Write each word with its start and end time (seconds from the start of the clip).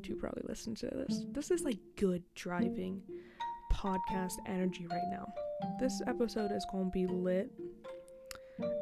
too 0.00 0.16
probably 0.16 0.42
listen 0.48 0.74
to 0.76 0.86
this. 0.86 1.24
This 1.32 1.50
is 1.50 1.62
like 1.62 1.78
good 1.96 2.22
driving 2.34 3.02
podcast 3.72 4.34
energy 4.46 4.86
right 4.86 5.08
now. 5.10 5.32
This 5.78 6.02
episode 6.06 6.52
is 6.52 6.66
going 6.70 6.86
to 6.86 6.90
be 6.90 7.06
lit. 7.06 7.50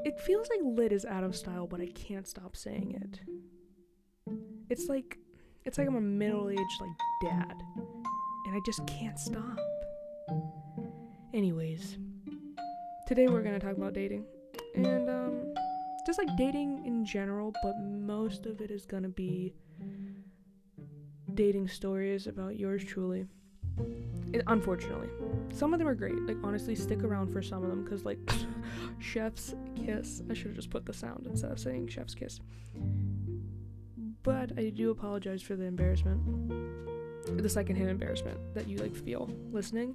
It 0.04 0.18
feels 0.20 0.48
like 0.48 0.60
lit 0.62 0.92
is 0.92 1.04
out 1.04 1.24
of 1.24 1.36
style, 1.36 1.66
but 1.66 1.80
I 1.80 1.86
can't 1.86 2.26
stop 2.26 2.56
saying 2.56 3.00
it. 3.02 3.20
It's 4.70 4.88
like 4.88 5.18
it's 5.64 5.78
like 5.78 5.86
I'm 5.86 5.96
a 5.96 6.00
middle-aged 6.00 6.80
like 6.80 6.90
dad, 7.22 7.54
and 7.76 8.56
I 8.56 8.58
just 8.66 8.86
can't 8.86 9.18
stop. 9.18 9.58
Anyways, 11.32 11.98
today 13.06 13.28
we're 13.28 13.42
gonna 13.42 13.60
talk 13.60 13.76
about 13.76 13.92
dating, 13.92 14.24
and 14.74 15.08
um, 15.08 15.54
just 16.06 16.18
like 16.18 16.36
dating 16.36 16.84
in 16.86 17.04
general, 17.04 17.52
but 17.62 17.78
most 17.80 18.46
of 18.46 18.60
it 18.60 18.70
is 18.70 18.84
gonna 18.84 19.08
be 19.08 19.54
dating 21.38 21.68
stories 21.68 22.26
about 22.26 22.58
yours 22.58 22.82
truly. 22.82 23.24
It, 24.32 24.42
unfortunately, 24.48 25.08
some 25.54 25.72
of 25.72 25.78
them 25.78 25.86
are 25.86 25.94
great. 25.94 26.20
Like 26.26 26.36
honestly, 26.42 26.74
stick 26.74 27.04
around 27.04 27.32
for 27.32 27.40
some 27.42 27.62
of 27.62 27.70
them 27.70 27.84
because 27.84 28.04
like 28.04 28.18
chef's 28.98 29.54
kiss. 29.76 30.20
I 30.28 30.34
should 30.34 30.48
have 30.48 30.56
just 30.56 30.68
put 30.68 30.84
the 30.84 30.92
sound 30.92 31.28
instead 31.30 31.52
of 31.52 31.60
saying 31.60 31.86
chef's 31.86 32.12
kiss. 32.16 32.40
But 34.24 34.58
I 34.58 34.70
do 34.70 34.90
apologize 34.90 35.40
for 35.40 35.54
the 35.54 35.62
embarrassment, 35.62 36.20
the 37.40 37.48
secondhand 37.48 37.88
embarrassment 37.88 38.36
that 38.56 38.66
you 38.66 38.78
like 38.78 38.96
feel 38.96 39.30
listening, 39.52 39.94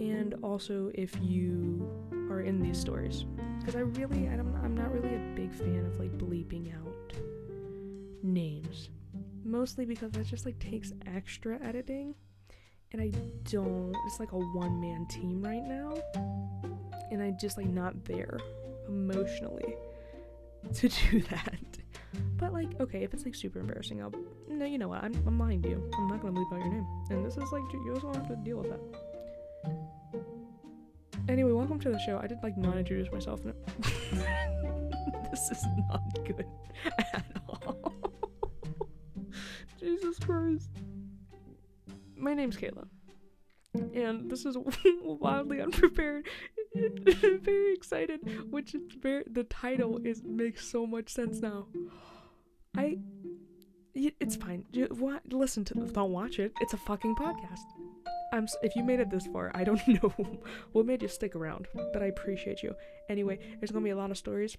and 0.00 0.34
also 0.42 0.90
if 0.92 1.16
you 1.22 1.88
are 2.32 2.40
in 2.40 2.60
these 2.60 2.80
stories, 2.80 3.26
because 3.60 3.76
I 3.76 3.82
really, 4.00 4.26
I'm, 4.26 4.58
I'm 4.64 4.76
not 4.76 4.92
really 4.92 5.14
a 5.14 5.32
big 5.36 5.54
fan 5.54 5.86
of 5.86 6.00
like 6.00 6.18
bleeping 6.18 6.74
out 6.74 7.12
names, 8.24 8.88
mostly 9.54 9.84
because 9.84 10.10
that 10.12 10.26
just 10.26 10.44
like 10.44 10.58
takes 10.58 10.92
extra 11.14 11.60
editing 11.62 12.12
and 12.92 13.00
I 13.00 13.12
don't. 13.50 13.94
It's 14.06 14.18
like 14.18 14.32
a 14.32 14.38
one 14.38 14.80
man 14.80 15.06
team 15.06 15.42
right 15.42 15.62
now, 15.62 15.94
and 17.10 17.22
I 17.22 17.30
just 17.30 17.56
like 17.56 17.66
not 17.66 18.04
there 18.04 18.38
emotionally 18.88 19.74
to 20.74 20.88
do 20.88 21.20
that. 21.22 21.58
But 22.36 22.52
like, 22.52 22.80
okay, 22.80 23.02
if 23.02 23.14
it's 23.14 23.24
like 23.24 23.34
super 23.34 23.60
embarrassing, 23.60 24.02
I'll 24.02 24.12
no, 24.48 24.64
you 24.64 24.78
know 24.78 24.88
what? 24.88 25.02
I'm, 25.02 25.14
I'm 25.26 25.38
lying 25.38 25.62
to 25.62 25.68
you. 25.68 25.90
I'm 25.96 26.08
not 26.08 26.20
gonna 26.20 26.38
leave 26.38 26.52
out 26.52 26.60
your 26.60 26.72
name, 26.72 26.86
and 27.10 27.24
this 27.24 27.36
is 27.36 27.52
like 27.52 27.62
you 27.72 27.92
also 27.94 28.12
have 28.12 28.28
to 28.28 28.36
deal 28.36 28.58
with 28.58 28.70
that. 28.70 28.80
Anyway, 31.28 31.52
welcome 31.52 31.78
to 31.80 31.90
the 31.90 31.98
show. 32.00 32.18
I 32.22 32.26
did 32.26 32.38
like 32.42 32.56
not 32.56 32.76
introduce 32.76 33.10
myself. 33.12 33.44
No. 33.44 33.52
this 35.30 35.50
is 35.50 35.64
not 35.88 36.02
good. 36.24 36.46
Jesus 39.84 40.18
Christ 40.18 40.70
my 42.24 42.34
name's 42.34 42.56
Kayla, 42.56 42.86
and 43.94 44.30
this 44.30 44.44
is 44.46 44.56
wildly 45.02 45.60
unprepared. 45.60 46.26
very 46.74 47.74
excited, 47.74 48.50
which 48.50 48.74
is 48.74 48.82
very. 49.00 49.24
The 49.30 49.44
title 49.44 50.00
is 50.04 50.22
makes 50.24 50.66
so 50.66 50.86
much 50.86 51.10
sense 51.10 51.40
now. 51.40 51.66
I, 52.76 52.98
it's 53.94 54.36
fine. 54.36 54.64
Listen 55.30 55.64
to. 55.66 55.74
Don't 55.74 56.12
watch 56.12 56.38
it. 56.38 56.52
It's 56.60 56.72
a 56.72 56.78
fucking 56.78 57.14
podcast. 57.16 57.83
I'm. 58.34 58.48
If 58.62 58.74
you 58.74 58.82
made 58.82 58.98
it 58.98 59.10
this 59.10 59.26
far, 59.26 59.52
I 59.54 59.62
don't 59.62 59.80
know 60.02 60.12
what 60.72 60.86
made 60.86 61.02
you 61.02 61.08
stick 61.08 61.36
around, 61.36 61.68
but 61.92 62.02
I 62.02 62.06
appreciate 62.06 62.62
you. 62.62 62.74
Anyway, 63.08 63.38
there's 63.60 63.70
gonna 63.70 63.84
be 63.84 63.90
a 63.90 63.96
lot 63.96 64.10
of 64.10 64.18
stories, 64.18 64.56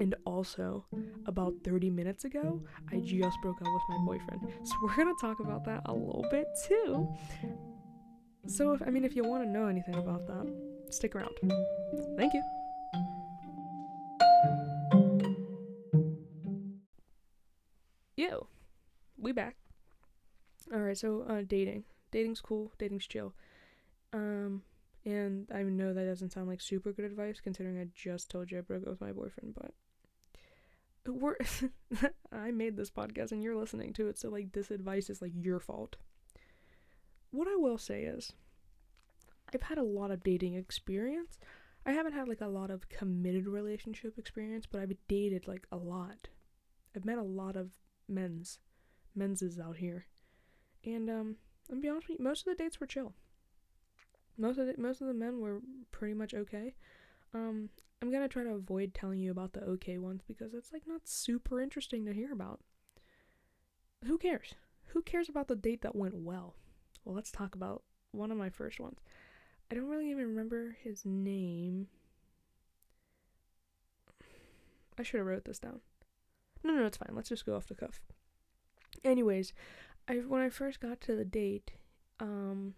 and 0.00 0.14
also 0.24 0.86
about 1.26 1.54
30 1.64 1.90
minutes 1.90 2.24
ago, 2.24 2.62
I 2.92 3.00
just 3.00 3.36
broke 3.42 3.60
up 3.60 3.66
with 3.66 3.82
my 3.88 3.98
boyfriend, 4.06 4.40
so 4.62 4.74
we're 4.82 4.96
gonna 4.96 5.14
talk 5.20 5.40
about 5.40 5.64
that 5.64 5.82
a 5.86 5.92
little 5.92 6.24
bit 6.30 6.46
too. 6.66 7.08
So, 8.46 8.72
if 8.72 8.82
I 8.82 8.90
mean, 8.90 9.04
if 9.04 9.16
you 9.16 9.24
want 9.24 9.42
to 9.42 9.48
know 9.48 9.66
anything 9.66 9.96
about 9.96 10.26
that, 10.28 10.46
stick 10.90 11.16
around. 11.16 11.34
Thank 12.16 12.34
you. 12.34 12.42
Yo, 18.16 18.46
we 19.16 19.32
back. 19.32 19.56
All 20.72 20.80
right, 20.80 20.96
so 20.96 21.24
uh, 21.28 21.42
dating 21.46 21.84
dating's 22.12 22.40
cool, 22.40 22.72
dating's 22.78 23.06
chill. 23.06 23.34
Um, 24.12 24.62
and 25.04 25.48
I 25.52 25.62
know 25.62 25.92
that 25.92 26.04
doesn't 26.04 26.32
sound 26.32 26.48
like 26.48 26.60
super 26.60 26.92
good 26.92 27.04
advice 27.04 27.40
considering 27.40 27.78
I 27.78 27.88
just 27.94 28.30
told 28.30 28.50
you 28.50 28.58
I 28.58 28.60
broke 28.60 28.82
up 28.82 28.88
with 28.88 29.00
my 29.00 29.12
boyfriend, 29.12 29.54
but 29.54 29.72
we're 31.06 31.36
I 32.32 32.52
made 32.52 32.76
this 32.76 32.90
podcast 32.90 33.32
and 33.32 33.42
you're 33.42 33.56
listening 33.56 33.92
to 33.94 34.08
it, 34.08 34.18
so 34.18 34.28
like 34.28 34.52
this 34.52 34.70
advice 34.70 35.10
is 35.10 35.20
like 35.20 35.32
your 35.34 35.58
fault. 35.58 35.96
What 37.32 37.48
I 37.48 37.56
will 37.56 37.78
say 37.78 38.02
is 38.02 38.32
I've 39.52 39.62
had 39.62 39.78
a 39.78 39.82
lot 39.82 40.10
of 40.10 40.22
dating 40.22 40.54
experience. 40.54 41.38
I 41.84 41.92
haven't 41.92 42.12
had 42.12 42.28
like 42.28 42.40
a 42.40 42.46
lot 42.46 42.70
of 42.70 42.88
committed 42.88 43.48
relationship 43.48 44.18
experience, 44.18 44.66
but 44.70 44.80
I've 44.80 44.92
dated 45.08 45.48
like 45.48 45.66
a 45.72 45.76
lot. 45.76 46.28
I've 46.94 47.04
met 47.04 47.18
a 47.18 47.22
lot 47.22 47.56
of 47.56 47.70
men's 48.08 48.58
menses 49.14 49.58
out 49.58 49.78
here. 49.78 50.06
And 50.84 51.10
um 51.10 51.36
I'm 51.70 51.80
be 51.80 51.88
honest 51.88 52.08
with 52.08 52.18
you, 52.18 52.24
most 52.24 52.46
of 52.46 52.56
the 52.56 52.62
dates 52.62 52.80
were 52.80 52.86
chill. 52.86 53.12
Most 54.36 54.58
of 54.58 54.66
the 54.66 54.74
most 54.78 55.00
of 55.00 55.06
the 55.06 55.14
men 55.14 55.40
were 55.40 55.60
pretty 55.90 56.14
much 56.14 56.34
okay. 56.34 56.74
Um, 57.34 57.70
I'm 58.00 58.10
gonna 58.10 58.28
try 58.28 58.42
to 58.42 58.50
avoid 58.50 58.94
telling 58.94 59.20
you 59.20 59.30
about 59.30 59.52
the 59.52 59.62
okay 59.62 59.98
ones 59.98 60.22
because 60.26 60.54
it's 60.54 60.72
like 60.72 60.86
not 60.86 61.02
super 61.06 61.60
interesting 61.60 62.04
to 62.06 62.12
hear 62.12 62.32
about. 62.32 62.60
Who 64.04 64.18
cares? 64.18 64.54
Who 64.88 65.02
cares 65.02 65.28
about 65.28 65.48
the 65.48 65.56
date 65.56 65.82
that 65.82 65.94
went 65.94 66.16
well? 66.16 66.54
Well, 67.04 67.14
let's 67.14 67.30
talk 67.30 67.54
about 67.54 67.82
one 68.10 68.30
of 68.30 68.36
my 68.36 68.50
first 68.50 68.80
ones. 68.80 68.98
I 69.70 69.74
don't 69.74 69.88
really 69.88 70.10
even 70.10 70.26
remember 70.26 70.76
his 70.82 71.04
name. 71.04 71.86
I 74.98 75.02
should 75.02 75.18
have 75.18 75.26
wrote 75.26 75.44
this 75.44 75.58
down. 75.58 75.80
No, 76.62 76.74
no, 76.74 76.86
it's 76.86 76.98
fine. 76.98 77.14
Let's 77.14 77.28
just 77.28 77.46
go 77.46 77.56
off 77.56 77.66
the 77.66 77.74
cuff. 77.74 78.00
Anyways, 79.04 79.52
I 80.12 80.16
when 80.16 80.42
I 80.42 80.50
first 80.50 80.80
got 80.80 81.00
to 81.02 81.16
the 81.16 81.24
date, 81.24 81.72
um, 82.20 82.74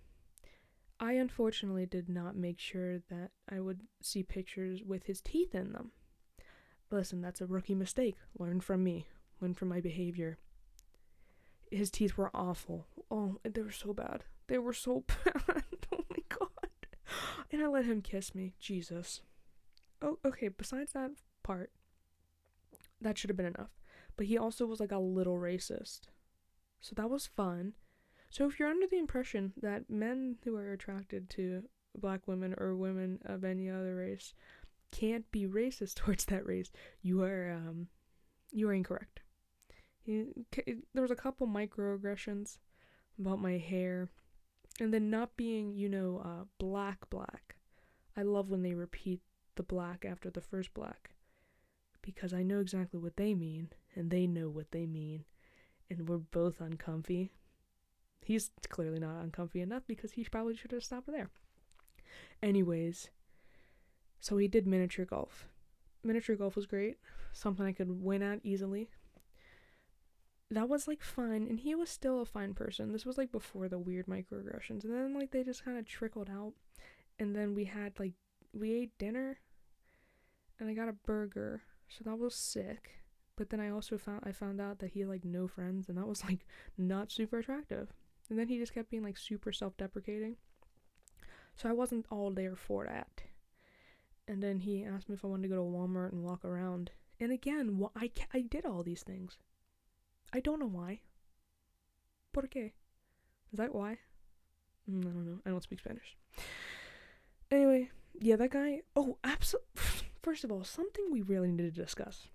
I 1.00 1.14
unfortunately 1.14 1.84
did 1.84 2.08
not 2.08 2.36
make 2.36 2.60
sure 2.60 3.00
that 3.10 3.32
I 3.50 3.58
would 3.58 3.80
see 4.00 4.22
pictures 4.22 4.82
with 4.84 5.06
his 5.06 5.20
teeth 5.20 5.52
in 5.52 5.72
them. 5.72 5.90
Listen, 6.92 7.20
that's 7.20 7.40
a 7.40 7.46
rookie 7.46 7.74
mistake. 7.74 8.14
Learn 8.38 8.60
from 8.60 8.84
me. 8.84 9.08
Learn 9.40 9.54
from 9.54 9.68
my 9.68 9.80
behavior. 9.80 10.38
His 11.72 11.90
teeth 11.90 12.16
were 12.16 12.30
awful. 12.32 12.86
Oh, 13.10 13.40
they 13.42 13.62
were 13.62 13.72
so 13.72 13.92
bad. 13.92 14.22
They 14.46 14.58
were 14.58 14.72
so 14.72 15.02
bad. 15.24 15.64
oh 15.92 16.04
my 16.08 16.22
god. 16.28 16.68
And 17.50 17.60
I 17.62 17.66
let 17.66 17.84
him 17.84 18.00
kiss 18.00 18.32
me. 18.32 18.54
Jesus. 18.60 19.22
Oh, 20.00 20.18
okay. 20.24 20.46
Besides 20.46 20.92
that 20.92 21.10
part, 21.42 21.72
that 23.00 23.18
should 23.18 23.30
have 23.30 23.36
been 23.36 23.46
enough. 23.46 23.70
But 24.16 24.26
he 24.26 24.38
also 24.38 24.66
was 24.66 24.78
like 24.78 24.92
a 24.92 24.98
little 24.98 25.36
racist. 25.36 26.02
So 26.84 26.92
that 26.96 27.08
was 27.08 27.26
fun. 27.26 27.72
So 28.28 28.46
if 28.46 28.58
you're 28.58 28.68
under 28.68 28.86
the 28.86 28.98
impression 28.98 29.54
that 29.62 29.88
men 29.88 30.36
who 30.44 30.54
are 30.56 30.70
attracted 30.70 31.30
to 31.30 31.62
black 31.96 32.28
women 32.28 32.54
or 32.58 32.76
women 32.76 33.20
of 33.24 33.42
any 33.42 33.70
other 33.70 33.94
race 33.94 34.34
can't 34.90 35.30
be 35.32 35.46
racist 35.46 35.94
towards 35.94 36.26
that 36.26 36.44
race, 36.44 36.70
you 37.00 37.22
are 37.22 37.50
um 37.50 37.88
you 38.52 38.68
are 38.68 38.74
incorrect. 38.74 39.20
He, 40.02 40.26
there 40.92 41.00
was 41.00 41.10
a 41.10 41.16
couple 41.16 41.46
microaggressions 41.46 42.58
about 43.18 43.40
my 43.40 43.56
hair 43.56 44.10
and 44.78 44.92
then 44.92 45.08
not 45.08 45.38
being, 45.38 45.74
you 45.74 45.88
know, 45.88 46.20
uh 46.22 46.44
black 46.58 47.08
black. 47.08 47.56
I 48.14 48.22
love 48.24 48.50
when 48.50 48.62
they 48.62 48.74
repeat 48.74 49.22
the 49.54 49.62
black 49.62 50.04
after 50.04 50.28
the 50.28 50.42
first 50.42 50.74
black 50.74 51.14
because 52.02 52.34
I 52.34 52.42
know 52.42 52.60
exactly 52.60 53.00
what 53.00 53.16
they 53.16 53.32
mean 53.32 53.70
and 53.96 54.10
they 54.10 54.26
know 54.26 54.50
what 54.50 54.70
they 54.70 54.84
mean 54.84 55.24
and 55.90 56.08
we're 56.08 56.18
both 56.18 56.60
uncomfy. 56.60 57.32
He's 58.24 58.50
clearly 58.68 58.98
not 58.98 59.22
uncomfy 59.22 59.60
enough 59.60 59.82
because 59.86 60.12
he 60.12 60.24
probably 60.24 60.56
should 60.56 60.72
have 60.72 60.84
stopped 60.84 61.06
there. 61.06 61.30
Anyways, 62.42 63.10
so 64.20 64.36
he 64.38 64.48
did 64.48 64.66
miniature 64.66 65.04
golf. 65.04 65.46
Miniature 66.02 66.36
golf 66.36 66.56
was 66.56 66.66
great, 66.66 66.96
something 67.32 67.64
I 67.64 67.72
could 67.72 68.02
win 68.02 68.22
at 68.22 68.40
easily. 68.42 68.88
That 70.50 70.68
was 70.68 70.86
like 70.86 71.02
fun, 71.02 71.46
and 71.48 71.60
he 71.60 71.74
was 71.74 71.90
still 71.90 72.20
a 72.20 72.26
fine 72.26 72.54
person. 72.54 72.92
This 72.92 73.06
was 73.06 73.18
like 73.18 73.32
before 73.32 73.68
the 73.68 73.78
weird 73.78 74.06
microaggressions, 74.06 74.84
and 74.84 74.92
then 74.92 75.14
like 75.14 75.30
they 75.30 75.42
just 75.42 75.64
kind 75.64 75.78
of 75.78 75.86
trickled 75.86 76.30
out. 76.30 76.52
And 77.18 77.34
then 77.34 77.54
we 77.54 77.64
had 77.64 77.98
like 77.98 78.12
we 78.52 78.72
ate 78.72 78.98
dinner, 78.98 79.38
and 80.58 80.68
I 80.68 80.74
got 80.74 80.88
a 80.88 80.92
burger, 80.92 81.62
so 81.88 82.04
that 82.04 82.18
was 82.18 82.34
sick. 82.34 83.03
But 83.36 83.50
then 83.50 83.60
I 83.60 83.70
also 83.70 83.98
found 83.98 84.22
I 84.24 84.32
found 84.32 84.60
out 84.60 84.78
that 84.78 84.90
he 84.92 85.00
had 85.00 85.08
like 85.08 85.24
no 85.24 85.48
friends 85.48 85.88
and 85.88 85.98
that 85.98 86.06
was 86.06 86.24
like 86.28 86.46
not 86.78 87.10
super 87.12 87.38
attractive. 87.38 87.92
And 88.30 88.38
then 88.38 88.48
he 88.48 88.58
just 88.58 88.74
kept 88.74 88.90
being 88.90 89.02
like 89.02 89.18
super 89.18 89.52
self-deprecating. 89.52 90.36
So 91.56 91.68
I 91.68 91.72
wasn't 91.72 92.06
all 92.10 92.30
there 92.30 92.56
for 92.56 92.84
that. 92.86 93.22
And 94.26 94.42
then 94.42 94.60
he 94.60 94.84
asked 94.84 95.08
me 95.08 95.14
if 95.14 95.24
I 95.24 95.28
wanted 95.28 95.42
to 95.42 95.48
go 95.48 95.56
to 95.56 95.62
Walmart 95.62 96.12
and 96.12 96.24
walk 96.24 96.44
around. 96.44 96.90
And 97.20 97.30
again, 97.30 97.80
wh- 97.80 97.96
I 98.00 98.10
I 98.32 98.40
did 98.40 98.64
all 98.64 98.82
these 98.82 99.02
things. 99.02 99.38
I 100.32 100.40
don't 100.40 100.58
know 100.58 100.66
why. 100.66 101.00
¿Por 102.32 102.48
qué? 102.48 102.72
Is 103.52 103.58
that 103.58 103.74
why? 103.74 103.98
Mm, 104.90 105.00
I 105.06 105.10
don't 105.10 105.26
know. 105.26 105.38
I 105.46 105.50
don't 105.50 105.62
speak 105.62 105.78
Spanish. 105.78 106.16
Anyway, 107.50 107.90
yeah, 108.18 108.36
that 108.36 108.50
guy. 108.50 108.80
Oh, 108.96 109.18
absolutely. 109.22 109.70
First 110.22 110.44
of 110.44 110.50
all, 110.50 110.64
something 110.64 111.06
we 111.10 111.20
really 111.22 111.52
need 111.52 111.74
to 111.74 111.82
discuss. 111.82 112.28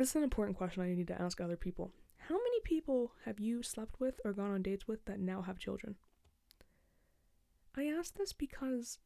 This 0.00 0.08
is 0.08 0.16
an 0.16 0.22
important 0.22 0.56
question 0.56 0.82
I 0.82 0.94
need 0.94 1.08
to 1.08 1.20
ask 1.20 1.42
other 1.42 1.58
people. 1.58 1.92
How 2.16 2.34
many 2.34 2.60
people 2.64 3.12
have 3.26 3.38
you 3.38 3.62
slept 3.62 4.00
with 4.00 4.18
or 4.24 4.32
gone 4.32 4.50
on 4.50 4.62
dates 4.62 4.88
with 4.88 5.04
that 5.04 5.20
now 5.20 5.42
have 5.42 5.58
children? 5.58 5.96
I 7.76 7.84
ask 7.84 8.14
this 8.14 8.32
because 8.32 8.98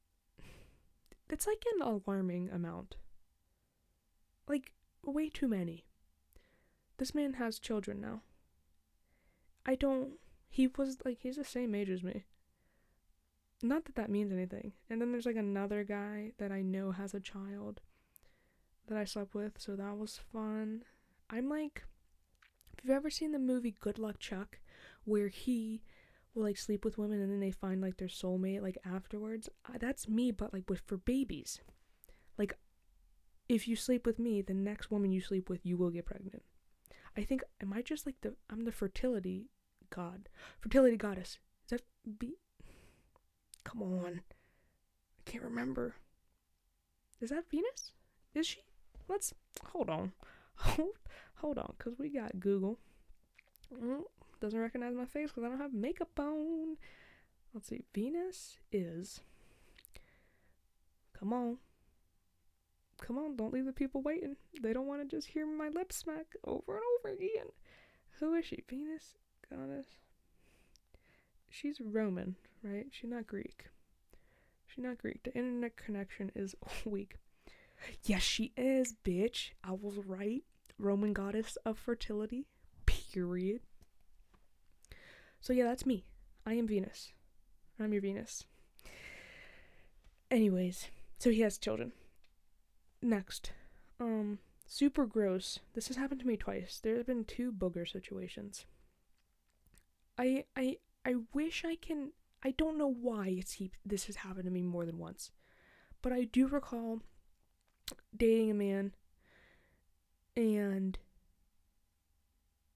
it's 1.29 1.49
like 1.49 1.65
an 1.75 1.83
alarming 1.83 2.49
amount. 2.49 2.95
Like, 4.47 4.71
way 5.05 5.29
too 5.31 5.49
many. 5.49 5.85
This 6.99 7.13
man 7.13 7.33
has 7.33 7.59
children 7.59 8.01
now. 8.01 8.23
I 9.67 9.75
don't. 9.75 10.13
He 10.49 10.69
was 10.69 10.99
like, 11.05 11.19
he's 11.23 11.39
the 11.39 11.45
same 11.45 11.75
age 11.75 11.91
as 11.91 12.05
me. 12.05 12.23
Not 13.65 13.87
that 13.87 13.97
that 13.97 14.11
means 14.11 14.31
anything. 14.31 14.75
And 14.89 15.01
then 15.01 15.11
there's 15.11 15.27
like 15.27 15.35
another 15.35 15.83
guy 15.83 16.35
that 16.39 16.53
I 16.53 16.63
know 16.63 16.93
has 16.93 17.15
a 17.15 17.21
child 17.21 17.81
that 18.89 18.99
I 18.99 19.05
slept 19.05 19.35
with, 19.35 19.53
so 19.59 19.77
that 19.77 19.97
was 19.97 20.21
fun. 20.33 20.83
I'm 21.31 21.49
like, 21.49 21.85
if 22.77 22.85
you've 22.85 22.95
ever 22.97 23.11
seen 23.11 23.33
the 23.33 23.39
movie 23.39 23.75
Good 23.81 23.99
Luck 23.99 24.19
Chuck, 24.19 24.59
where 25.05 25.29
he 25.29 25.83
will 26.35 26.43
like 26.43 26.59
sleep 26.59 26.85
with 26.85 26.99
women 26.99 27.21
and 27.21 27.31
then 27.31 27.41
they 27.41 27.51
find 27.51 27.81
like 27.81 27.97
their 27.97 28.09
soulmate 28.09 28.63
like 28.63 28.79
afterwards, 28.85 29.49
uh, 29.69 29.79
that's 29.79 30.09
me, 30.09 30.31
but 30.31 30.53
like 30.53 30.69
with 30.69 30.81
for 30.87 30.97
babies. 30.97 31.61
Like, 32.37 32.55
if 33.49 33.69
you 33.69 33.77
sleep 33.77 34.07
with 34.07 34.19
me, 34.19 34.43
the 34.43 34.55
next 34.55 34.91
woman 34.91 35.13
you 35.13 35.21
sleep 35.21 35.49
with, 35.49 35.65
you 35.65 35.77
will 35.77 35.91
get 35.91 36.07
pregnant. 36.07 36.43
I 37.17 37.23
think 37.23 37.43
am 37.61 37.73
I 37.73 37.83
just 37.83 38.07
like 38.07 38.17
the 38.23 38.35
I'm 38.51 38.65
the 38.65 38.73
fertility 38.73 39.51
god, 39.91 40.29
fertility 40.61 40.97
goddess. 40.97 41.39
Is 41.65 41.71
that 41.71 41.83
be? 42.19 42.37
Come 43.63 43.83
on, 43.83 44.21
I 45.19 45.31
can't 45.31 45.45
remember. 45.45 45.95
Is 47.21 47.31
that 47.31 47.49
Venus? 47.51 47.93
Is 48.35 48.47
she? 48.47 48.61
Let's 49.09 49.35
hold 49.73 49.91
on, 49.91 50.13
hold 50.57 50.97
hold 51.37 51.59
on, 51.59 51.75
cause 51.79 51.95
we 51.99 52.09
got 52.09 52.41
Google. 52.41 52.79
Mm, 53.73 54.03
doesn't 54.41 54.59
recognize 54.59 54.95
my 54.95 55.07
face 55.07 55.31
because 55.31 55.45
I 55.45 55.49
don't 55.49 55.61
have 55.61 55.73
makeup 55.75 56.19
on. 56.19 56.77
Let's 57.53 57.69
see. 57.69 57.85
Venus 57.95 58.59
is. 58.73 59.21
Come 61.19 61.33
on. 61.33 61.59
Come 63.01 63.19
on, 63.19 63.37
don't 63.37 63.53
leave 63.53 63.67
the 63.67 63.73
people 63.73 64.03
waiting. 64.03 64.37
They 64.63 64.73
don't 64.73 64.87
want 64.87 65.03
to 65.03 65.17
just 65.17 65.29
hear 65.29 65.47
my 65.47 65.69
lip 65.69 65.93
smack 65.93 66.37
over 66.45 66.77
and 66.77 66.85
over 66.99 67.15
again. 67.15 67.47
Who 68.19 68.35
is 68.35 68.47
she? 68.47 68.65
Venus? 68.69 69.15
Goddess? 69.51 69.87
She's 71.51 71.81
Roman, 71.81 72.37
right? 72.63 72.87
She's 72.91 73.11
not 73.11 73.27
Greek. 73.27 73.67
She's 74.67 74.83
not 74.85 74.99
Greek. 74.99 75.23
The 75.23 75.35
internet 75.35 75.77
connection 75.77 76.33
is 76.35 76.55
weak. 76.85 77.17
Yes, 78.03 78.23
she 78.23 78.53
is, 78.57 78.95
bitch. 79.05 79.51
I 79.63 79.73
was 79.73 79.97
right. 80.07 80.43
Roman 80.79 81.13
goddess 81.13 81.57
of 81.65 81.79
fertility. 81.79 82.47
Period. 82.87 83.61
So 85.41 85.53
yeah, 85.53 85.65
that's 85.65 85.87
me. 85.87 86.05
I 86.47 86.55
am 86.55 86.67
Venus. 86.67 87.13
I'm 87.79 87.93
your 87.93 88.03
Venus. 88.03 88.45
Anyways, 90.31 90.89
so 91.19 91.31
he 91.31 91.41
has 91.43 91.59
children. 91.59 91.93
Next. 93.03 93.53
Um 94.01 94.39
super 94.67 95.07
gross. 95.07 95.61
This 95.75 95.89
has 95.89 95.97
happened 95.97 96.21
to 96.21 96.27
me 96.27 96.37
twice. 96.37 96.81
There 96.83 96.97
have 96.97 97.07
been 97.07 97.25
two 97.25 97.53
booger 97.53 97.89
situations. 97.91 98.67
I 100.19 100.45
I 100.57 100.79
I 101.05 101.17
wish 101.33 101.65
I 101.65 101.77
can 101.77 102.13
I 102.43 102.51
don't 102.53 102.79
know 102.79 102.93
why 102.93 103.29
it's 103.29 103.53
he, 103.53 103.71
this 103.87 104.05
has 104.07 104.17
happened 104.17 104.45
to 104.45 104.51
me 104.51 104.63
more 104.63 104.85
than 104.85 104.99
once. 104.99 105.31
But 106.03 106.13
I 106.13 106.25
do 106.25 106.47
recall 106.47 107.01
dating 108.17 108.51
a 108.51 108.55
man 108.55 108.93
and 110.37 110.99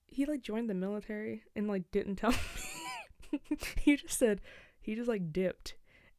he 0.07 0.25
like 0.25 0.43
joined 0.43 0.69
the 0.69 0.75
military 0.75 1.43
and 1.55 1.69
like 1.69 1.91
didn't 1.91 2.17
tell 2.17 2.31
me. 3.33 3.41
he 3.81 3.97
just 3.97 4.19
said 4.19 4.41
he 4.81 4.95
just 4.95 5.09
like 5.09 5.33
dipped 5.33 5.75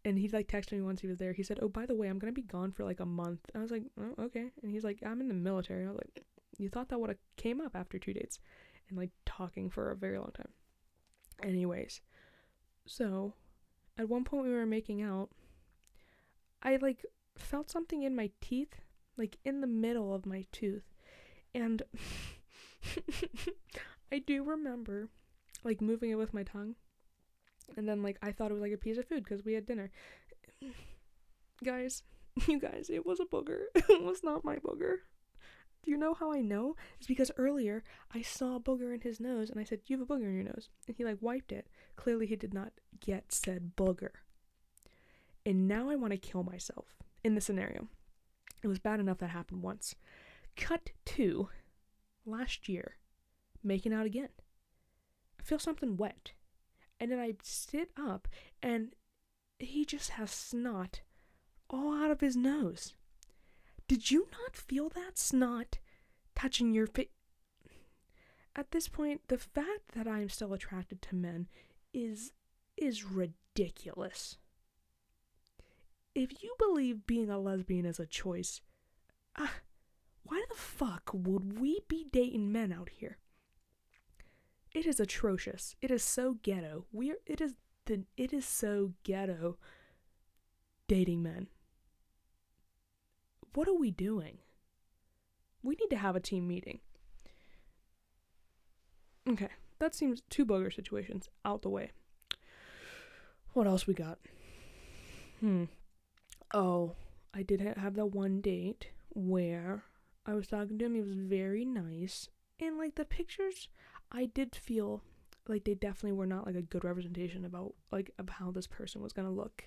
and 0.06 0.18
he 0.18 0.30
like 0.30 0.48
texted 0.48 0.74
me 0.74 0.82
once 0.82 1.02
he 1.02 1.08
was 1.08 1.18
there. 1.18 1.34
He 1.34 1.44
said, 1.44 1.60
"Oh, 1.62 1.68
by 1.68 1.86
the 1.86 1.96
way, 1.96 2.08
I'm 2.08 2.20
gonna 2.20 2.32
be 2.32 2.42
gone 2.42 2.72
for 2.72 2.84
like 2.84 3.00
a 3.00 3.06
month." 3.06 3.42
I 3.54 3.60
was 3.60 3.72
like, 3.72 3.84
"Oh, 4.00 4.24
okay." 4.24 4.52
And 4.64 4.72
he's 4.72 4.84
like, 4.84 5.00
"I'm 5.06 5.22
in 5.22 5.28
the 5.28 5.34
military." 5.34 5.86
I 5.86 5.90
was 5.90 5.98
like, 5.98 6.26
"You 6.58 6.70
thought 6.70 6.90
that 6.90 7.00
would 7.00 7.10
have 7.10 7.18
came 7.36 7.60
up 7.60 7.76
after 7.76 8.00
two 8.00 8.14
dates?" 8.14 8.40
And 8.88 8.98
like 8.98 9.12
talking 9.26 9.70
for 9.70 9.92
a 9.92 9.96
very 9.96 10.18
long 10.18 10.32
time. 10.32 10.54
Anyways, 11.44 12.02
so 12.86 13.34
at 13.98 14.10
one 14.10 14.24
point 14.24 14.46
we 14.46 14.54
were 14.54 14.66
making 14.66 15.02
out. 15.02 15.30
I 16.64 16.78
like 16.78 17.06
felt 17.42 17.70
something 17.70 18.04
in 18.04 18.16
my 18.16 18.32
teeth, 18.42 18.76
like 19.18 19.38
in 19.44 19.62
the 19.62 19.68
middle 19.68 20.14
of 20.14 20.26
my 20.26 20.46
tooth, 20.52 20.84
and 21.54 21.82
I 24.12 24.20
do 24.20 24.44
remember 24.44 25.10
like 25.64 25.82
moving 25.82 26.12
it 26.12 26.16
with 26.16 26.34
my 26.34 26.44
tongue. 26.44 26.76
And 27.78 27.88
then 27.88 28.02
like 28.02 28.18
I 28.22 28.32
thought 28.32 28.52
it 28.52 28.56
was 28.56 28.62
like 28.62 28.74
a 28.74 28.78
piece 28.78 28.98
of 28.98 29.08
food 29.08 29.24
because 29.24 29.46
we 29.46 29.54
had 29.54 29.66
dinner. 29.66 29.92
guys, 31.64 32.04
you 32.48 32.60
guys, 32.60 32.90
it 32.90 33.06
was 33.06 33.20
a 33.20 33.26
booger. 33.26 33.64
it 33.76 34.04
was 34.04 34.24
not 34.24 34.46
my 34.46 34.58
booger. 34.58 34.98
Do 35.84 35.92
you 35.92 35.98
know 35.98 36.14
how 36.14 36.34
I 36.34 36.42
know? 36.42 36.76
It's 36.98 37.08
because 37.08 37.32
earlier 37.38 37.84
I 38.14 38.22
saw 38.22 38.58
a 38.58 38.60
booger 38.60 38.94
in 38.94 39.02
his 39.02 39.20
nose 39.20 39.50
and 39.50 39.60
I 39.60 39.64
said, 39.64 39.80
You 39.86 39.98
have 39.98 40.10
a 40.10 40.14
booger 40.14 40.28
in 40.28 40.36
your 40.36 40.44
nose. 40.44 40.70
And 40.88 40.96
he 40.98 41.06
like 41.06 41.18
wiped 41.22 41.52
it. 41.52 41.68
Clearly 41.96 42.26
he 42.26 42.36
did 42.36 42.54
not 42.54 42.74
get 43.00 43.32
said 43.32 43.72
booger. 43.78 44.12
And 45.46 45.68
now 45.68 45.90
I 45.90 45.96
want 45.96 46.12
to 46.12 46.18
kill 46.18 46.44
myself 46.44 46.98
in 47.24 47.36
the 47.36 47.42
scenario. 47.42 47.88
It 48.64 48.68
was 48.68 48.80
bad 48.80 49.00
enough 49.00 49.20
that 49.20 49.30
happened 49.30 49.64
once. 49.64 49.96
Cut 50.56 50.92
to 51.06 51.50
last 52.26 52.68
year, 52.68 52.98
making 53.64 53.94
out 53.94 54.06
again. 54.06 54.30
I 55.40 55.44
feel 55.44 55.60
something 55.60 55.98
wet. 55.98 56.34
And 57.00 57.12
then 57.12 57.20
I 57.20 57.36
sit 57.42 57.92
up 57.98 58.28
and 58.62 58.94
he 59.58 59.86
just 59.86 60.12
has 60.12 60.32
snot 60.32 61.02
all 61.70 61.94
out 61.94 62.12
of 62.12 62.22
his 62.22 62.36
nose. 62.36 62.94
Did 63.88 64.12
you 64.12 64.28
not 64.32 64.56
feel 64.56 64.90
that 64.90 65.18
snot 65.18 65.80
touching 66.36 66.74
your 66.74 66.88
face? 66.88 67.08
At 68.56 68.72
this 68.72 68.88
point, 68.88 69.22
the 69.28 69.38
fact 69.38 69.94
that 69.94 70.08
I'm 70.08 70.30
still 70.30 70.54
attracted 70.54 71.02
to 71.04 71.16
men 71.16 71.48
is 71.94 72.34
is 72.76 73.04
ridiculous. 73.04 74.38
If 76.20 76.44
you 76.44 76.54
believe 76.60 77.08
being 77.08 77.30
a 77.30 77.40
lesbian 77.40 77.86
is 77.86 77.98
a 77.98 78.06
choice, 78.06 78.60
uh, 79.38 79.48
why 80.24 80.44
the 80.50 80.58
fuck 80.58 81.12
would 81.14 81.62
we 81.62 81.80
be 81.88 82.08
dating 82.12 82.52
men 82.52 82.74
out 82.74 82.90
here? 82.90 83.20
It 84.74 84.86
is 84.86 85.00
atrocious. 85.00 85.78
It 85.82 85.92
is 85.92 86.04
so 86.04 86.36
ghetto. 86.44 86.84
We're 86.92 87.20
it 87.26 87.40
is 87.40 87.54
the 87.86 88.04
it 88.18 88.34
is 88.34 88.44
so 88.44 88.96
ghetto 89.04 89.60
dating 90.90 91.24
men. 91.24 91.48
What 93.54 93.70
are 93.70 93.80
we 93.80 93.90
doing? 93.90 94.40
We 95.64 95.78
need 95.80 95.90
to 95.90 95.96
have 95.96 96.18
a 96.18 96.20
team 96.20 96.50
meeting. 96.50 96.82
Okay, 99.26 99.52
that 99.80 99.96
seems 99.96 100.22
two 100.30 100.46
booger 100.46 100.76
situations 100.76 101.30
out 101.46 101.62
the 101.62 101.70
way. 101.70 101.92
What 103.54 103.68
else 103.68 103.88
we 103.88 103.94
got? 103.94 104.20
Hmm. 105.40 105.64
Oh, 106.54 106.96
I 107.34 107.44
did 107.44 107.62
ha- 107.62 107.80
have 107.80 107.96
that 107.96 108.08
one 108.08 108.42
date 108.42 108.90
where 109.10 109.84
I 110.26 110.34
was 110.34 110.48
talking 110.48 110.78
to 110.80 110.86
him. 110.86 110.96
He 110.96 111.02
was 111.02 111.14
very 111.14 111.66
nice. 111.66 112.30
And 112.60 112.78
like 112.78 112.96
the 112.96 113.06
pictures, 113.06 113.70
I 114.12 114.26
did 114.26 114.56
feel 114.56 115.04
like 115.48 115.64
they 115.64 115.74
definitely 115.76 116.18
were 116.18 116.28
not 116.28 116.46
like 116.46 116.56
a 116.56 116.62
good 116.62 116.84
representation 116.84 117.46
about 117.46 117.74
like 117.92 118.12
of 118.20 118.30
how 118.30 118.52
this 118.52 118.68
person 118.68 119.02
was 119.02 119.14
gonna 119.14 119.32
look 119.32 119.66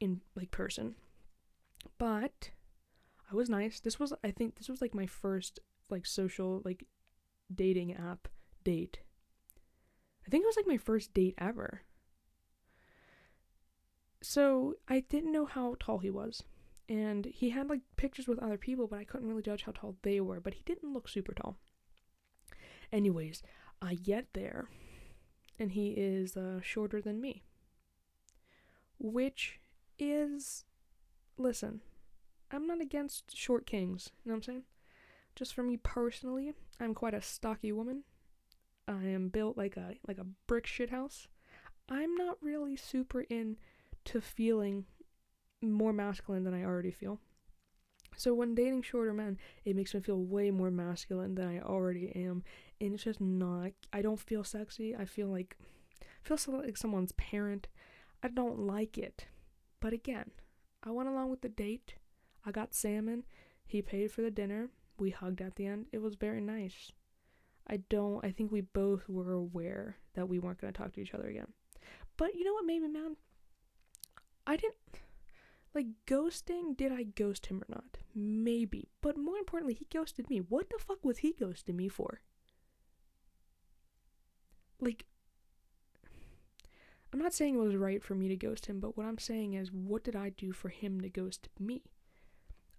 in 0.00 0.20
like 0.36 0.50
person. 0.50 0.94
But 1.98 2.50
I 3.30 3.34
was 3.34 3.48
nice. 3.48 3.80
This 3.80 3.98
was 3.98 4.12
I 4.22 4.30
think 4.30 4.56
this 4.56 4.68
was 4.68 4.80
like 4.80 4.94
my 4.94 5.06
first 5.06 5.60
like 5.90 6.06
social 6.06 6.62
like 6.64 6.84
dating 7.52 7.94
app 7.94 8.28
date. 8.62 8.98
I 10.26 10.30
think 10.30 10.42
it 10.42 10.46
was 10.46 10.56
like 10.56 10.66
my 10.66 10.78
first 10.78 11.12
date 11.14 11.34
ever. 11.38 11.82
So 14.24 14.76
I 14.88 15.00
didn't 15.00 15.32
know 15.32 15.44
how 15.44 15.76
tall 15.78 15.98
he 15.98 16.08
was 16.08 16.42
and 16.88 17.26
he 17.26 17.50
had 17.50 17.68
like 17.68 17.80
pictures 17.96 18.26
with 18.26 18.38
other 18.38 18.56
people, 18.56 18.86
but 18.86 18.98
I 18.98 19.04
couldn't 19.04 19.28
really 19.28 19.42
judge 19.42 19.64
how 19.64 19.72
tall 19.72 19.96
they 20.00 20.18
were, 20.18 20.40
but 20.40 20.54
he 20.54 20.62
didn't 20.64 20.94
look 20.94 21.08
super 21.08 21.34
tall. 21.34 21.58
Anyways, 22.90 23.42
I 23.82 23.94
get 23.94 24.28
there, 24.32 24.68
and 25.58 25.72
he 25.72 25.90
is 25.90 26.38
uh, 26.38 26.60
shorter 26.62 27.02
than 27.02 27.20
me, 27.20 27.42
which 28.98 29.60
is, 29.98 30.64
listen, 31.36 31.82
I'm 32.50 32.66
not 32.66 32.80
against 32.80 33.36
short 33.36 33.66
kings, 33.66 34.10
you 34.24 34.30
know 34.30 34.36
what 34.36 34.38
I'm 34.38 34.42
saying? 34.42 34.62
Just 35.36 35.54
for 35.54 35.62
me 35.62 35.76
personally, 35.76 36.54
I'm 36.80 36.94
quite 36.94 37.14
a 37.14 37.20
stocky 37.20 37.72
woman. 37.72 38.04
I 38.88 39.04
am 39.04 39.28
built 39.28 39.58
like 39.58 39.76
a 39.76 39.96
like 40.08 40.18
a 40.18 40.26
brick 40.46 40.66
shit 40.66 40.90
house. 40.90 41.28
I'm 41.90 42.14
not 42.14 42.36
really 42.40 42.76
super 42.76 43.24
into 44.04 44.20
feeling 44.20 44.84
more 45.62 45.92
masculine 45.92 46.44
than 46.44 46.54
I 46.54 46.64
already 46.64 46.90
feel. 46.90 47.20
So 48.16 48.32
when 48.32 48.54
dating 48.54 48.82
shorter 48.82 49.12
men, 49.12 49.38
it 49.64 49.74
makes 49.74 49.94
me 49.94 50.00
feel 50.00 50.22
way 50.22 50.50
more 50.50 50.70
masculine 50.70 51.34
than 51.34 51.48
I 51.48 51.60
already 51.60 52.12
am, 52.14 52.44
and 52.80 52.94
it's 52.94 53.04
just 53.04 53.20
not. 53.20 53.72
I 53.92 54.02
don't 54.02 54.20
feel 54.20 54.44
sexy. 54.44 54.94
I 54.94 55.04
feel 55.04 55.28
like 55.28 55.56
I 56.00 56.36
feel 56.36 56.60
like 56.60 56.76
someone's 56.76 57.12
parent. 57.12 57.66
I 58.22 58.28
don't 58.28 58.60
like 58.60 58.96
it. 58.96 59.26
But 59.80 59.92
again, 59.92 60.30
I 60.82 60.90
went 60.90 61.08
along 61.08 61.30
with 61.30 61.42
the 61.42 61.48
date. 61.48 61.94
I 62.46 62.52
got 62.52 62.74
salmon. 62.74 63.24
He 63.66 63.82
paid 63.82 64.12
for 64.12 64.22
the 64.22 64.30
dinner. 64.30 64.68
We 64.98 65.10
hugged 65.10 65.40
at 65.40 65.56
the 65.56 65.66
end. 65.66 65.86
It 65.92 66.00
was 66.00 66.14
very 66.14 66.40
nice. 66.40 66.92
I 67.66 67.78
don't. 67.88 68.24
I 68.24 68.30
think 68.30 68.52
we 68.52 68.60
both 68.60 69.08
were 69.08 69.32
aware 69.32 69.96
that 70.14 70.28
we 70.28 70.38
weren't 70.38 70.60
going 70.60 70.72
to 70.72 70.78
talk 70.78 70.92
to 70.92 71.00
each 71.00 71.14
other 71.14 71.26
again. 71.26 71.48
But 72.16 72.34
you 72.34 72.44
know 72.44 72.52
what 72.52 72.66
made 72.66 72.80
me 72.80 72.88
mad? 72.88 73.16
I 74.46 74.56
didn't 74.56 74.76
like 75.74 75.86
ghosting. 76.06 76.76
Did 76.76 76.92
I 76.92 77.02
ghost 77.02 77.46
him 77.46 77.62
or 77.62 77.74
not? 77.74 77.98
Maybe. 78.14 78.88
But 79.00 79.16
more 79.16 79.36
importantly, 79.38 79.74
he 79.74 79.86
ghosted 79.92 80.30
me. 80.30 80.38
What 80.38 80.70
the 80.70 80.78
fuck 80.78 81.04
was 81.04 81.18
he 81.18 81.32
ghosting 81.32 81.74
me 81.74 81.88
for? 81.88 82.20
Like, 84.80 85.06
I'm 87.12 87.18
not 87.20 87.32
saying 87.32 87.54
it 87.54 87.58
was 87.58 87.76
right 87.76 88.02
for 88.02 88.14
me 88.14 88.28
to 88.28 88.36
ghost 88.36 88.66
him, 88.66 88.80
but 88.80 88.96
what 88.96 89.06
I'm 89.06 89.18
saying 89.18 89.54
is, 89.54 89.72
what 89.72 90.04
did 90.04 90.16
I 90.16 90.30
do 90.30 90.52
for 90.52 90.68
him 90.68 91.00
to 91.00 91.08
ghost 91.08 91.48
me? 91.58 91.82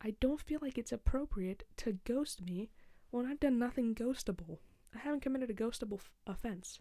I 0.02 0.16
don't 0.20 0.42
feel 0.42 0.60
like 0.62 0.78
it's 0.78 0.92
appropriate 0.92 1.64
to 1.78 2.00
ghost 2.04 2.42
me 2.42 2.70
when 3.12 3.26
I've 3.26 3.40
done 3.40 3.58
nothing 3.58 3.96
ghostable. 3.96 4.60
I 4.94 5.00
haven't 5.00 5.22
committed 5.22 5.50
a 5.50 5.54
ghostable 5.54 6.00
f- 6.00 6.12
offense. 6.28 6.80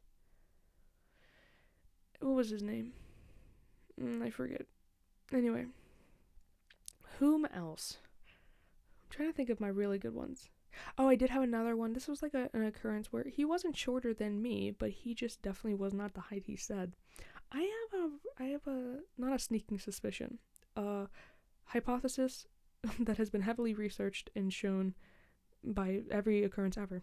What 2.20 2.34
was 2.34 2.50
his 2.50 2.62
name? 2.62 2.92
Mm, 4.00 4.22
I 4.22 4.30
forget. 4.30 4.66
Anyway, 5.32 5.66
whom 7.18 7.46
else? 7.46 7.98
I'm 8.28 9.10
trying 9.10 9.30
to 9.30 9.36
think 9.36 9.50
of 9.50 9.60
my 9.60 9.68
really 9.68 9.98
good 9.98 10.14
ones. 10.14 10.48
Oh, 10.98 11.08
I 11.08 11.14
did 11.14 11.30
have 11.30 11.42
another 11.42 11.76
one. 11.76 11.92
This 11.92 12.08
was 12.08 12.22
like 12.22 12.34
a, 12.34 12.50
an 12.52 12.64
occurrence 12.64 13.12
where 13.12 13.24
he 13.24 13.44
wasn't 13.44 13.76
shorter 13.76 14.12
than 14.12 14.42
me, 14.42 14.70
but 14.70 14.90
he 14.90 15.14
just 15.14 15.42
definitely 15.42 15.74
was 15.74 15.94
not 15.94 16.14
the 16.14 16.20
height 16.20 16.44
he 16.46 16.56
said. 16.56 16.94
I 17.52 17.60
have 17.60 18.00
a, 18.00 18.42
I 18.42 18.46
have 18.48 18.66
a, 18.66 18.98
not 19.16 19.34
a 19.34 19.38
sneaking 19.38 19.78
suspicion, 19.78 20.38
a 20.76 21.06
hypothesis 21.66 22.46
that 22.98 23.16
has 23.18 23.30
been 23.30 23.42
heavily 23.42 23.74
researched 23.74 24.30
and 24.34 24.52
shown 24.52 24.94
by 25.62 26.00
every 26.10 26.44
occurrence 26.44 26.76
ever. 26.76 27.02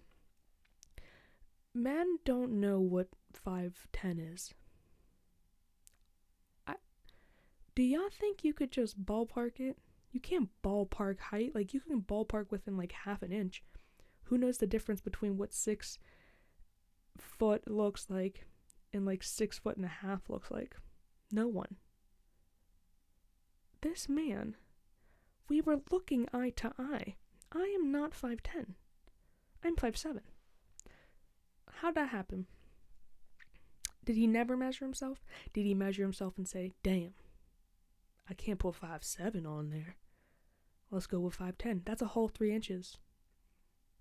Men 1.74 2.20
don't 2.25 2.60
know 2.60 2.80
what 2.80 3.08
5'10 3.48 4.34
is. 4.34 4.54
I, 6.68 6.75
do 7.75 7.84
y'all 7.84 8.10
think 8.10 8.44
you 8.44 8.54
could 8.54 8.72
just 8.72 9.04
ballpark 9.06 9.60
it? 9.60 9.78
You 10.12 10.20
can't 10.20 10.50
ballpark 10.63 11.20
height. 11.20 11.56
Like, 11.56 11.74
you 11.74 11.80
can 11.80 12.01
ballpark 12.01 12.51
within 12.51 12.78
like 12.78 12.92
half 12.92 13.22
an 13.22 13.32
inch. 13.32 13.63
Who 14.25 14.38
knows 14.38 14.58
the 14.58 14.68
difference 14.68 15.01
between 15.01 15.38
what 15.38 15.54
six 15.54 15.98
foot 17.18 17.70
looks 17.70 18.08
like 18.10 18.46
and 18.94 19.06
like 19.06 19.24
six 19.24 19.60
foot 19.60 19.78
and 19.78 19.86
a 19.86 19.90
half 19.90 20.30
looks 20.30 20.51
like? 20.51 20.75
No 21.32 21.48
one. 21.48 21.78
This 23.82 24.08
man, 24.08 24.56
we 25.48 25.62
were 25.62 25.82
looking 25.92 26.28
eye 26.34 26.51
to 26.58 26.74
eye. 26.78 27.16
I 27.51 27.74
am 27.75 27.92
not 27.92 28.12
5'10. 28.12 28.75
I'm 29.63 29.75
5'7. 29.75 30.20
How'd 31.82 31.96
that 31.96 32.10
happen? 32.10 32.46
Did 34.06 34.16
he 34.16 34.28
never 34.28 34.56
measure 34.56 34.86
himself? 34.86 35.24
Did 35.54 35.66
he 35.66 35.74
measure 35.74 36.04
himself 36.04 36.38
and 36.38 36.48
say, 36.48 36.74
damn, 36.84 37.13
I 38.32 38.34
can't 38.34 38.60
put 38.60 38.80
5'7 38.80 39.46
on 39.46 39.72
there. 39.72 39.98
Let's 40.90 41.06
go 41.06 41.20
with 41.20 41.38
5'10. 41.38 41.82
That's 41.84 42.02
a 42.02 42.08
whole 42.08 42.30
three 42.30 42.56
inches. 42.56 42.98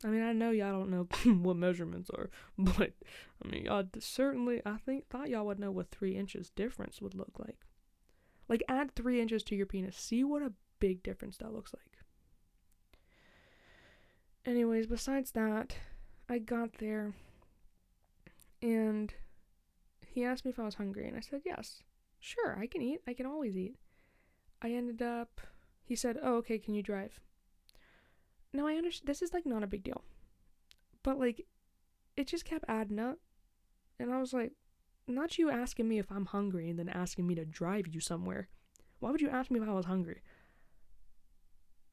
I 0.04 0.06
mean, 0.06 0.22
I 0.22 0.32
know 0.32 0.52
y'all 0.52 0.72
don't 0.72 0.90
know 0.90 1.08
what 1.42 1.56
measurements 1.56 2.10
are, 2.10 2.30
but 2.58 2.92
I 3.44 3.48
mean, 3.48 3.64
y'all 3.64 3.84
certainly, 3.98 4.62
I 4.64 4.76
think, 4.76 5.08
thought 5.08 5.28
y'all 5.28 5.46
would 5.46 5.58
know 5.58 5.72
what 5.72 5.90
three 5.90 6.16
inches 6.16 6.50
difference 6.50 7.02
would 7.02 7.16
look 7.16 7.38
like. 7.38 7.58
Like, 8.48 8.62
add 8.68 8.94
three 8.94 9.20
inches 9.20 9.42
to 9.44 9.56
your 9.56 9.66
penis. 9.66 9.96
See 9.96 10.22
what 10.22 10.42
a 10.42 10.52
big 10.78 11.02
difference 11.02 11.36
that 11.38 11.52
looks 11.52 11.74
like. 11.74 11.98
Anyways, 14.46 14.86
besides 14.86 15.32
that, 15.32 15.76
I 16.28 16.38
got 16.38 16.78
there 16.78 17.14
and 18.62 19.12
he 20.06 20.24
asked 20.24 20.44
me 20.44 20.50
if 20.50 20.58
I 20.58 20.64
was 20.64 20.74
hungry, 20.76 21.06
and 21.06 21.16
I 21.16 21.20
said 21.20 21.42
yes. 21.44 21.82
Sure, 22.20 22.56
I 22.58 22.66
can 22.66 22.82
eat. 22.82 23.00
I 23.06 23.14
can 23.14 23.26
always 23.26 23.56
eat. 23.56 23.76
I 24.62 24.72
ended 24.72 25.02
up, 25.02 25.40
he 25.84 25.96
said, 25.96 26.18
Oh, 26.22 26.36
okay, 26.36 26.58
can 26.58 26.74
you 26.74 26.82
drive? 26.82 27.20
Now, 28.52 28.66
I 28.66 28.74
understand 28.74 29.08
this 29.08 29.22
is 29.22 29.32
like 29.32 29.46
not 29.46 29.62
a 29.62 29.68
big 29.68 29.84
deal, 29.84 30.04
but 31.02 31.18
like 31.18 31.46
it 32.16 32.26
just 32.26 32.44
kept 32.44 32.64
adding 32.68 32.98
up, 32.98 33.18
and 33.98 34.12
I 34.12 34.18
was 34.18 34.32
like, 34.32 34.52
Not 35.06 35.38
you 35.38 35.50
asking 35.50 35.88
me 35.88 35.98
if 35.98 36.10
I'm 36.10 36.26
hungry 36.26 36.68
and 36.68 36.78
then 36.78 36.88
asking 36.88 37.26
me 37.26 37.34
to 37.36 37.44
drive 37.44 37.86
you 37.88 38.00
somewhere. 38.00 38.48
Why 38.98 39.10
would 39.10 39.22
you 39.22 39.30
ask 39.30 39.50
me 39.50 39.60
if 39.60 39.68
I 39.68 39.72
was 39.72 39.86
hungry? 39.86 40.20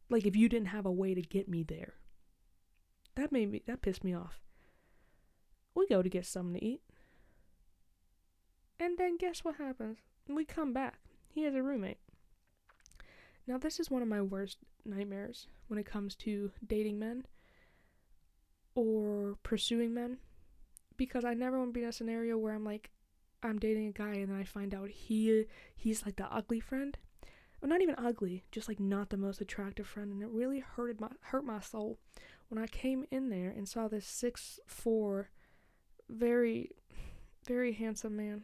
Like 0.09 0.25
if 0.25 0.35
you 0.35 0.49
didn't 0.49 0.67
have 0.67 0.85
a 0.85 0.91
way 0.91 1.13
to 1.13 1.21
get 1.21 1.47
me 1.47 1.63
there. 1.63 1.93
That 3.15 3.31
made 3.31 3.51
me 3.51 3.63
that 3.65 3.81
pissed 3.81 4.03
me 4.03 4.13
off. 4.13 4.41
We 5.73 5.87
go 5.87 6.01
to 6.01 6.09
get 6.09 6.25
something 6.25 6.59
to 6.59 6.65
eat. 6.65 6.81
And 8.79 8.97
then 8.97 9.17
guess 9.17 9.43
what 9.43 9.55
happens? 9.55 9.97
We 10.27 10.45
come 10.45 10.73
back. 10.73 10.99
He 11.29 11.43
has 11.43 11.55
a 11.55 11.63
roommate. 11.63 11.99
Now 13.47 13.57
this 13.57 13.79
is 13.79 13.89
one 13.89 14.01
of 14.01 14.07
my 14.07 14.21
worst 14.21 14.57
nightmares 14.85 15.47
when 15.67 15.79
it 15.79 15.85
comes 15.85 16.15
to 16.15 16.51
dating 16.65 16.99
men 16.99 17.25
or 18.75 19.37
pursuing 19.43 19.93
men 19.93 20.17
because 20.97 21.23
I 21.23 21.33
never 21.33 21.57
want 21.57 21.69
to 21.69 21.73
be 21.73 21.83
in 21.83 21.89
a 21.89 21.93
scenario 21.93 22.37
where 22.37 22.53
I'm 22.53 22.65
like 22.65 22.91
I'm 23.41 23.59
dating 23.59 23.87
a 23.87 23.91
guy 23.91 24.15
and 24.15 24.29
then 24.29 24.37
I 24.37 24.43
find 24.43 24.73
out 24.73 24.89
he 24.89 25.45
he's 25.75 26.05
like 26.05 26.17
the 26.17 26.31
ugly 26.31 26.59
friend. 26.59 26.97
Well, 27.61 27.69
not 27.69 27.81
even 27.81 27.95
ugly, 27.97 28.43
just 28.51 28.67
like 28.67 28.79
not 28.79 29.09
the 29.09 29.17
most 29.17 29.41
attractive 29.41 29.87
friend 29.87 30.11
and 30.11 30.21
it 30.21 30.29
really 30.29 30.59
hurted 30.59 30.99
my 30.99 31.09
hurt 31.21 31.45
my 31.45 31.59
soul 31.59 31.99
when 32.49 32.61
I 32.61 32.67
came 32.67 33.05
in 33.11 33.29
there 33.29 33.49
and 33.49 33.67
saw 33.67 33.87
this 33.87 34.05
six 34.05 34.59
four 34.67 35.29
very 36.09 36.71
very 37.45 37.73
handsome 37.73 38.15
man 38.15 38.43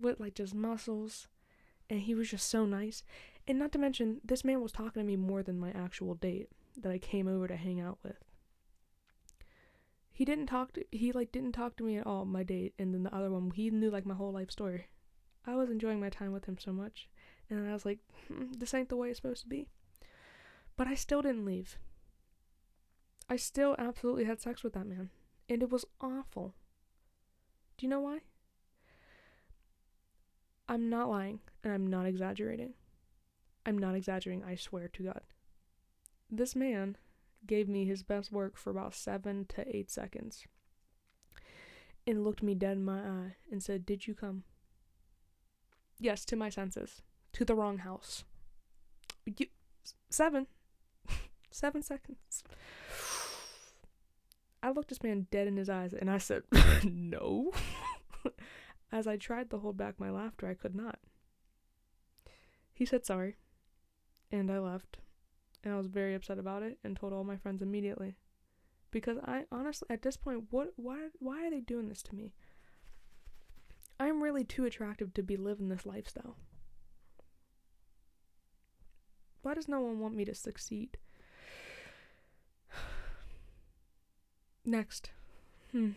with 0.00 0.20
like 0.20 0.34
just 0.34 0.54
muscles 0.54 1.28
and 1.88 2.00
he 2.00 2.14
was 2.14 2.30
just 2.30 2.48
so 2.48 2.64
nice 2.64 3.02
and 3.46 3.58
not 3.58 3.72
to 3.72 3.78
mention 3.78 4.20
this 4.24 4.44
man 4.44 4.60
was 4.60 4.72
talking 4.72 5.00
to 5.00 5.06
me 5.06 5.16
more 5.16 5.42
than 5.42 5.58
my 5.58 5.70
actual 5.70 6.14
date 6.14 6.48
that 6.76 6.92
I 6.92 6.98
came 6.98 7.28
over 7.28 7.46
to 7.48 7.56
hang 7.56 7.80
out 7.80 7.98
with 8.02 8.16
he 10.12 10.24
didn't 10.24 10.46
talk 10.46 10.72
to 10.74 10.84
he 10.90 11.12
like 11.12 11.32
didn't 11.32 11.52
talk 11.52 11.76
to 11.76 11.84
me 11.84 11.96
at 11.96 12.06
all 12.06 12.24
my 12.24 12.42
date 12.42 12.74
and 12.78 12.94
then 12.94 13.02
the 13.02 13.14
other 13.14 13.30
one 13.30 13.50
he 13.50 13.70
knew 13.70 13.90
like 13.90 14.06
my 14.06 14.14
whole 14.14 14.32
life 14.32 14.50
story 14.50 14.86
I 15.46 15.56
was 15.56 15.70
enjoying 15.70 16.00
my 16.00 16.10
time 16.10 16.32
with 16.32 16.44
him 16.44 16.58
so 16.58 16.72
much 16.72 17.08
and 17.50 17.68
I 17.68 17.72
was 17.72 17.84
like 17.84 17.98
hmm, 18.28 18.52
this 18.58 18.74
ain't 18.74 18.88
the 18.88 18.96
way 18.96 19.08
it's 19.08 19.18
supposed 19.18 19.42
to 19.42 19.48
be 19.48 19.66
but 20.76 20.86
I 20.86 20.94
still 20.94 21.22
didn't 21.22 21.44
leave 21.44 21.78
I 23.28 23.36
still 23.36 23.74
absolutely 23.78 24.24
had 24.24 24.40
sex 24.40 24.62
with 24.62 24.74
that 24.74 24.86
man 24.86 25.10
and 25.48 25.62
it 25.62 25.70
was 25.70 25.84
awful. 26.00 26.54
Do 27.76 27.86
you 27.86 27.90
know 27.90 28.00
why? 28.00 28.20
I'm 30.68 30.88
not 30.88 31.10
lying 31.10 31.40
and 31.62 31.72
I'm 31.72 31.86
not 31.86 32.06
exaggerating. 32.06 32.74
I'm 33.64 33.78
not 33.78 33.94
exaggerating, 33.94 34.44
I 34.44 34.56
swear 34.56 34.88
to 34.88 35.02
God. 35.02 35.20
This 36.30 36.56
man 36.56 36.96
gave 37.46 37.68
me 37.68 37.84
his 37.84 38.02
best 38.02 38.32
work 38.32 38.56
for 38.56 38.70
about 38.70 38.94
seven 38.94 39.46
to 39.50 39.76
eight 39.76 39.90
seconds 39.90 40.46
and 42.06 42.24
looked 42.24 42.42
me 42.42 42.54
dead 42.54 42.78
in 42.78 42.84
my 42.84 43.00
eye 43.00 43.36
and 43.50 43.62
said, 43.62 43.86
Did 43.86 44.06
you 44.06 44.14
come? 44.14 44.44
Yes, 45.98 46.24
to 46.26 46.36
my 46.36 46.48
senses. 46.48 47.02
To 47.34 47.44
the 47.44 47.54
wrong 47.54 47.78
house. 47.78 48.24
You, 49.24 49.46
seven. 50.10 50.46
seven 51.50 51.82
seconds. 51.82 52.42
I 54.62 54.70
looked 54.70 54.88
this 54.88 55.02
man 55.02 55.26
dead 55.30 55.48
in 55.48 55.56
his 55.56 55.68
eyes 55.68 55.92
and 55.92 56.10
I 56.10 56.18
said, 56.18 56.42
No. 56.84 57.52
As 58.92 59.06
I 59.06 59.16
tried 59.16 59.50
to 59.50 59.58
hold 59.58 59.76
back 59.76 59.98
my 59.98 60.10
laughter, 60.10 60.46
I 60.46 60.54
could 60.54 60.74
not. 60.74 60.98
He 62.74 62.84
said 62.84 63.06
sorry, 63.06 63.36
and 64.32 64.50
I 64.50 64.58
left. 64.58 64.98
And 65.62 65.72
I 65.72 65.76
was 65.76 65.86
very 65.86 66.14
upset 66.14 66.38
about 66.38 66.62
it 66.62 66.78
and 66.82 66.96
told 66.96 67.12
all 67.12 67.22
my 67.22 67.36
friends 67.36 67.62
immediately. 67.62 68.16
Because 68.90 69.18
I 69.24 69.44
honestly, 69.52 69.86
at 69.90 70.02
this 70.02 70.16
point, 70.16 70.44
what, 70.50 70.72
why, 70.76 71.08
why 71.20 71.46
are 71.46 71.50
they 71.50 71.60
doing 71.60 71.88
this 71.88 72.02
to 72.04 72.14
me? 72.14 72.32
I'm 74.00 74.22
really 74.22 74.42
too 74.42 74.64
attractive 74.64 75.14
to 75.14 75.22
be 75.22 75.36
living 75.36 75.68
this 75.68 75.86
lifestyle. 75.86 76.36
Why 79.42 79.54
does 79.54 79.68
no 79.68 79.80
one 79.80 80.00
want 80.00 80.16
me 80.16 80.24
to 80.24 80.34
succeed? 80.34 80.98
Next. 84.64 85.10
Hmm. 85.70 85.90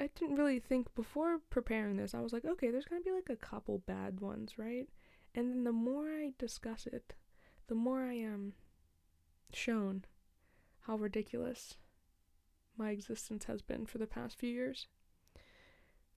I 0.00 0.10
didn't 0.14 0.36
really 0.36 0.60
think 0.60 0.94
before 0.94 1.38
preparing 1.50 1.96
this. 1.96 2.14
I 2.14 2.20
was 2.20 2.32
like, 2.32 2.44
okay, 2.44 2.70
there's 2.70 2.84
gonna 2.84 3.00
be 3.00 3.12
like 3.12 3.30
a 3.30 3.36
couple 3.36 3.78
bad 3.86 4.20
ones, 4.20 4.58
right? 4.58 4.88
And 5.34 5.50
then 5.50 5.64
the 5.64 5.72
more 5.72 6.08
I 6.08 6.32
discuss 6.38 6.86
it, 6.86 7.14
the 7.66 7.74
more 7.74 8.02
I 8.04 8.14
am 8.14 8.54
shown 9.52 10.04
how 10.82 10.96
ridiculous 10.96 11.74
my 12.76 12.90
existence 12.90 13.44
has 13.44 13.62
been 13.62 13.86
for 13.86 13.98
the 13.98 14.06
past 14.06 14.38
few 14.38 14.50
years 14.50 14.86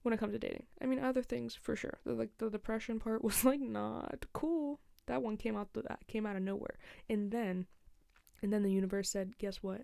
when 0.02 0.12
it 0.12 0.20
comes 0.20 0.32
to 0.32 0.38
dating. 0.38 0.66
I 0.80 0.86
mean, 0.86 0.98
other 0.98 1.22
things 1.22 1.54
for 1.54 1.76
sure. 1.76 1.98
The, 2.04 2.12
like 2.14 2.30
the 2.38 2.50
depression 2.50 3.00
part 3.00 3.24
was 3.24 3.44
like 3.44 3.60
not 3.60 4.26
cool. 4.32 4.80
That 5.06 5.22
one 5.22 5.36
came 5.36 5.56
out 5.56 5.72
that 5.74 6.06
came 6.06 6.26
out 6.26 6.36
of 6.36 6.42
nowhere. 6.42 6.78
And 7.08 7.30
then 7.30 7.66
and 8.42 8.52
then 8.52 8.62
the 8.62 8.70
universe 8.70 9.10
said, 9.10 9.38
"Guess 9.38 9.62
what? 9.62 9.82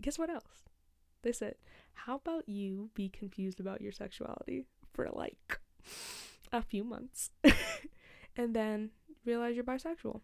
Guess 0.00 0.18
what 0.18 0.30
else?" 0.30 0.64
They 1.22 1.32
said, 1.32 1.56
"How 1.92 2.16
about 2.16 2.48
you 2.48 2.90
be 2.94 3.08
confused 3.08 3.60
about 3.60 3.80
your 3.80 3.92
sexuality 3.92 4.64
for 4.92 5.08
like 5.12 5.60
a 6.52 6.62
few 6.62 6.84
months 6.84 7.30
and 8.36 8.54
then 8.54 8.90
realize 9.24 9.54
you're 9.54 9.64
bisexual 9.64 10.20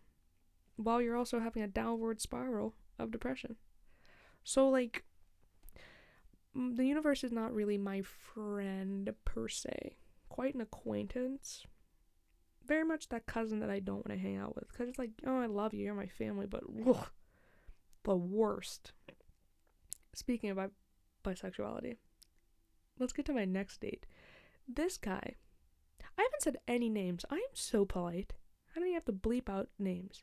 while 0.76 1.00
you're 1.00 1.16
also 1.16 1.40
having 1.40 1.62
a 1.62 1.68
downward 1.68 2.20
spiral 2.20 2.74
of 2.98 3.10
depression." 3.10 3.56
So 4.44 4.68
like 4.68 5.04
the 6.54 6.86
universe 6.86 7.22
is 7.22 7.32
not 7.32 7.54
really 7.54 7.78
my 7.78 8.02
friend 8.02 9.14
per 9.24 9.48
se, 9.48 9.96
quite 10.28 10.54
an 10.54 10.60
acquaintance. 10.60 11.64
Very 12.66 12.84
much 12.84 13.08
that 13.08 13.26
cousin 13.26 13.60
that 13.60 13.70
I 13.70 13.80
don't 13.80 14.06
want 14.06 14.10
to 14.10 14.18
hang 14.18 14.36
out 14.36 14.54
with 14.54 14.68
because 14.68 14.88
it's 14.88 14.98
like, 14.98 15.10
oh, 15.26 15.40
I 15.40 15.46
love 15.46 15.72
you, 15.72 15.84
you're 15.84 15.94
my 15.94 16.06
family, 16.06 16.46
but 16.46 16.62
ugh, 16.86 17.10
the 18.04 18.16
worst. 18.16 18.92
Speaking 20.14 20.50
of 20.50 20.58
bisexuality, 21.24 21.96
let's 22.98 23.12
get 23.12 23.24
to 23.26 23.32
my 23.32 23.44
next 23.44 23.80
date. 23.80 24.06
This 24.66 24.98
guy, 24.98 25.36
I 26.18 26.22
haven't 26.22 26.42
said 26.42 26.56
any 26.66 26.88
names. 26.88 27.24
I 27.30 27.36
am 27.36 27.54
so 27.54 27.84
polite. 27.84 28.32
I 28.74 28.78
don't 28.78 28.88
even 28.88 28.94
have 28.94 29.04
to 29.06 29.12
bleep 29.12 29.48
out 29.48 29.68
names. 29.78 30.22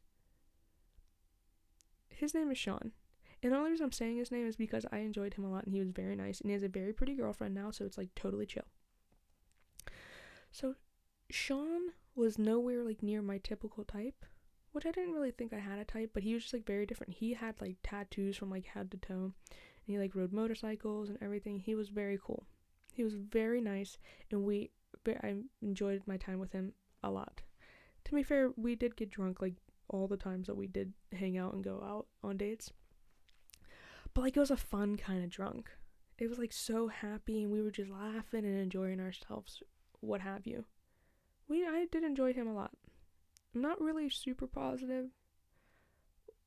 His 2.10 2.34
name 2.34 2.52
is 2.52 2.58
Sean. 2.58 2.92
And 3.42 3.52
the 3.52 3.58
only 3.58 3.72
reason 3.72 3.86
I'm 3.86 3.92
saying 3.92 4.18
his 4.18 4.32
name 4.32 4.48
is 4.48 4.56
because 4.56 4.86
I 4.92 5.00
enjoyed 5.00 5.36
him 5.36 5.46
a 5.46 5.52
lot 5.52 5.66
and 5.66 5.74
he 5.74 5.80
was 5.80 5.90
very 5.90 6.16
nice 6.16 6.42
and 6.42 6.50
he 6.50 6.54
has 6.54 6.64
a 6.64 6.68
very 6.68 6.94
pretty 6.94 7.14
girlfriend 7.14 7.54
now, 7.54 7.72
so 7.72 7.86
it's 7.86 7.98
like 7.98 8.14
totally 8.16 8.46
chill. 8.46 8.66
So 10.52 10.76
Sean 11.30 11.92
was 12.16 12.40
nowhere 12.40 12.84
like 12.84 13.04
near 13.04 13.22
my 13.22 13.38
typical 13.38 13.84
type, 13.84 14.26
which 14.72 14.86
I 14.86 14.92
didn't 14.92 15.14
really 15.14 15.32
think 15.32 15.54
I 15.54 15.60
had 15.60 15.80
a 15.80 15.86
type, 15.86 16.12
but 16.14 16.24
he 16.24 16.34
was 16.34 16.44
just 16.44 16.54
like 16.54 16.66
very 16.66 16.86
different. 16.86 17.14
He 17.14 17.34
had 17.34 17.60
like 17.62 17.78
tattoos 17.84 18.38
from 18.38 18.50
like 18.50 18.66
head 18.66 18.90
to 18.92 18.98
toe, 18.98 19.34
and 19.34 19.34
he 19.86 20.00
like 20.00 20.16
rode 20.16 20.34
motorcycles 20.34 21.10
and 21.10 21.18
everything. 21.22 21.60
He 21.60 21.76
was 21.76 21.90
very 21.90 22.18
cool. 22.22 22.46
He 22.96 23.04
was 23.04 23.16
very 23.16 23.60
nice, 23.60 23.98
and 24.32 24.44
we 24.44 24.72
I 25.08 25.36
enjoyed 25.62 26.02
my 26.08 26.18
time 26.18 26.40
with 26.40 26.54
him 26.54 26.74
a 27.04 27.12
lot. 27.12 27.42
To 28.06 28.16
be 28.16 28.24
fair, 28.24 28.52
we 28.56 28.76
did 28.76 28.96
get 28.96 29.12
drunk 29.12 29.42
like 29.42 29.56
all 29.90 30.08
the 30.08 30.18
times 30.18 30.48
that 30.48 30.56
we 30.56 30.68
did 30.68 30.94
hang 31.12 31.38
out 31.38 31.54
and 31.54 31.64
go 31.64 31.84
out 31.86 32.08
on 32.24 32.38
dates. 32.38 32.72
But 34.14 34.22
like 34.22 34.38
it 34.38 34.40
was 34.40 34.52
a 34.52 34.58
fun 34.58 34.96
kind 34.96 35.24
of 35.24 35.30
drunk. 35.30 35.70
It 36.18 36.30
was 36.30 36.40
like 36.40 36.54
so 36.54 36.88
happy 36.88 37.44
and 37.44 37.52
we 37.52 37.62
were 37.62 37.72
just 37.72 37.92
laughing 37.92 38.46
and 38.46 38.58
enjoying 38.58 39.02
ourselves, 39.02 39.62
what 40.00 40.22
have 40.22 40.48
you. 40.48 40.66
We 41.50 41.68
I 41.68 41.86
did 41.92 42.04
enjoy 42.04 42.34
him 42.34 42.48
a 42.48 42.54
lot. 42.54 42.72
I'm 43.54 43.62
not 43.62 43.82
really 43.82 44.10
super 44.10 44.48
positive. 44.48 45.10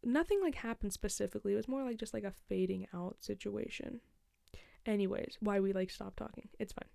Nothing 0.02 0.40
like 0.40 0.54
happened 0.54 0.92
specifically. 0.92 1.52
It 1.52 1.56
was 1.56 1.68
more 1.68 1.84
like 1.84 1.98
just 1.98 2.14
like 2.14 2.24
a 2.24 2.32
fading 2.48 2.86
out 2.94 3.16
situation. 3.20 4.00
Anyways, 4.88 5.36
why 5.40 5.60
we 5.60 5.74
like 5.74 5.90
stop 5.90 6.16
talking. 6.16 6.48
It's 6.58 6.72
fine. 6.72 6.88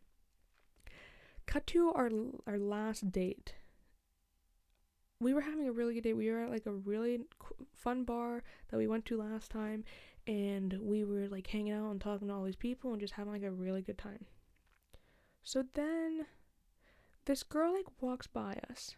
Cut 1.46 1.68
to 1.68 1.94
our 1.94 2.10
our 2.48 2.58
last 2.58 3.12
date. 3.12 3.54
We 5.20 5.34
were 5.36 5.42
having 5.42 5.68
a 5.68 5.72
really 5.72 5.94
good 5.94 6.04
day. 6.04 6.14
We 6.14 6.32
were 6.32 6.44
at 6.44 6.50
like 6.50 6.66
a 6.66 6.74
really 6.74 7.20
fun 7.76 8.04
bar 8.04 8.42
that 8.70 8.78
we 8.78 8.88
went 8.88 9.06
to 9.06 9.18
last 9.18 9.52
time, 9.52 9.84
and 10.26 10.76
we 10.82 11.04
were 11.04 11.28
like 11.28 11.46
hanging 11.46 11.72
out 11.72 11.92
and 11.92 12.02
talking 12.02 12.30
to 12.30 12.34
all 12.34 12.44
these 12.44 12.56
people 12.56 12.92
and 12.94 13.00
just 13.00 13.14
having 13.14 13.32
like 13.32 13.44
a 13.44 13.52
really 13.52 13.84
good 13.84 14.00
time. 14.00 14.26
So 15.44 15.64
then 15.76 16.26
this 17.26 17.44
girl 17.44 17.74
like 17.74 18.02
walks 18.02 18.26
by 18.26 18.58
us 18.72 18.96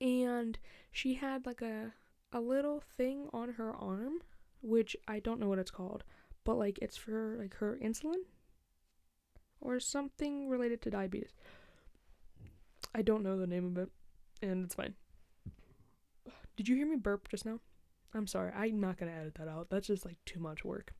and 0.00 0.58
she 0.92 1.14
had 1.14 1.46
like 1.46 1.62
a 1.62 1.94
a 2.32 2.40
little 2.40 2.82
thing 2.96 3.28
on 3.32 3.54
her 3.54 3.72
arm 3.72 4.20
which 4.64 4.96
I 5.06 5.20
don't 5.20 5.38
know 5.38 5.48
what 5.48 5.58
it's 5.58 5.70
called, 5.70 6.04
but 6.44 6.58
like 6.58 6.78
it's 6.80 6.96
for 6.96 7.36
like 7.38 7.54
her 7.54 7.78
insulin 7.82 8.22
or 9.60 9.80
something 9.80 10.48
related 10.48 10.82
to 10.82 10.90
diabetes. 10.90 11.32
I 12.94 13.02
don't 13.02 13.22
know 13.22 13.38
the 13.38 13.46
name 13.46 13.66
of 13.66 13.78
it 13.78 13.88
and 14.42 14.64
it's 14.64 14.74
fine. 14.74 14.94
Did 16.56 16.68
you 16.68 16.76
hear 16.76 16.86
me 16.86 16.96
burp 16.96 17.28
just 17.28 17.46
now? 17.46 17.60
I'm 18.14 18.26
sorry. 18.26 18.52
I'm 18.52 18.80
not 18.80 18.96
going 18.96 19.10
to 19.10 19.18
edit 19.18 19.34
that 19.36 19.48
out. 19.48 19.68
That's 19.70 19.88
just 19.88 20.04
like 20.04 20.18
too 20.24 20.38
much 20.38 20.64
work. 20.64 20.92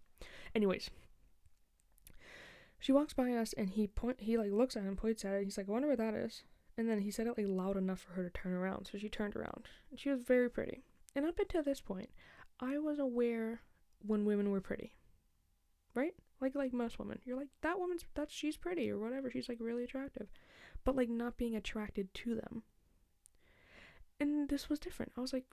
Anyways, 0.54 0.90
she 2.80 2.90
walks 2.90 3.12
by 3.12 3.32
us 3.32 3.52
and 3.56 3.70
he 3.70 3.86
point 3.86 4.20
he 4.20 4.36
like 4.36 4.50
looks 4.50 4.76
at 4.76 4.82
him, 4.82 4.96
points 4.96 5.24
at 5.24 5.34
it. 5.34 5.44
He's 5.44 5.56
like, 5.56 5.68
I 5.68 5.72
wonder 5.72 5.88
what 5.88 5.98
that 5.98 6.14
is. 6.14 6.42
And 6.76 6.88
then 6.88 7.00
he 7.00 7.10
said 7.12 7.28
it 7.28 7.38
like 7.38 7.46
loud 7.48 7.76
enough 7.76 8.00
for 8.00 8.12
her 8.14 8.24
to 8.24 8.30
turn 8.30 8.52
around. 8.52 8.88
So 8.90 8.98
she 8.98 9.08
turned 9.08 9.36
around. 9.36 9.68
And 9.90 10.00
she 10.00 10.10
was 10.10 10.22
very 10.22 10.50
pretty. 10.50 10.82
And 11.14 11.24
up 11.24 11.38
until 11.38 11.62
this 11.62 11.80
point, 11.80 12.10
I 12.58 12.78
was 12.78 12.98
aware 12.98 13.60
when 14.04 14.24
women 14.24 14.50
were 14.50 14.60
pretty. 14.60 14.94
Right? 15.94 16.14
Like 16.40 16.54
like 16.54 16.72
most 16.72 16.98
women. 16.98 17.20
You're 17.24 17.38
like, 17.38 17.48
that 17.62 17.78
woman's 17.78 18.04
that's 18.14 18.34
she's 18.34 18.56
pretty 18.56 18.90
or 18.90 18.98
whatever. 18.98 19.30
She's 19.30 19.48
like 19.48 19.58
really 19.60 19.84
attractive. 19.84 20.28
But 20.84 20.96
like 20.96 21.08
not 21.08 21.36
being 21.36 21.56
attracted 21.56 22.12
to 22.14 22.34
them. 22.34 22.62
And 24.20 24.48
this 24.48 24.68
was 24.68 24.78
different. 24.78 25.12
I 25.16 25.20
was 25.20 25.32
like, 25.32 25.44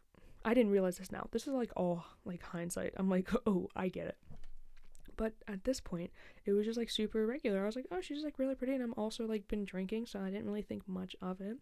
I 0.44 0.54
didn't 0.54 0.72
realize 0.72 0.98
this 0.98 1.12
now. 1.12 1.28
This 1.32 1.48
is 1.48 1.54
like 1.54 1.72
all 1.76 2.06
like 2.26 2.44
hindsight. 2.44 2.94
I'm 2.98 3.10
like, 3.10 3.30
oh, 3.46 3.70
I 3.76 3.90
get 3.90 4.08
it. 4.08 4.18
But 5.18 5.34
at 5.48 5.64
this 5.66 5.80
point, 5.80 6.12
it 6.46 6.54
was 6.54 6.66
just 6.66 6.80
like 6.80 6.90
super 6.90 7.26
regular. 7.28 7.62
I 7.62 7.66
was 7.66 7.76
like, 7.76 7.86
oh, 7.92 8.02
she's 8.02 8.24
like 8.24 8.40
really 8.40 8.56
pretty, 8.56 8.74
and 8.74 8.82
I'm 8.82 8.94
also 8.98 9.28
like 9.28 9.48
been 9.48 9.66
drinking, 9.66 10.08
so 10.08 10.20
I 10.20 10.32
didn't 10.32 10.48
really 10.48 10.64
think 10.64 10.88
much 10.88 11.16
of 11.22 11.42
it. 11.42 11.58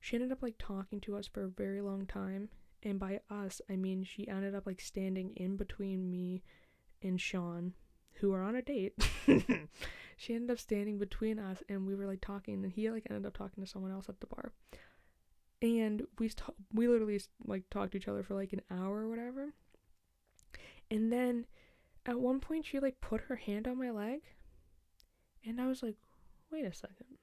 She 0.00 0.16
ended 0.16 0.32
up 0.32 0.42
like 0.42 0.56
talking 0.58 1.00
to 1.02 1.16
us 1.16 1.26
for 1.26 1.44
a 1.44 1.48
very 1.48 1.80
long 1.80 2.06
time, 2.06 2.50
and 2.82 2.98
by 2.98 3.20
us, 3.30 3.62
I 3.70 3.76
mean 3.76 4.04
she 4.04 4.28
ended 4.28 4.54
up 4.54 4.66
like 4.66 4.80
standing 4.80 5.32
in 5.36 5.56
between 5.56 6.10
me 6.10 6.42
and 7.02 7.20
Sean, 7.20 7.72
who 8.22 8.30
were 8.30 8.42
on 8.42 8.56
a 8.56 8.62
date. 8.62 8.94
she 10.16 10.34
ended 10.34 10.50
up 10.50 10.58
standing 10.58 10.98
between 10.98 11.38
us, 11.38 11.62
and 11.68 11.86
we 11.86 11.94
were 11.94 12.06
like 12.06 12.22
talking, 12.22 12.64
and 12.64 12.72
he 12.72 12.90
like 12.90 13.06
ended 13.10 13.26
up 13.26 13.36
talking 13.36 13.62
to 13.62 13.70
someone 13.70 13.92
else 13.92 14.08
at 14.08 14.20
the 14.20 14.26
bar. 14.26 14.52
And 15.60 16.06
we 16.18 16.28
st- 16.28 16.56
we 16.72 16.88
literally 16.88 17.20
like 17.46 17.68
talked 17.70 17.92
to 17.92 17.98
each 17.98 18.08
other 18.08 18.22
for 18.22 18.34
like 18.34 18.54
an 18.54 18.62
hour 18.70 19.02
or 19.02 19.08
whatever. 19.08 19.52
And 20.90 21.12
then 21.12 21.46
at 22.06 22.18
one 22.18 22.40
point 22.40 22.64
she 22.64 22.80
like 22.80 23.00
put 23.02 23.22
her 23.22 23.36
hand 23.36 23.68
on 23.68 23.78
my 23.78 23.88
leg 23.88 24.22
and 25.46 25.60
i 25.60 25.68
was 25.68 25.80
like 25.80 25.94
wait 26.52 26.66
a 26.66 26.72
second. 26.72 27.18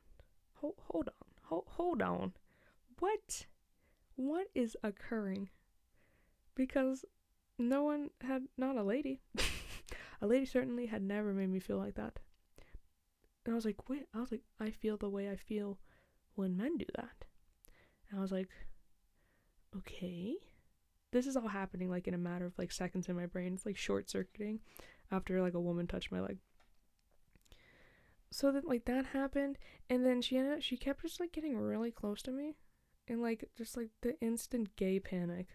Hold, 0.55 0.75
hold 0.89 1.07
on. 1.07 1.13
Hold, 1.43 1.65
hold 1.67 2.01
on. 2.01 2.33
What? 2.97 3.45
What 4.15 4.47
is 4.55 4.75
occurring? 4.83 5.49
Because 6.55 7.05
no 7.57 7.83
one 7.83 8.09
had 8.21 8.43
not 8.57 8.75
a 8.75 8.83
lady 8.83 9.21
a 10.21 10.27
lady 10.27 10.45
certainly 10.45 10.87
had 10.87 11.01
never 11.01 11.33
made 11.33 11.49
me 11.49 11.59
feel 11.59 11.77
like 11.77 11.95
that 11.95 12.19
and 13.45 13.53
i 13.53 13.55
was 13.55 13.65
like 13.65 13.89
wait 13.89 14.05
i 14.13 14.19
was 14.19 14.31
like 14.31 14.43
i 14.59 14.69
feel 14.69 14.97
the 14.97 15.09
way 15.09 15.29
i 15.29 15.35
feel 15.35 15.77
when 16.35 16.57
men 16.57 16.77
do 16.77 16.85
that 16.95 17.25
and 18.09 18.19
I 18.19 18.21
was 18.21 18.31
like, 18.31 18.49
okay. 19.77 20.35
This 21.11 21.25
is 21.25 21.35
all 21.35 21.47
happening 21.47 21.89
like 21.89 22.07
in 22.07 22.13
a 22.13 22.19
matter 22.19 22.45
of 22.45 22.57
like 22.57 22.71
seconds 22.71 23.09
in 23.09 23.15
my 23.15 23.25
brain. 23.25 23.53
It's 23.53 23.65
like 23.65 23.77
short 23.77 24.09
circuiting 24.09 24.59
after 25.11 25.41
like 25.41 25.55
a 25.55 25.59
woman 25.59 25.87
touched 25.87 26.11
my 26.11 26.19
leg. 26.19 26.37
So 28.31 28.51
that 28.51 28.67
like 28.67 28.85
that 28.85 29.07
happened 29.07 29.57
and 29.89 30.05
then 30.05 30.21
she 30.21 30.37
ended 30.37 30.53
up 30.53 30.61
she 30.61 30.77
kept 30.77 31.01
just 31.01 31.19
like 31.19 31.31
getting 31.31 31.57
really 31.57 31.89
close 31.89 32.21
to 32.23 32.31
me 32.31 32.57
and 33.07 33.23
like 33.23 33.49
just 33.57 33.75
like 33.75 33.89
the 34.01 34.19
instant 34.21 34.75
gay 34.75 34.99
panic. 34.99 35.47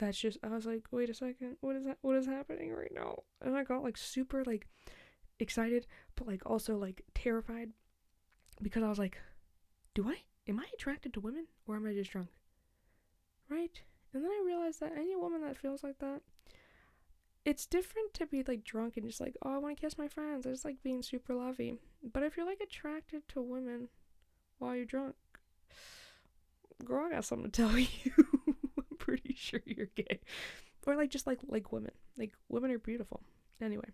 That's 0.00 0.18
just 0.18 0.38
I 0.42 0.48
was 0.48 0.64
like, 0.64 0.84
wait 0.90 1.10
a 1.10 1.14
second, 1.14 1.58
what 1.60 1.76
is 1.76 1.84
that 1.84 1.98
what 2.00 2.16
is 2.16 2.26
happening 2.26 2.72
right 2.72 2.92
now? 2.92 3.22
And 3.42 3.54
I 3.54 3.64
got 3.64 3.84
like 3.84 3.98
super 3.98 4.42
like 4.44 4.66
excited 5.38 5.86
but 6.16 6.26
like 6.26 6.44
also 6.44 6.76
like 6.76 7.02
terrified 7.14 7.70
because 8.62 8.82
I 8.82 8.88
was 8.88 8.98
like, 8.98 9.18
do 9.94 10.08
I 10.08 10.22
am 10.48 10.58
I 10.58 10.64
attracted 10.74 11.12
to 11.14 11.20
women 11.20 11.46
or 11.66 11.76
am 11.76 11.86
I 11.86 11.92
just 11.92 12.10
drunk? 12.10 12.28
Right? 13.50 13.82
And 14.14 14.24
then 14.24 14.30
I 14.30 14.42
realized 14.44 14.80
that 14.80 14.92
any 14.96 15.14
woman 15.14 15.42
that 15.42 15.58
feels 15.58 15.84
like 15.84 15.98
that, 15.98 16.22
it's 17.44 17.66
different 17.66 18.14
to 18.14 18.26
be 18.26 18.42
like 18.42 18.64
drunk 18.64 18.96
and 18.96 19.06
just 19.06 19.20
like, 19.20 19.36
oh, 19.44 19.54
I 19.54 19.58
want 19.58 19.76
to 19.76 19.80
kiss 19.80 19.98
my 19.98 20.08
friends. 20.08 20.46
It's 20.46 20.64
like 20.64 20.82
being 20.82 21.02
super 21.02 21.34
lovey. 21.34 21.76
But 22.02 22.22
if 22.22 22.36
you're 22.38 22.46
like 22.46 22.60
attracted 22.60 23.28
to 23.28 23.42
women 23.42 23.88
while 24.58 24.74
you're 24.74 24.86
drunk, 24.86 25.14
girl, 26.84 27.06
I 27.06 27.10
got 27.10 27.24
something 27.26 27.50
to 27.50 27.62
tell 27.62 27.78
you. 27.78 28.39
Sure 29.40 29.62
you're 29.64 29.86
gay. 29.94 30.20
Or 30.86 30.96
like 30.96 31.10
just 31.10 31.26
like 31.26 31.40
like 31.48 31.72
women. 31.72 31.92
Like 32.18 32.32
women 32.48 32.70
are 32.70 32.78
beautiful. 32.78 33.22
Anyway. 33.60 33.88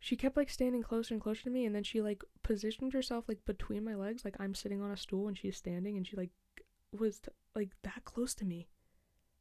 she 0.00 0.16
kept 0.16 0.36
like 0.36 0.50
standing 0.50 0.82
closer 0.82 1.14
and 1.14 1.22
closer 1.22 1.42
to 1.44 1.50
me 1.50 1.64
and 1.64 1.74
then 1.74 1.82
she 1.82 2.00
like 2.00 2.22
positioned 2.42 2.92
herself 2.92 3.24
like 3.28 3.44
between 3.44 3.84
my 3.84 3.94
legs 3.94 4.24
like 4.24 4.36
i'm 4.38 4.54
sitting 4.54 4.80
on 4.80 4.90
a 4.92 4.96
stool 4.96 5.26
and 5.28 5.36
she's 5.36 5.56
standing 5.56 5.96
and 5.96 6.06
she 6.06 6.16
like 6.16 6.30
was 6.98 7.20
like 7.54 7.70
that 7.82 8.04
close 8.04 8.34
to 8.34 8.44
me 8.44 8.68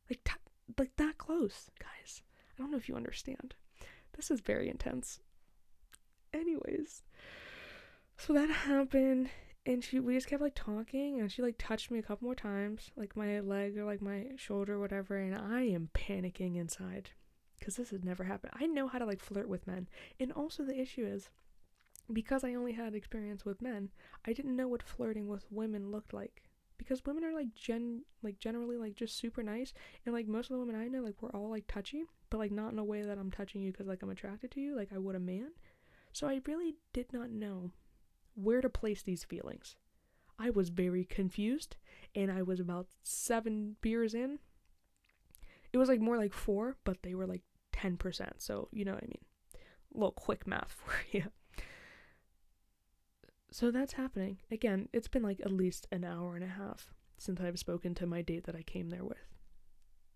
like 0.10 0.20
t- 0.24 0.34
like 0.80 0.92
that 0.98 1.18
close 1.18 1.70
guys 1.80 2.22
i 2.58 2.62
don't 2.62 2.72
know 2.72 2.78
if 2.78 2.90
you 2.90 2.96
understand 2.96 3.54
this 4.16 4.32
is 4.32 4.40
very 4.42 4.68
intense 4.70 5.20
anyways 6.34 7.04
so 8.18 8.34
that 8.34 8.50
happened 8.50 9.30
and 9.68 9.84
she 9.84 10.00
we 10.00 10.16
just 10.16 10.28
kept 10.28 10.42
like 10.42 10.56
talking 10.56 11.20
and 11.20 11.32
she 11.32 11.44
like 11.44 11.56
touched 11.60 11.92
me 11.92 12.00
a 12.00 12.04
couple 12.04 12.26
more 12.26 12.34
times 12.34 12.90
like 12.96 13.16
my 13.16 13.40
leg 13.42 13.78
or 13.78 13.86
like 13.86 14.02
my 14.02 14.26
shoulder 14.36 14.80
whatever 14.80 15.18
and 15.18 15.36
i 15.36 15.62
am 15.62 15.90
panicking 15.94 16.56
inside 16.56 17.12
because 17.60 17.76
this 17.76 17.90
has 17.90 18.04
never 18.04 18.24
happened. 18.24 18.54
I 18.56 18.66
know 18.66 18.88
how 18.88 19.00
to 19.00 19.06
like 19.06 19.20
flirt 19.20 19.50
with 19.50 19.68
men. 19.68 19.88
And 20.20 20.32
also 20.32 20.64
the 20.64 20.80
issue 20.80 21.06
is 21.06 21.30
because 22.14 22.46
i 22.46 22.54
only 22.54 22.72
had 22.72 22.96
experience 22.96 23.44
with 23.44 23.62
men 23.62 23.90
i 24.26 24.32
didn't 24.32 24.56
know 24.56 24.70
what 24.70 24.82
flirting 24.82 25.28
with 25.28 25.46
women 25.52 25.92
looked 25.92 26.14
like. 26.14 26.44
Because 26.78 27.04
women 27.06 27.26
are 27.26 27.34
like 27.34 27.54
gen 27.56 28.04
like 28.22 28.40
generally 28.40 28.78
like 28.78 28.96
just 28.96 29.18
super 29.18 29.44
nice 29.44 29.74
and 30.06 30.14
like 30.14 30.28
most 30.28 30.50
of 30.50 30.56
the 30.56 30.60
women 30.60 30.80
i 30.80 30.88
know 30.88 31.02
like 31.02 31.22
we're 31.22 31.32
all 31.32 31.50
like 31.50 31.66
touchy 31.68 32.04
but 32.30 32.38
like 32.38 32.52
not 32.52 32.72
in 32.72 32.80
a 32.80 32.84
way 32.84 33.02
that 33.02 33.18
i'm 33.18 33.32
touching 33.32 33.62
you 33.62 33.72
because 33.72 33.88
like 33.88 34.04
i'm 34.04 34.10
attracted 34.10 34.52
to 34.52 34.62
you 34.62 34.76
like 34.76 34.94
i 34.94 34.98
would 34.98 35.16
a 35.16 35.20
man. 35.20 35.50
So 36.14 36.28
i 36.28 36.40
really 36.46 36.76
did 36.94 37.12
not 37.12 37.32
know 37.32 37.72
where 38.38 38.62
to 38.62 38.70
place 38.70 39.02
these 39.02 39.24
feelings. 39.24 39.76
I 40.40 40.52
was 40.52 40.70
very 40.70 41.04
confused, 41.04 41.76
and 42.14 42.32
I 42.32 42.44
was 42.44 42.60
about 42.60 42.88
seven 43.02 43.76
beers 43.82 44.14
in. 44.14 44.40
It 45.74 45.78
was 45.78 45.90
like 45.90 46.00
more 46.00 46.18
like 46.18 46.34
four, 46.34 46.78
but 46.84 47.02
they 47.02 47.16
were 47.16 47.26
like 47.26 47.42
10%. 47.74 48.34
So, 48.38 48.70
you 48.72 48.86
know 48.86 48.94
what 48.94 49.04
I 49.04 49.08
mean? 49.08 49.26
A 49.56 49.98
little 49.98 50.12
quick 50.12 50.46
math 50.46 50.72
for 50.86 50.94
you. 51.12 51.24
So 53.50 53.72
that's 53.72 53.94
happening. 53.94 54.38
Again, 54.52 54.90
it's 54.94 55.08
been 55.08 55.24
like 55.24 55.40
at 55.40 55.52
least 55.52 55.88
an 55.92 56.04
hour 56.04 56.36
and 56.36 56.44
a 56.44 56.48
half 56.48 56.94
since 57.18 57.42
I've 57.42 57.58
spoken 57.58 57.96
to 57.96 58.06
my 58.06 58.22
date 58.22 58.44
that 58.44 58.56
I 58.56 58.62
came 58.62 58.90
there 58.90 59.04
with. 59.04 59.26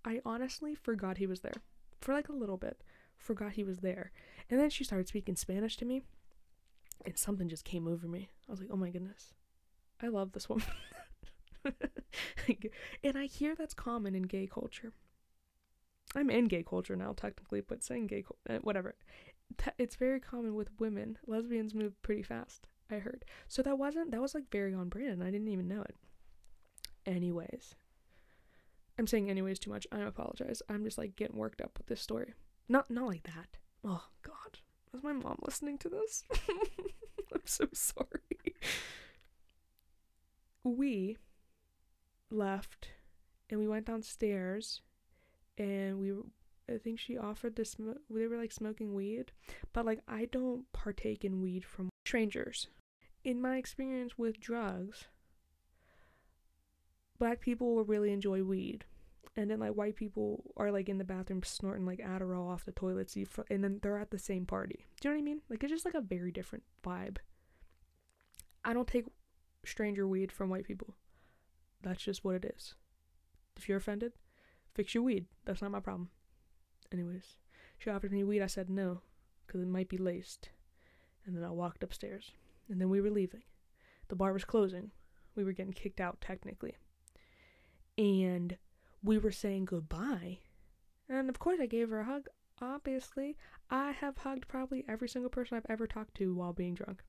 I 0.06 0.22
honestly 0.26 0.76
forgot 0.76 1.18
he 1.18 1.28
was 1.28 1.42
there 1.42 1.64
for 2.00 2.14
like 2.14 2.30
a 2.30 2.34
little 2.34 2.58
bit. 2.58 2.84
Forgot 3.18 3.54
he 3.54 3.64
was 3.64 3.80
there. 3.80 4.12
And 4.50 4.60
then 4.60 4.70
she 4.70 4.84
started 4.84 5.08
speaking 5.08 5.36
Spanish 5.36 5.78
to 5.78 5.86
me 5.86 6.04
and 7.06 7.18
something 7.18 7.50
just 7.50 7.66
came 7.66 7.88
over 7.88 8.08
me. 8.08 8.30
I 8.48 8.52
was 8.52 8.60
like, 8.60 8.70
oh 8.72 8.78
my 8.78 8.90
goodness, 8.90 9.34
I 10.02 10.08
love 10.08 10.32
this 10.32 10.50
woman. 10.50 10.66
and 13.04 13.18
I 13.18 13.26
hear 13.26 13.56
that's 13.56 13.74
common 13.74 14.16
in 14.16 14.24
gay 14.24 14.48
culture. 14.48 14.94
I'm 16.16 16.30
in 16.30 16.46
gay 16.46 16.64
culture 16.64 16.96
now, 16.96 17.14
technically, 17.14 17.62
but 17.62 17.84
saying 17.84 18.08
gay, 18.08 18.24
uh, 18.50 18.58
whatever. 18.58 18.96
It's 19.78 19.96
very 19.96 20.20
common 20.20 20.56
with 20.56 20.70
women. 20.80 21.18
Lesbians 21.28 21.74
move 21.74 22.02
pretty 22.02 22.24
fast, 22.24 22.68
I 22.90 22.96
heard. 22.96 23.26
So 23.48 23.62
that 23.64 23.78
wasn't, 23.78 24.12
that 24.12 24.22
was 24.22 24.34
like 24.34 24.50
very 24.52 24.74
on 24.74 24.90
brand, 24.90 25.14
and 25.14 25.24
I 25.24 25.32
didn't 25.32 25.50
even 25.50 25.68
know 25.68 25.82
it. 25.82 25.96
Anyways. 27.06 27.76
I'm 28.98 29.08
saying 29.08 29.30
anyways 29.30 29.60
too 29.60 29.72
much. 29.72 29.88
I 29.92 30.02
apologize. 30.02 30.62
I'm 30.70 30.84
just 30.84 30.98
like 30.98 31.16
getting 31.16 31.38
worked 31.38 31.62
up 31.62 31.78
with 31.78 31.88
this 31.88 32.02
story. 32.02 32.34
Not, 32.70 32.90
not 32.90 33.08
like 33.08 33.24
that. 33.24 33.58
Oh, 33.84 34.04
God. 34.22 34.60
Is 34.94 35.04
my 35.04 35.14
mom 35.14 35.40
listening 35.46 35.78
to 35.80 35.90
this? 35.90 36.24
I'm 37.34 37.42
so 37.46 37.68
sorry. 37.74 38.56
We 40.64 41.18
left 42.30 42.90
and 43.50 43.60
we 43.60 43.68
went 43.68 43.86
downstairs 43.86 44.82
and 45.58 46.00
we 46.00 46.14
I 46.74 46.78
think 46.78 47.00
she 47.00 47.18
offered 47.18 47.56
this 47.56 47.76
they 48.10 48.28
were 48.28 48.38
like 48.38 48.52
smoking 48.52 48.94
weed, 48.94 49.32
but 49.74 49.86
like 49.86 50.00
I 50.08 50.26
don't 50.26 50.72
partake 50.72 51.26
in 51.26 51.42
weed 51.42 51.66
from 51.66 51.90
strangers. 52.06 52.68
In 53.24 53.42
my 53.42 53.58
experience 53.58 54.18
with 54.18 54.40
drugs, 54.40 55.06
black 57.18 57.40
people 57.42 57.76
will 57.76 57.84
really 57.84 58.12
enjoy 58.12 58.44
weed 58.44 58.86
and 59.36 59.50
then 59.50 59.60
like 59.60 59.72
white 59.72 59.96
people 59.96 60.44
are 60.58 60.72
like 60.72 60.90
in 60.90 60.98
the 60.98 61.04
bathroom 61.04 61.42
snorting 61.44 61.86
like 61.86 62.00
Adderall 62.00 62.50
off 62.50 62.66
the 62.66 62.72
toilet 62.72 63.10
seat, 63.10 63.30
and 63.50 63.64
then 63.64 63.80
they're 63.82 63.98
at 63.98 64.12
the 64.12 64.20
same 64.20 64.46
party. 64.46 64.86
Do 65.00 65.08
you 65.08 65.14
know 65.14 65.18
what 65.18 65.22
I 65.22 65.26
mean? 65.26 65.42
Like 65.50 65.64
it's 65.64 65.72
just 65.72 65.86
like 65.86 65.94
a 65.94 66.02
very 66.02 66.32
different 66.32 66.64
vibe. 66.84 67.18
I 68.64 68.74
don't 68.74 68.88
take 68.88 69.06
stranger 69.64 70.08
weed 70.08 70.32
from 70.32 70.50
white 70.50 70.66
people. 70.66 70.96
That's 71.82 72.04
just 72.04 72.24
what 72.24 72.36
it 72.36 72.54
is. 72.56 72.76
If 73.58 73.68
you're 73.68 73.78
offended, 73.78 74.14
fix 74.74 74.94
your 74.94 75.04
weed. 75.04 75.26
That's 75.46 75.62
not 75.62 75.72
my 75.72 75.80
problem. 75.80 76.10
Anyways, 76.92 77.38
she 77.78 77.90
offered 77.90 78.12
me 78.12 78.24
weed. 78.24 78.42
I 78.42 78.48
said 78.48 78.70
no, 78.70 79.02
because 79.46 79.62
it 79.62 79.68
might 79.68 79.90
be 79.90 79.98
laced. 79.98 80.50
And 81.26 81.36
then 81.36 81.44
I 81.44 81.52
walked 81.52 81.84
upstairs. 81.84 82.32
And 82.70 82.80
then 82.80 82.90
we 82.90 83.02
were 83.02 83.10
leaving. 83.10 83.44
The 84.08 84.16
bar 84.16 84.34
was 84.34 84.46
closing. 84.46 84.92
We 85.36 85.44
were 85.44 85.54
getting 85.54 85.74
kicked 85.74 86.02
out, 86.02 86.20
technically. 86.22 86.76
And 87.98 88.58
we 89.04 89.18
were 89.18 89.32
saying 89.32 89.66
goodbye. 89.66 90.40
And 91.10 91.30
of 91.30 91.40
course, 91.40 91.60
I 91.62 91.66
gave 91.66 91.90
her 91.90 92.02
a 92.02 92.06
hug. 92.06 92.28
Obviously, 92.62 93.38
I 93.70 93.92
have 93.92 94.18
hugged 94.18 94.48
probably 94.48 94.86
every 94.88 95.10
single 95.10 95.30
person 95.30 95.58
I've 95.58 95.66
ever 95.70 95.88
talked 95.88 96.16
to 96.16 96.34
while 96.34 96.54
being 96.54 96.76
drunk. 96.76 97.04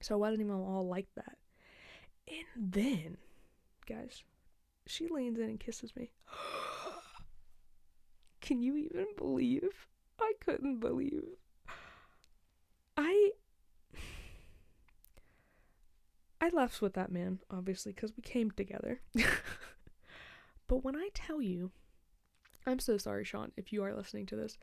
So 0.00 0.14
I 0.14 0.18
wasn't 0.18 0.40
even 0.40 0.54
all 0.54 0.88
like 0.88 1.08
that. 1.14 1.38
And 2.28 2.72
then, 2.72 3.18
guys, 3.86 4.24
she 4.86 5.08
leans 5.08 5.38
in 5.38 5.44
and 5.44 5.60
kisses 5.60 5.94
me. 5.94 6.10
Can 8.40 8.62
you 8.62 8.76
even 8.76 9.06
believe? 9.16 9.86
I 10.20 10.32
couldn't 10.40 10.80
believe. 10.80 11.24
I 12.96 13.30
I 16.40 16.48
left 16.50 16.82
with 16.82 16.94
that 16.94 17.12
man, 17.12 17.38
obviously, 17.50 17.92
because 17.92 18.12
we 18.16 18.22
came 18.22 18.50
together. 18.50 19.00
But 20.68 20.84
when 20.84 20.96
I 20.96 21.10
tell 21.14 21.40
you, 21.40 21.70
I'm 22.66 22.80
so 22.80 22.98
sorry, 22.98 23.24
Sean, 23.24 23.52
if 23.56 23.72
you 23.72 23.82
are 23.84 23.94
listening 23.94 24.26
to 24.26 24.36
this. 24.36 24.58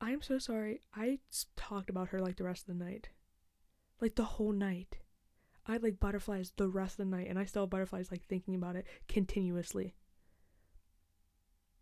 I'm 0.00 0.22
so 0.22 0.38
sorry. 0.38 0.80
I 0.94 1.18
talked 1.56 1.90
about 1.90 2.08
her 2.08 2.20
like 2.20 2.36
the 2.36 2.44
rest 2.44 2.68
of 2.68 2.78
the 2.78 2.84
night. 2.84 3.08
Like 4.00 4.14
the 4.14 4.24
whole 4.24 4.52
night. 4.52 4.98
I 5.66 5.72
had 5.72 5.82
like 5.82 6.00
butterflies 6.00 6.52
the 6.56 6.68
rest 6.68 6.98
of 6.98 7.08
the 7.08 7.16
night, 7.16 7.28
and 7.28 7.38
I 7.38 7.44
still 7.44 7.62
have 7.62 7.70
butterflies 7.70 8.10
like 8.10 8.24
thinking 8.24 8.54
about 8.54 8.76
it 8.76 8.86
continuously. 9.08 9.94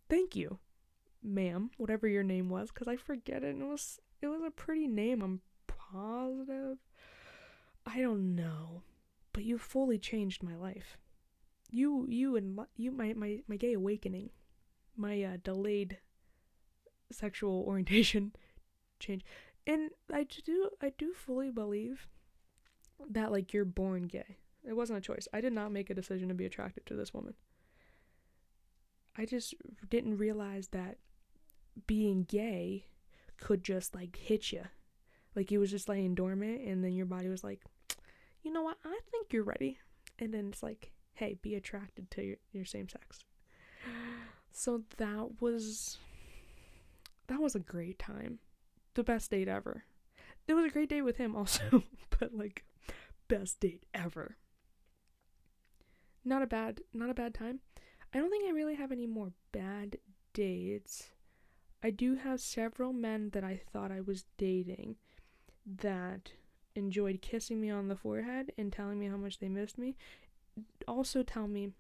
Thank 0.09 0.35
you, 0.35 0.59
ma'am, 1.23 1.71
whatever 1.77 2.09
your 2.09 2.25
name 2.25 2.49
was, 2.49 2.71
because 2.71 2.89
I 2.89 2.97
forget 2.97 3.45
it. 3.45 3.55
And 3.55 3.63
it 3.63 3.67
was 3.67 4.01
it 4.21 4.27
was 4.27 4.43
a 4.45 4.51
pretty 4.51 4.89
name. 4.89 5.23
I'm 5.23 5.41
positive. 5.67 6.79
I 7.87 8.01
don't 8.01 8.35
know, 8.35 8.83
but 9.33 9.45
you 9.45 9.59
fully 9.59 9.99
changed 9.99 10.43
my 10.43 10.57
life 10.57 10.99
you 11.71 12.07
you 12.09 12.37
and 12.37 12.59
you 12.77 12.91
my 12.91 13.13
my 13.15 13.41
my 13.49 13.57
gay 13.57 13.75
awakening, 13.75 14.31
my 14.97 15.23
uh, 15.23 15.37
delayed 15.43 15.99
sexual 17.11 17.63
orientation 17.67 18.33
change, 18.99 19.25
and 19.67 19.91
I 20.13 20.25
do 20.25 20.71
I 20.83 20.93
do 20.97 21.13
fully 21.13 21.51
believe 21.51 22.07
that 23.11 23.33
like 23.33 23.53
you're 23.53 23.65
born 23.65 24.07
gay. 24.07 24.39
It 24.67 24.75
wasn't 24.75 24.99
a 24.99 25.03
choice. 25.03 25.29
I 25.33 25.41
did 25.41 25.53
not 25.53 25.73
make 25.73 25.89
a 25.89 25.95
decision 25.95 26.29
to 26.29 26.35
be 26.35 26.45
attracted 26.45 26.85
to 26.87 26.95
this 26.95 27.15
woman. 27.15 27.35
I 29.17 29.25
just 29.25 29.55
didn't 29.89 30.19
realize 30.19 30.69
that 30.69 30.99
being 31.87 32.25
gay 32.25 32.87
could 33.39 33.65
just 33.65 33.95
like 33.95 34.17
hit 34.17 34.53
you. 34.53 34.65
Like 35.35 35.51
you 35.51 35.61
was 35.61 35.71
just 35.71 35.89
laying 35.89 36.15
dormant 36.15 36.63
and 36.63 36.83
then 36.85 36.95
your 36.95 37.07
body 37.07 37.29
was 37.29 37.45
like, 37.45 37.63
you 38.43 38.53
know 38.53 38.63
what, 38.63 38.79
I 38.85 38.99
think 39.11 39.33
you're 39.33 39.45
ready. 39.45 39.79
And 40.19 40.33
then 40.35 40.49
it's 40.49 40.63
like, 40.63 40.93
hey, 41.19 41.37
be 41.43 41.57
attracted 41.57 42.11
to 42.13 42.23
your, 42.23 42.37
your 42.53 42.65
same 42.65 42.89
sex. 42.89 43.25
So 44.53 44.83
that 44.97 45.41
was 45.41 45.99
that 47.27 47.41
was 47.41 47.55
a 47.55 47.61
great 47.61 47.99
time. 47.99 48.39
The 48.95 49.03
best 49.03 49.31
date 49.31 49.49
ever. 49.49 49.85
It 50.47 50.55
was 50.55 50.65
a 50.65 50.71
great 50.71 50.89
day 50.89 51.03
with 51.03 51.17
him 51.17 51.37
also, 51.37 51.83
but 52.19 52.35
like 52.35 52.65
best 53.27 53.61
date 53.61 53.85
ever. 53.93 54.37
Not 56.25 56.43
a 56.43 56.47
bad 56.47 56.81
not 56.95 57.11
a 57.11 57.15
bad 57.15 57.35
time. 57.35 57.61
I 58.15 58.19
don't 58.19 58.31
think 58.31 58.47
I 58.47 58.53
really 58.53 58.77
have 58.77 58.93
any 58.93 59.07
more 59.07 59.33
bad 59.53 59.99
dates. 60.33 61.11
I 61.83 61.91
do 61.91 62.15
have 62.17 62.41
several 62.41 62.93
men 62.93 63.31
that 63.31 63.45
I 63.45 63.61
thought 63.73 63.93
I 63.93 64.01
was 64.01 64.25
dating 64.37 64.97
that 65.67 66.33
enjoyed 66.75 67.23
kissing 67.23 67.61
me 67.61 67.71
on 67.71 67.89
the 67.89 67.97
forehead 67.97 68.53
and 68.57 68.73
telling 68.73 68.99
me 68.99 69.09
how 69.09 69.17
much 69.17 69.39
they 69.39 69.49
missed 69.49 69.79
me 69.79 69.97
also 70.87 71.23
tell 71.23 71.49
me, 71.49 71.71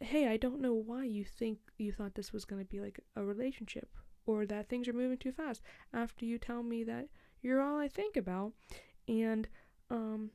hey, 0.00 0.28
I 0.28 0.36
don't 0.36 0.60
know 0.60 0.74
why 0.74 1.04
you 1.04 1.24
think 1.24 1.58
you 1.78 1.92
thought 1.92 2.14
this 2.14 2.32
was 2.32 2.44
going 2.44 2.62
to 2.62 2.68
be 2.68 2.80
like 2.80 3.00
a 3.16 3.24
relationship 3.24 3.88
or 4.26 4.46
that 4.46 4.68
things 4.68 4.88
are 4.88 4.92
moving 4.92 5.18
too 5.18 5.32
fast 5.32 5.62
after 5.92 6.24
you 6.24 6.38
tell 6.38 6.62
me 6.62 6.84
that 6.84 7.08
you're 7.42 7.62
all 7.62 7.78
I 7.78 7.88
think 7.88 8.16
about 8.16 8.52
and 9.08 9.48
um 9.90 10.30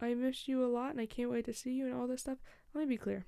I 0.00 0.14
miss 0.14 0.46
you 0.46 0.64
a 0.64 0.68
lot 0.68 0.90
and 0.90 1.00
I 1.00 1.06
can't 1.06 1.30
wait 1.30 1.44
to 1.46 1.52
see 1.52 1.72
you 1.72 1.86
and 1.86 1.94
all 1.94 2.06
this 2.06 2.20
stuff. 2.20 2.38
Let 2.72 2.82
me 2.82 2.94
be 2.94 2.98
clear. 2.98 3.26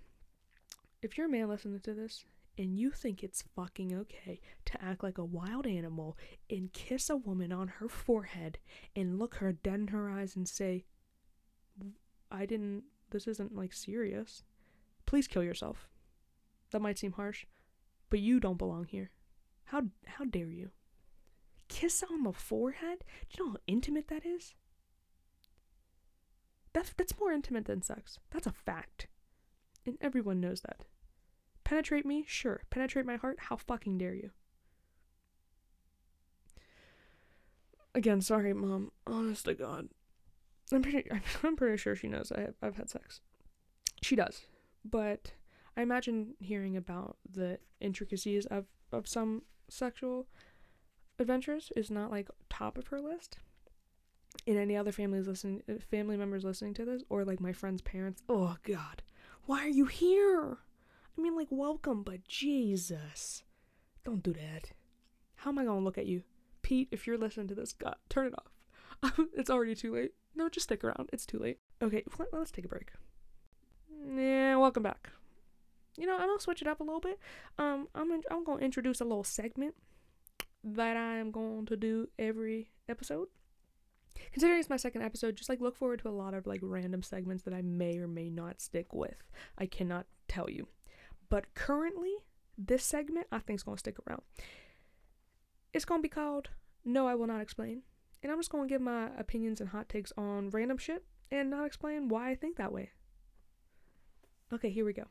If 1.03 1.17
you're 1.17 1.27
a 1.27 1.31
man 1.31 1.49
listening 1.49 1.81
to 1.81 1.95
this 1.95 2.25
and 2.59 2.79
you 2.79 2.91
think 2.91 3.23
it's 3.23 3.45
fucking 3.57 3.95
okay 3.95 4.41
to 4.67 4.85
act 4.85 5.03
like 5.03 5.19
a 5.19 5.25
wild 5.25 5.67
animal 5.67 6.17
and 6.49 6.73
kiss 6.73 7.11
a 7.11 7.17
woman 7.17 7.53
on 7.53 7.69
her 7.69 7.89
forehead 7.89 8.59
and 8.95 9.19
look 9.19 9.37
her 9.37 9.53
dead 9.53 9.81
in 9.81 9.89
her 9.89 10.11
eyes 10.11 10.37
and 10.37 10.47
say, 10.47 10.85
I 12.31 12.47
didn't, 12.47 12.85
this 13.11 13.27
isn't 13.27 13.55
like 13.55 13.73
serious. 13.73 14.43
Please 15.07 15.27
kill 15.27 15.43
yourself. 15.43 15.89
That 16.71 16.83
might 16.83 16.99
seem 16.99 17.13
harsh, 17.13 17.47
but 18.09 18.21
you 18.21 18.41
don't 18.41 18.59
belong 18.59 18.87
here. 18.87 19.11
How, 19.65 19.83
how 20.07 20.25
dare 20.25 20.51
you? 20.51 20.71
Kiss 21.69 22.03
on 22.11 22.25
the 22.25 22.33
forehead? 22.33 23.05
Do 23.29 23.37
you 23.39 23.45
know 23.45 23.51
how 23.53 23.59
intimate 23.67 24.09
that 24.09 24.27
is? 24.27 24.55
That's, 26.73 26.93
that's 26.97 27.19
more 27.19 27.33
intimate 27.33 27.67
than 27.67 27.83
sex. 27.83 28.19
That's 28.31 28.47
a 28.47 28.53
fact. 28.53 29.09
And 29.87 29.97
everyone 30.01 30.41
knows 30.41 30.61
that. 30.63 30.85
Penetrate 31.65 32.07
me? 32.07 32.25
Sure. 32.27 32.63
Penetrate 32.71 33.07
my 33.07 33.17
heart? 33.17 33.39
How 33.43 33.57
fucking 33.57 33.99
dare 33.99 34.15
you? 34.15 34.31
Again, 37.95 38.21
sorry, 38.21 38.53
mom. 38.53 38.93
Honest 39.07 39.47
to 39.47 39.55
God, 39.55 39.89
I'm 40.77 40.83
pretty. 40.83 41.11
I'm 41.43 41.57
pretty 41.57 41.77
sure 41.77 41.97
she 41.97 42.09
knows 42.09 42.33
I 42.33 42.41
have, 42.41 42.55
I've 42.63 42.77
had 42.77 42.91
sex. 42.91 43.21
She 44.03 44.17
does, 44.17 44.43
but 44.85 45.33
I 45.77 45.83
imagine 45.83 46.35
hearing 46.39 46.77
about 46.77 47.17
the 47.31 47.59
intricacies 47.81 48.47
of 48.47 48.67
of 48.93 49.07
some 49.07 49.43
sexual 49.69 50.27
adventures 51.19 51.71
is 51.77 51.91
not 51.91 52.11
like 52.11 52.29
top 52.49 52.77
of 52.77 52.89
her 52.89 53.01
list. 53.01 53.39
And 54.47 54.57
any 54.57 54.77
other 54.77 54.93
families 54.93 55.27
listening, 55.27 55.63
uh, 55.69 55.75
family 55.91 56.17
members 56.17 56.45
listening 56.45 56.75
to 56.75 56.85
this, 56.85 57.03
or 57.09 57.25
like 57.25 57.41
my 57.41 57.53
friend's 57.53 57.83
parents. 57.83 58.23
Oh 58.29 58.57
God, 58.63 59.03
why 59.45 59.65
are 59.65 59.69
you 59.69 59.87
here? 59.87 60.59
I 61.17 61.21
mean, 61.21 61.37
like, 61.37 61.49
welcome, 61.51 62.03
but 62.03 62.27
Jesus. 62.27 63.43
Don't 64.05 64.23
do 64.23 64.33
that. 64.33 64.71
How 65.37 65.51
am 65.51 65.59
I 65.59 65.65
gonna 65.65 65.81
look 65.85 65.99
at 65.99 66.07
you? 66.07 66.23
Pete, 66.63 66.89
if 66.91 67.07
you're 67.07 67.19
listening 67.19 67.49
to 67.49 67.55
this, 67.55 67.73
God, 67.73 67.97
turn 68.09 68.29
it 68.29 68.35
off. 68.39 69.19
it's 69.35 69.51
already 69.51 69.75
too 69.75 69.95
late. 69.95 70.13
No, 70.35 70.49
just 70.49 70.65
stick 70.65 70.85
around. 70.85 71.11
It's 71.13 71.27
too 71.27 71.39
late. 71.39 71.59
Okay, 71.83 72.05
let, 72.19 72.33
us 72.35 72.51
take 72.51 72.65
a 72.65 72.69
break. 72.69 72.91
Yeah, 74.17 74.57
welcome 74.57 74.83
back. 74.83 75.11
You 75.97 76.07
know, 76.07 76.15
I'm 76.15 76.29
gonna 76.29 76.41
switch 76.41 76.63
it 76.63 76.69
up 76.69 76.81
a 76.81 76.85
little 76.85 77.01
bit. 77.01 77.19
Um, 77.59 77.89
I'm 77.95 78.13
I'm 78.31 78.45
gonna 78.45 78.63
introduce 78.63 79.01
a 79.01 79.05
little 79.05 79.25
segment 79.25 79.75
that 80.63 80.97
I 80.97 81.17
am 81.17 81.31
going 81.31 81.67
to 81.67 81.77
do 81.77 82.09
every 82.19 82.71
episode. 82.89 83.29
Considering 84.33 84.61
it's 84.61 84.71
my 84.71 84.77
second 84.77 85.03
episode, 85.03 85.37
just 85.37 85.49
like 85.49 85.61
look 85.61 85.77
forward 85.77 86.01
to 86.01 86.09
a 86.09 86.11
lot 86.11 86.35
of 86.35 86.47
like 86.47 86.61
random 86.63 87.03
segments 87.03 87.43
that 87.45 87.55
I 87.55 87.63
may 87.63 87.99
or 87.99 88.07
may 88.07 88.31
not 88.31 88.61
stick 88.61 88.93
with. 88.93 89.23
I 89.59 89.67
cannot 89.67 90.07
tell 90.29 90.49
you. 90.49 90.69
But 91.29 91.55
currently, 91.55 92.13
this 92.59 92.85
segment 92.85 93.27
I 93.33 93.39
think 93.39 93.59
is 93.59 93.65
to 93.77 93.81
stick 93.81 93.97
around. 94.07 94.23
It's 95.73 95.85
to 96.01 96.03
be 96.03 96.09
called 96.09 96.49
No, 96.85 97.07
I 97.07 97.15
Will 97.15 97.27
Not 97.27 97.41
Explain. 97.41 97.83
And 98.23 98.31
I'm 98.31 98.39
just 98.39 98.51
going 98.51 98.69
to 98.69 98.73
give 98.73 98.83
my 98.83 99.09
opinions 99.19 99.61
and 99.61 99.71
hot 99.71 99.89
takes 99.89 100.13
on 100.17 100.51
random 100.51 100.79
shit 100.79 101.05
and 101.31 101.51
not 101.51 101.67
explain 101.67 102.09
why 102.09 102.31
I 102.31 102.35
think 102.35 102.57
that 102.57 102.73
way. 102.73 102.91
Okay, 104.53 104.71
here 104.71 104.85
we 104.85 104.93
go. 104.93 105.05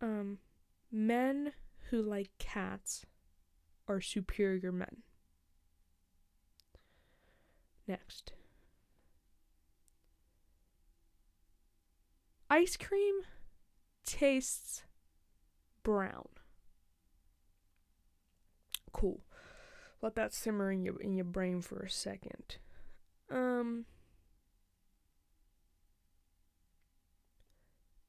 Um, 0.00 0.38
men 0.90 1.52
who 1.90 2.02
like 2.02 2.30
cats 2.38 3.04
are 3.86 4.00
superior 4.00 4.72
men. 4.72 5.02
Next. 7.86 8.32
Ice 12.50 12.76
cream 12.76 13.20
tastes 14.04 14.82
brown. 15.82 16.28
Cool. 18.92 19.20
Let 20.06 20.14
that 20.14 20.32
simmer 20.32 20.70
in 20.70 20.84
your 20.84 21.00
in 21.00 21.14
your 21.14 21.24
brain 21.24 21.60
for 21.60 21.80
a 21.80 21.90
second. 21.90 22.58
Um 23.28 23.86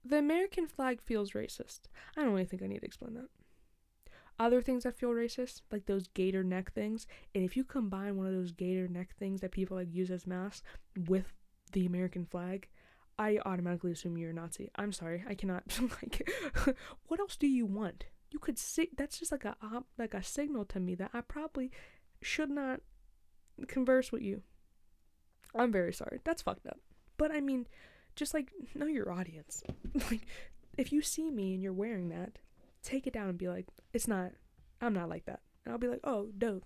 The 0.05 0.19
American 0.19 0.67
flag 0.67 1.01
feels 1.01 1.31
racist. 1.31 1.87
I 2.15 2.21
don't 2.21 2.33
really 2.33 2.45
think 2.45 2.61
I 2.61 2.67
need 2.67 2.81
to 2.81 2.85
explain 2.85 3.15
that. 3.15 3.29
Other 4.37 4.61
things 4.61 4.83
that 4.83 4.95
feel 4.95 5.09
racist, 5.09 5.63
like 5.71 5.87
those 5.87 6.07
gaiter 6.09 6.43
neck 6.43 6.71
things, 6.71 7.07
and 7.33 7.43
if 7.43 7.57
you 7.57 7.63
combine 7.63 8.15
one 8.15 8.27
of 8.27 8.33
those 8.33 8.51
gaiter 8.51 8.87
neck 8.87 9.15
things 9.17 9.41
that 9.41 9.49
people 9.49 9.75
like 9.75 9.91
use 9.91 10.11
as 10.11 10.27
masks 10.27 10.61
with 11.07 11.33
the 11.71 11.87
American 11.87 12.25
flag, 12.25 12.67
I 13.17 13.39
automatically 13.43 13.93
assume 13.93 14.19
you're 14.19 14.29
a 14.29 14.33
Nazi. 14.33 14.69
I'm 14.75 14.91
sorry, 14.91 15.23
I 15.27 15.33
cannot. 15.33 15.63
like, 15.81 16.29
what 17.07 17.19
else 17.19 17.35
do 17.37 17.47
you 17.47 17.65
want? 17.65 18.05
You 18.31 18.39
could 18.39 18.57
see 18.57 18.89
that's 18.97 19.19
just 19.19 19.31
like 19.31 19.45
a 19.45 19.55
like 19.97 20.13
a 20.13 20.23
signal 20.23 20.65
to 20.65 20.79
me 20.79 20.95
that 20.95 21.11
I 21.13 21.21
probably 21.21 21.71
should 22.21 22.49
not 22.49 22.81
converse 23.67 24.11
with 24.11 24.21
you. 24.21 24.41
I'm 25.55 25.71
very 25.71 25.93
sorry. 25.93 26.19
That's 26.23 26.41
fucked 26.41 26.67
up. 26.67 26.79
But 27.17 27.31
I 27.31 27.39
mean, 27.39 27.67
just 28.15 28.33
like 28.33 28.51
know 28.75 28.85
your 28.85 29.11
audience. 29.11 29.63
like, 30.11 30.27
if 30.77 30.91
you 30.91 31.01
see 31.01 31.31
me 31.31 31.53
and 31.53 31.63
you're 31.63 31.73
wearing 31.73 32.09
that, 32.09 32.39
take 32.83 33.07
it 33.07 33.13
down 33.13 33.29
and 33.29 33.37
be 33.37 33.47
like, 33.47 33.65
it's 33.93 34.07
not. 34.07 34.31
I'm 34.81 34.93
not 34.93 35.09
like 35.09 35.25
that. 35.25 35.39
And 35.65 35.71
I'll 35.71 35.79
be 35.79 35.87
like, 35.87 36.01
oh, 36.03 36.29
dope. 36.37 36.65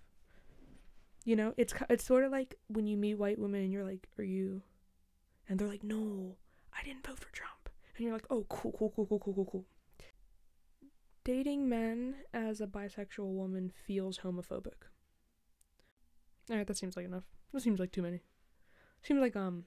You 1.24 1.36
know, 1.36 1.54
it's 1.58 1.74
it's 1.90 2.04
sort 2.04 2.24
of 2.24 2.32
like 2.32 2.56
when 2.68 2.88
you 2.88 2.98
meet 2.98 3.16
white 3.16 3.40
women 3.40 3.62
and 3.62 3.72
you're 3.72 3.86
like, 3.86 4.08
are 4.18 4.24
you 4.24 4.64
and 5.48 5.60
they're 5.60 5.68
like, 5.68 5.84
no, 5.84 6.36
I 6.74 6.84
didn't 6.84 7.06
vote 7.06 7.20
for 7.20 7.32
Trump. 7.32 7.70
And 7.96 8.06
you're 8.06 8.14
like, 8.14 8.26
oh, 8.30 8.46
cool, 8.50 8.74
cool, 8.78 8.92
cool, 8.96 9.06
cool, 9.06 9.20
cool, 9.20 9.34
cool, 9.34 9.46
cool. 9.52 9.66
Dating 11.24 11.70
men 11.70 12.16
as 12.34 12.62
a 12.62 12.68
bisexual 12.68 13.34
woman 13.34 13.72
feels 13.86 14.20
homophobic. 14.20 14.88
Alright, 16.50 16.68
that 16.68 16.78
seems 16.78 16.98
like 16.98 17.06
enough. 17.06 17.26
That 17.54 17.62
seems 17.62 17.80
like 17.80 17.92
too 17.92 18.02
many. 18.02 18.22
Seems 19.04 19.20
like, 19.20 19.36
um, 19.36 19.66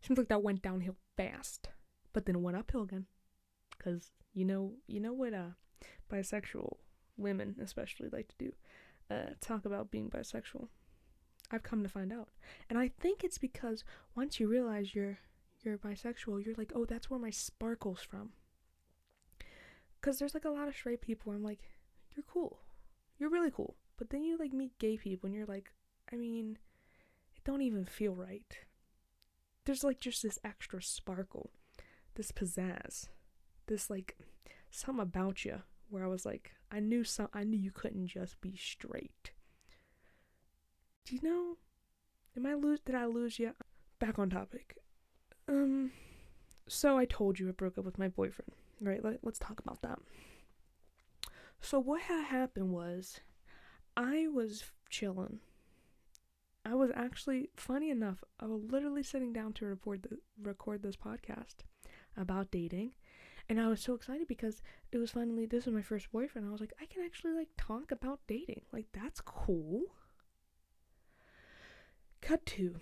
seems 0.00 0.18
like 0.18 0.28
that 0.28 0.42
went 0.42 0.62
downhill 0.62 0.96
fast, 1.16 1.68
but 2.12 2.26
then 2.26 2.42
went 2.42 2.56
uphill 2.56 2.82
again. 2.82 3.06
Cause 3.82 4.10
you 4.34 4.44
know, 4.44 4.72
you 4.86 5.00
know 5.00 5.12
what, 5.12 5.34
uh, 5.34 5.50
bisexual 6.10 6.76
women 7.16 7.56
especially 7.60 8.08
like 8.10 8.28
to 8.28 8.36
do, 8.38 8.52
uh, 9.10 9.34
talk 9.40 9.64
about 9.64 9.90
being 9.90 10.10
bisexual. 10.10 10.68
I've 11.50 11.62
come 11.62 11.82
to 11.82 11.88
find 11.88 12.12
out. 12.12 12.28
And 12.68 12.78
I 12.78 12.88
think 12.88 13.22
it's 13.22 13.38
because 13.38 13.84
once 14.16 14.40
you 14.40 14.48
realize 14.48 14.94
you're 14.94 15.18
you're 15.62 15.78
bisexual, 15.78 16.44
you're 16.44 16.56
like, 16.56 16.72
"Oh, 16.74 16.84
that's 16.84 17.08
where 17.08 17.20
my 17.20 17.30
sparkle's 17.30 18.02
from." 18.02 18.32
Cuz 20.02 20.18
there's 20.18 20.34
like 20.34 20.44
a 20.44 20.50
lot 20.50 20.68
of 20.68 20.76
straight 20.76 21.00
people 21.00 21.32
I'm 21.32 21.42
like, 21.42 21.62
"You're 22.14 22.24
cool. 22.24 22.60
You're 23.18 23.30
really 23.30 23.50
cool." 23.50 23.76
But 23.96 24.10
then 24.10 24.24
you 24.24 24.36
like 24.36 24.52
meet 24.52 24.78
gay 24.78 24.98
people 24.98 25.28
and 25.28 25.34
you're 25.34 25.46
like, 25.46 25.72
"I 26.12 26.16
mean, 26.16 26.58
it 27.34 27.44
don't 27.44 27.62
even 27.62 27.86
feel 27.86 28.14
right." 28.14 28.58
There's 29.64 29.84
like 29.84 30.00
just 30.00 30.22
this 30.22 30.38
extra 30.44 30.82
sparkle, 30.82 31.52
this 32.14 32.32
pizzazz, 32.32 33.08
this 33.66 33.88
like 33.88 34.18
something 34.70 35.02
about 35.02 35.44
you 35.44 35.62
where 35.88 36.04
I 36.04 36.08
was 36.08 36.26
like, 36.26 36.52
I 36.70 36.80
knew 36.80 37.04
some 37.04 37.28
I 37.32 37.44
knew 37.44 37.58
you 37.58 37.70
couldn't 37.70 38.08
just 38.08 38.40
be 38.40 38.56
straight 38.56 39.32
do 41.04 41.16
you 41.16 41.20
know? 41.22 41.56
Am 42.36 42.46
I 42.46 42.54
lose? 42.54 42.80
Did 42.80 42.94
I 42.94 43.06
lose 43.06 43.38
you 43.38 43.52
Back 43.98 44.18
on 44.18 44.30
topic. 44.30 44.76
Um, 45.48 45.92
so 46.68 46.96
I 46.96 47.04
told 47.04 47.38
you 47.38 47.48
I 47.48 47.52
broke 47.52 47.78
up 47.78 47.84
with 47.84 47.98
my 47.98 48.08
boyfriend, 48.08 48.52
right? 48.84 49.04
Let, 49.04 49.18
let's 49.22 49.38
talk 49.38 49.60
about 49.60 49.82
that. 49.82 49.98
So 51.60 51.78
what 51.78 52.02
had 52.02 52.24
happened 52.24 52.70
was, 52.70 53.20
I 53.96 54.26
was 54.28 54.64
chilling. 54.90 55.40
I 56.64 56.74
was 56.74 56.90
actually, 56.94 57.50
funny 57.56 57.90
enough, 57.90 58.22
I 58.38 58.46
was 58.46 58.62
literally 58.70 59.02
sitting 59.02 59.32
down 59.32 59.52
to 59.54 59.66
record 59.66 60.02
the, 60.02 60.18
record 60.40 60.82
this 60.82 60.96
podcast 60.96 61.56
about 62.16 62.50
dating, 62.50 62.92
and 63.48 63.60
I 63.60 63.68
was 63.68 63.80
so 63.80 63.94
excited 63.94 64.28
because 64.28 64.62
it 64.92 64.98
was 64.98 65.10
finally 65.10 65.46
this 65.46 65.66
was 65.66 65.74
my 65.74 65.82
first 65.82 66.10
boyfriend. 66.12 66.46
I 66.46 66.52
was 66.52 66.60
like, 66.60 66.72
I 66.80 66.86
can 66.86 67.04
actually 67.04 67.32
like 67.32 67.48
talk 67.56 67.90
about 67.90 68.20
dating. 68.28 68.62
Like 68.72 68.86
that's 68.92 69.20
cool. 69.20 69.82
Cut 72.20 72.46
to. 72.46 72.76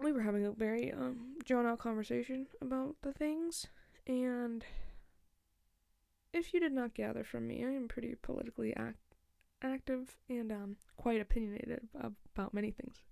We 0.00 0.12
were 0.12 0.22
having 0.22 0.44
a 0.46 0.52
very 0.52 0.92
um, 0.92 1.36
drawn 1.44 1.66
out 1.66 1.78
conversation 1.78 2.46
about 2.60 2.96
the 3.02 3.12
things, 3.12 3.66
and 4.08 4.64
if 6.32 6.52
you 6.52 6.60
did 6.60 6.72
not 6.72 6.94
gather 6.94 7.22
from 7.22 7.46
me, 7.46 7.64
I 7.64 7.70
am 7.70 7.88
pretty 7.88 8.14
politically 8.20 8.74
act- 8.74 9.14
active 9.62 10.16
and 10.28 10.50
um, 10.50 10.76
quite 10.96 11.20
opinionated 11.20 11.88
about 11.94 12.54
many 12.54 12.70
things 12.70 13.02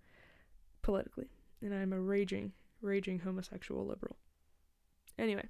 politically, 0.82 1.28
and 1.60 1.74
I'm 1.74 1.92
a 1.92 2.00
raging, 2.00 2.52
raging 2.80 3.20
homosexual 3.20 3.86
liberal. 3.86 4.16
Anyway, 5.18 5.48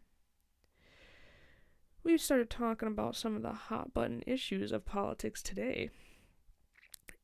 we 2.02 2.16
started 2.18 2.50
talking 2.50 2.88
about 2.88 3.16
some 3.16 3.36
of 3.36 3.42
the 3.42 3.52
hot 3.52 3.92
button 3.92 4.22
issues 4.26 4.72
of 4.72 4.84
politics 4.84 5.42
today, 5.42 5.90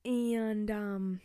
and 0.05 0.71
um, 0.71 1.21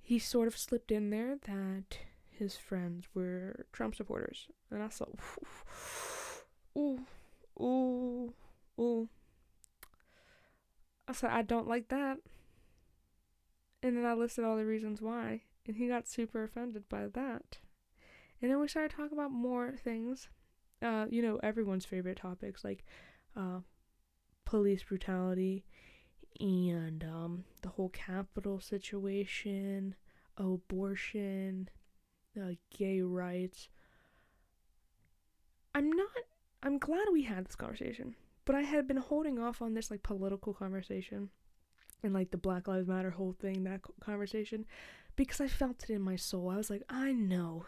he 0.00 0.18
sort 0.18 0.48
of 0.48 0.56
slipped 0.56 0.90
in 0.90 1.10
there 1.10 1.36
that 1.46 1.98
his 2.38 2.56
friends 2.56 3.06
were 3.14 3.66
Trump 3.72 3.94
supporters. 3.94 4.48
And 4.70 4.82
I 4.82 4.88
thought, 4.88 5.18
ooh, 6.78 7.00
ooh, 7.60 8.32
ooh. 8.80 9.08
I 11.06 11.12
said, 11.12 11.30
I 11.30 11.42
don't 11.42 11.68
like 11.68 11.88
that. 11.88 12.18
And 13.82 13.96
then 13.96 14.04
I 14.04 14.14
listed 14.14 14.44
all 14.44 14.56
the 14.56 14.64
reasons 14.64 15.00
why. 15.00 15.42
And 15.66 15.76
he 15.76 15.88
got 15.88 16.08
super 16.08 16.44
offended 16.44 16.88
by 16.88 17.06
that. 17.06 17.58
And 18.40 18.50
then 18.50 18.60
we 18.60 18.68
started 18.68 18.94
talking 18.94 19.16
about 19.16 19.32
more 19.32 19.74
things. 19.82 20.28
Uh, 20.80 21.06
you 21.10 21.22
know, 21.22 21.40
everyone's 21.42 21.84
favorite 21.84 22.18
topics 22.18 22.62
like 22.62 22.84
uh, 23.36 23.60
police 24.44 24.84
brutality 24.84 25.64
and 26.40 27.04
um, 27.04 27.44
the 27.62 27.68
whole 27.70 27.88
Capitol 27.88 28.60
situation, 28.60 29.94
abortion, 30.36 31.68
uh, 32.38 32.54
gay 32.76 33.00
rights. 33.00 33.68
I'm 35.74 35.90
not. 35.90 36.08
I'm 36.62 36.78
glad 36.78 37.06
we 37.12 37.22
had 37.22 37.46
this 37.46 37.54
conversation, 37.54 38.16
but 38.44 38.56
I 38.56 38.62
had 38.62 38.88
been 38.88 38.96
holding 38.96 39.38
off 39.38 39.62
on 39.62 39.74
this 39.74 39.90
like 39.90 40.02
political 40.02 40.52
conversation 40.52 41.30
and 42.02 42.12
like 42.12 42.30
the 42.30 42.36
Black 42.36 42.66
Lives 42.66 42.88
Matter 42.88 43.10
whole 43.10 43.34
thing, 43.38 43.64
that 43.64 43.80
conversation, 44.00 44.64
because 45.16 45.40
I 45.40 45.48
felt 45.48 45.84
it 45.84 45.90
in 45.90 46.02
my 46.02 46.16
soul. 46.16 46.48
I 46.48 46.56
was 46.56 46.70
like, 46.70 46.82
I 46.88 47.12
know 47.12 47.66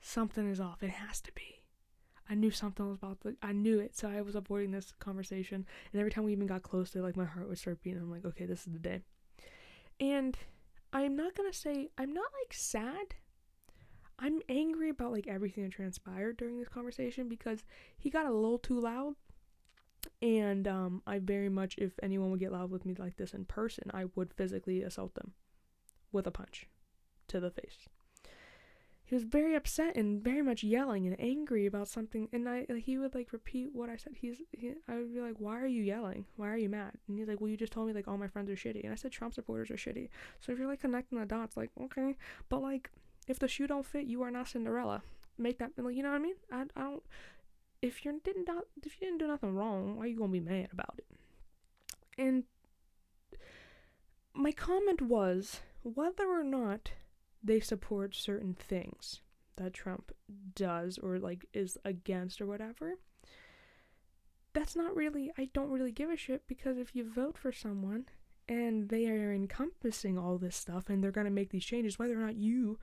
something 0.00 0.48
is 0.50 0.60
off. 0.60 0.82
It 0.82 0.90
has 0.90 1.20
to 1.22 1.32
be. 1.32 1.60
I 2.28 2.34
knew 2.34 2.52
something 2.52 2.86
was 2.88 2.96
about 2.96 3.20
to, 3.22 3.34
I 3.42 3.52
knew 3.52 3.80
it, 3.80 3.96
so 3.96 4.08
I 4.08 4.20
was 4.20 4.36
avoiding 4.36 4.70
this 4.70 4.92
conversation. 5.00 5.66
And 5.92 6.00
every 6.00 6.12
time 6.12 6.22
we 6.22 6.32
even 6.32 6.46
got 6.46 6.62
close 6.62 6.90
to 6.90 7.00
it, 7.00 7.02
like 7.02 7.16
my 7.16 7.24
heart 7.24 7.48
would 7.48 7.58
start 7.58 7.82
beating. 7.82 8.00
I'm 8.00 8.10
like, 8.10 8.24
okay, 8.24 8.46
this 8.46 8.66
is 8.68 8.72
the 8.72 8.78
day. 8.78 9.00
And 9.98 10.38
I'm 10.92 11.16
not 11.16 11.34
gonna 11.34 11.52
say 11.52 11.88
I'm 11.98 12.12
not 12.12 12.30
like 12.40 12.52
sad. 12.52 13.14
I'm 14.20 14.40
angry 14.48 14.90
about 14.90 15.12
like 15.12 15.26
everything 15.26 15.64
that 15.64 15.72
transpired 15.72 16.36
during 16.36 16.58
this 16.58 16.68
conversation 16.68 17.28
because 17.28 17.64
he 17.96 18.10
got 18.10 18.26
a 18.26 18.32
little 18.32 18.58
too 18.58 18.78
loud. 18.78 19.14
And 20.22 20.68
um, 20.68 21.02
I 21.06 21.18
very 21.18 21.48
much, 21.48 21.76
if 21.78 21.92
anyone 22.02 22.30
would 22.30 22.40
get 22.40 22.52
loud 22.52 22.70
with 22.70 22.84
me 22.84 22.94
like 22.98 23.16
this 23.16 23.34
in 23.34 23.44
person, 23.46 23.90
I 23.92 24.06
would 24.14 24.32
physically 24.34 24.82
assault 24.82 25.14
them 25.14 25.32
with 26.12 26.26
a 26.26 26.30
punch 26.30 26.68
to 27.28 27.40
the 27.40 27.50
face. 27.50 27.88
He 29.04 29.16
was 29.16 29.24
very 29.24 29.56
upset 29.56 29.96
and 29.96 30.22
very 30.22 30.40
much 30.40 30.62
yelling 30.62 31.06
and 31.06 31.16
angry 31.18 31.66
about 31.66 31.88
something 31.88 32.28
and 32.32 32.48
i 32.48 32.64
he 32.76 32.96
would 32.96 33.12
like 33.12 33.32
repeat 33.32 33.70
what 33.72 33.90
i 33.90 33.96
said. 33.96 34.12
He's 34.20 34.40
he, 34.52 34.74
i 34.86 34.94
would 34.94 35.12
be 35.12 35.20
like 35.20 35.34
why 35.38 35.60
are 35.60 35.66
you 35.66 35.82
yelling? 35.82 36.26
Why 36.36 36.48
are 36.48 36.56
you 36.56 36.68
mad? 36.68 36.92
And 37.08 37.18
he's 37.18 37.26
like 37.26 37.40
well 37.40 37.50
you 37.50 37.56
just 37.56 37.72
told 37.72 37.88
me 37.88 37.92
like 37.92 38.06
all 38.06 38.16
my 38.16 38.28
friends 38.28 38.48
are 38.50 38.54
shitty. 38.54 38.84
And 38.84 38.92
i 38.92 38.94
said 38.94 39.10
trump 39.10 39.34
supporters 39.34 39.68
are 39.72 39.74
shitty. 39.74 40.10
So 40.38 40.52
if 40.52 40.58
you're 40.58 40.68
like 40.68 40.80
connecting 40.80 41.18
the 41.18 41.26
dots 41.26 41.56
like 41.56 41.70
okay. 41.82 42.14
But 42.48 42.62
like 42.62 42.90
if 43.30 43.38
the 43.38 43.48
shoe 43.48 43.66
don't 43.66 43.86
fit 43.86 44.06
you 44.06 44.22
are 44.22 44.30
not 44.30 44.48
cinderella 44.48 45.02
make 45.38 45.58
that 45.58 45.72
like 45.76 45.94
you 45.94 46.02
know 46.02 46.10
what 46.10 46.16
i 46.16 46.22
mean 46.22 46.34
i, 46.52 46.62
I 46.76 46.82
don't 46.82 47.02
if 47.82 48.04
you 48.04 48.20
didn't 48.22 48.46
do, 48.46 48.62
if 48.84 49.00
you 49.00 49.06
didn't 49.06 49.18
do 49.18 49.28
nothing 49.28 49.54
wrong 49.54 49.96
why 49.96 50.04
are 50.04 50.06
you 50.06 50.18
gonna 50.18 50.32
be 50.32 50.40
mad 50.40 50.68
about 50.72 50.98
it 50.98 51.06
and 52.18 52.44
my 54.34 54.52
comment 54.52 55.02
was 55.02 55.60
whether 55.82 56.26
or 56.26 56.44
not 56.44 56.92
they 57.42 57.60
support 57.60 58.14
certain 58.14 58.54
things 58.54 59.20
that 59.56 59.72
Trump 59.72 60.12
does 60.54 60.98
or 60.98 61.18
like 61.18 61.46
is 61.52 61.78
against 61.84 62.40
or 62.40 62.46
whatever. 62.46 62.94
That's 64.52 64.74
not 64.74 64.96
really 64.96 65.30
I 65.38 65.48
don't 65.52 65.70
really 65.70 65.92
give 65.92 66.10
a 66.10 66.16
shit 66.16 66.42
because 66.46 66.78
if 66.78 66.94
you 66.94 67.08
vote 67.08 67.38
for 67.38 67.52
someone 67.52 68.06
and 68.48 68.88
they 68.88 69.08
are 69.08 69.32
encompassing 69.32 70.18
all 70.18 70.38
this 70.38 70.56
stuff 70.56 70.88
and 70.88 71.02
they're 71.02 71.12
to 71.12 71.30
make 71.30 71.50
these 71.50 71.64
changes 71.64 71.98
whether 71.98 72.14
or 72.14 72.24
not 72.24 72.36
you 72.36 72.78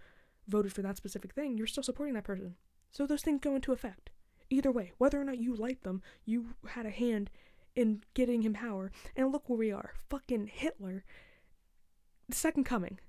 voted 0.47 0.73
for 0.73 0.81
that 0.81 0.97
specific 0.97 1.33
thing, 1.33 1.57
you're 1.57 1.67
still 1.67 1.83
supporting 1.83 2.15
that 2.15 2.23
person. 2.23 2.55
So 2.91 3.05
those 3.05 3.21
things 3.21 3.41
go 3.41 3.55
into 3.55 3.73
effect. 3.73 4.09
Either 4.49 4.71
way, 4.71 4.93
whether 4.97 5.19
or 5.19 5.25
not 5.25 5.39
you 5.39 5.55
like 5.55 5.83
them, 5.83 6.01
you 6.25 6.55
had 6.69 6.85
a 6.85 6.89
hand 6.89 7.29
in 7.75 8.01
getting 8.13 8.41
him 8.41 8.53
power. 8.53 8.91
And 9.15 9.31
look 9.31 9.49
where 9.49 9.57
we 9.57 9.71
are. 9.71 9.91
Fucking 10.09 10.47
Hitler. 10.47 11.03
Second 12.31 12.63
coming 12.63 12.99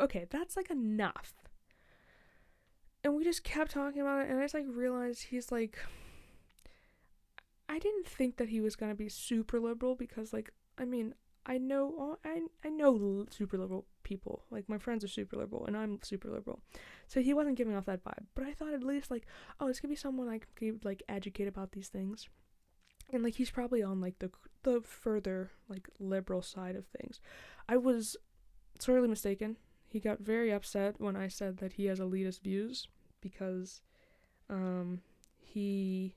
okay, 0.00 0.26
that's 0.30 0.56
like 0.56 0.70
enough. 0.70 1.34
And 3.04 3.14
we 3.14 3.24
just 3.24 3.44
kept 3.44 3.70
talking 3.70 4.00
about 4.00 4.22
it, 4.22 4.30
and 4.30 4.38
I 4.38 4.42
just 4.42 4.54
like 4.54 4.66
realized 4.68 5.24
he's 5.24 5.52
like. 5.52 5.78
I 7.68 7.78
didn't 7.78 8.08
think 8.08 8.36
that 8.38 8.48
he 8.48 8.60
was 8.60 8.74
gonna 8.74 8.96
be 8.96 9.08
super 9.08 9.60
liberal 9.60 9.94
because, 9.94 10.32
like, 10.32 10.52
I 10.76 10.84
mean, 10.84 11.14
I 11.46 11.58
know 11.58 12.18
I 12.24 12.42
I 12.64 12.68
know 12.68 13.26
super 13.30 13.56
liberal 13.56 13.86
people. 14.10 14.42
Like 14.50 14.68
my 14.68 14.78
friends 14.78 15.04
are 15.04 15.08
super 15.08 15.36
liberal, 15.36 15.64
and 15.66 15.76
I'm 15.76 16.00
super 16.02 16.28
liberal, 16.28 16.60
so 17.06 17.20
he 17.20 17.32
wasn't 17.32 17.56
giving 17.56 17.76
off 17.76 17.86
that 17.86 18.04
vibe. 18.04 18.26
But 18.34 18.44
I 18.44 18.52
thought 18.52 18.74
at 18.74 18.82
least 18.82 19.10
like, 19.10 19.26
oh, 19.60 19.68
it's 19.68 19.80
gonna 19.80 19.92
be 19.92 19.96
someone 19.96 20.28
I 20.28 20.40
can 20.56 20.80
like 20.82 21.02
educate 21.08 21.48
about 21.48 21.72
these 21.72 21.88
things, 21.88 22.28
and 23.12 23.22
like 23.22 23.36
he's 23.36 23.50
probably 23.50 23.82
on 23.82 24.00
like 24.00 24.18
the 24.18 24.30
the 24.64 24.80
further 24.82 25.50
like 25.68 25.88
liberal 26.00 26.42
side 26.42 26.76
of 26.76 26.86
things. 26.86 27.20
I 27.68 27.76
was 27.76 28.16
sorely 28.80 29.08
mistaken. 29.08 29.56
He 29.86 30.00
got 30.00 30.20
very 30.20 30.52
upset 30.52 31.00
when 31.00 31.16
I 31.16 31.28
said 31.28 31.58
that 31.58 31.74
he 31.74 31.86
has 31.86 32.00
elitist 32.00 32.42
views 32.42 32.88
because 33.20 33.82
um, 34.48 35.00
he 35.38 36.14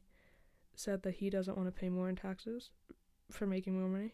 said 0.76 1.04
that 1.04 1.16
he 1.16 1.30
doesn't 1.30 1.58
want 1.58 1.68
to 1.68 1.80
pay 1.80 1.90
more 1.90 2.10
in 2.10 2.16
taxes 2.16 2.72
for 3.30 3.46
making 3.46 3.80
more 3.80 3.90
money. 3.90 4.14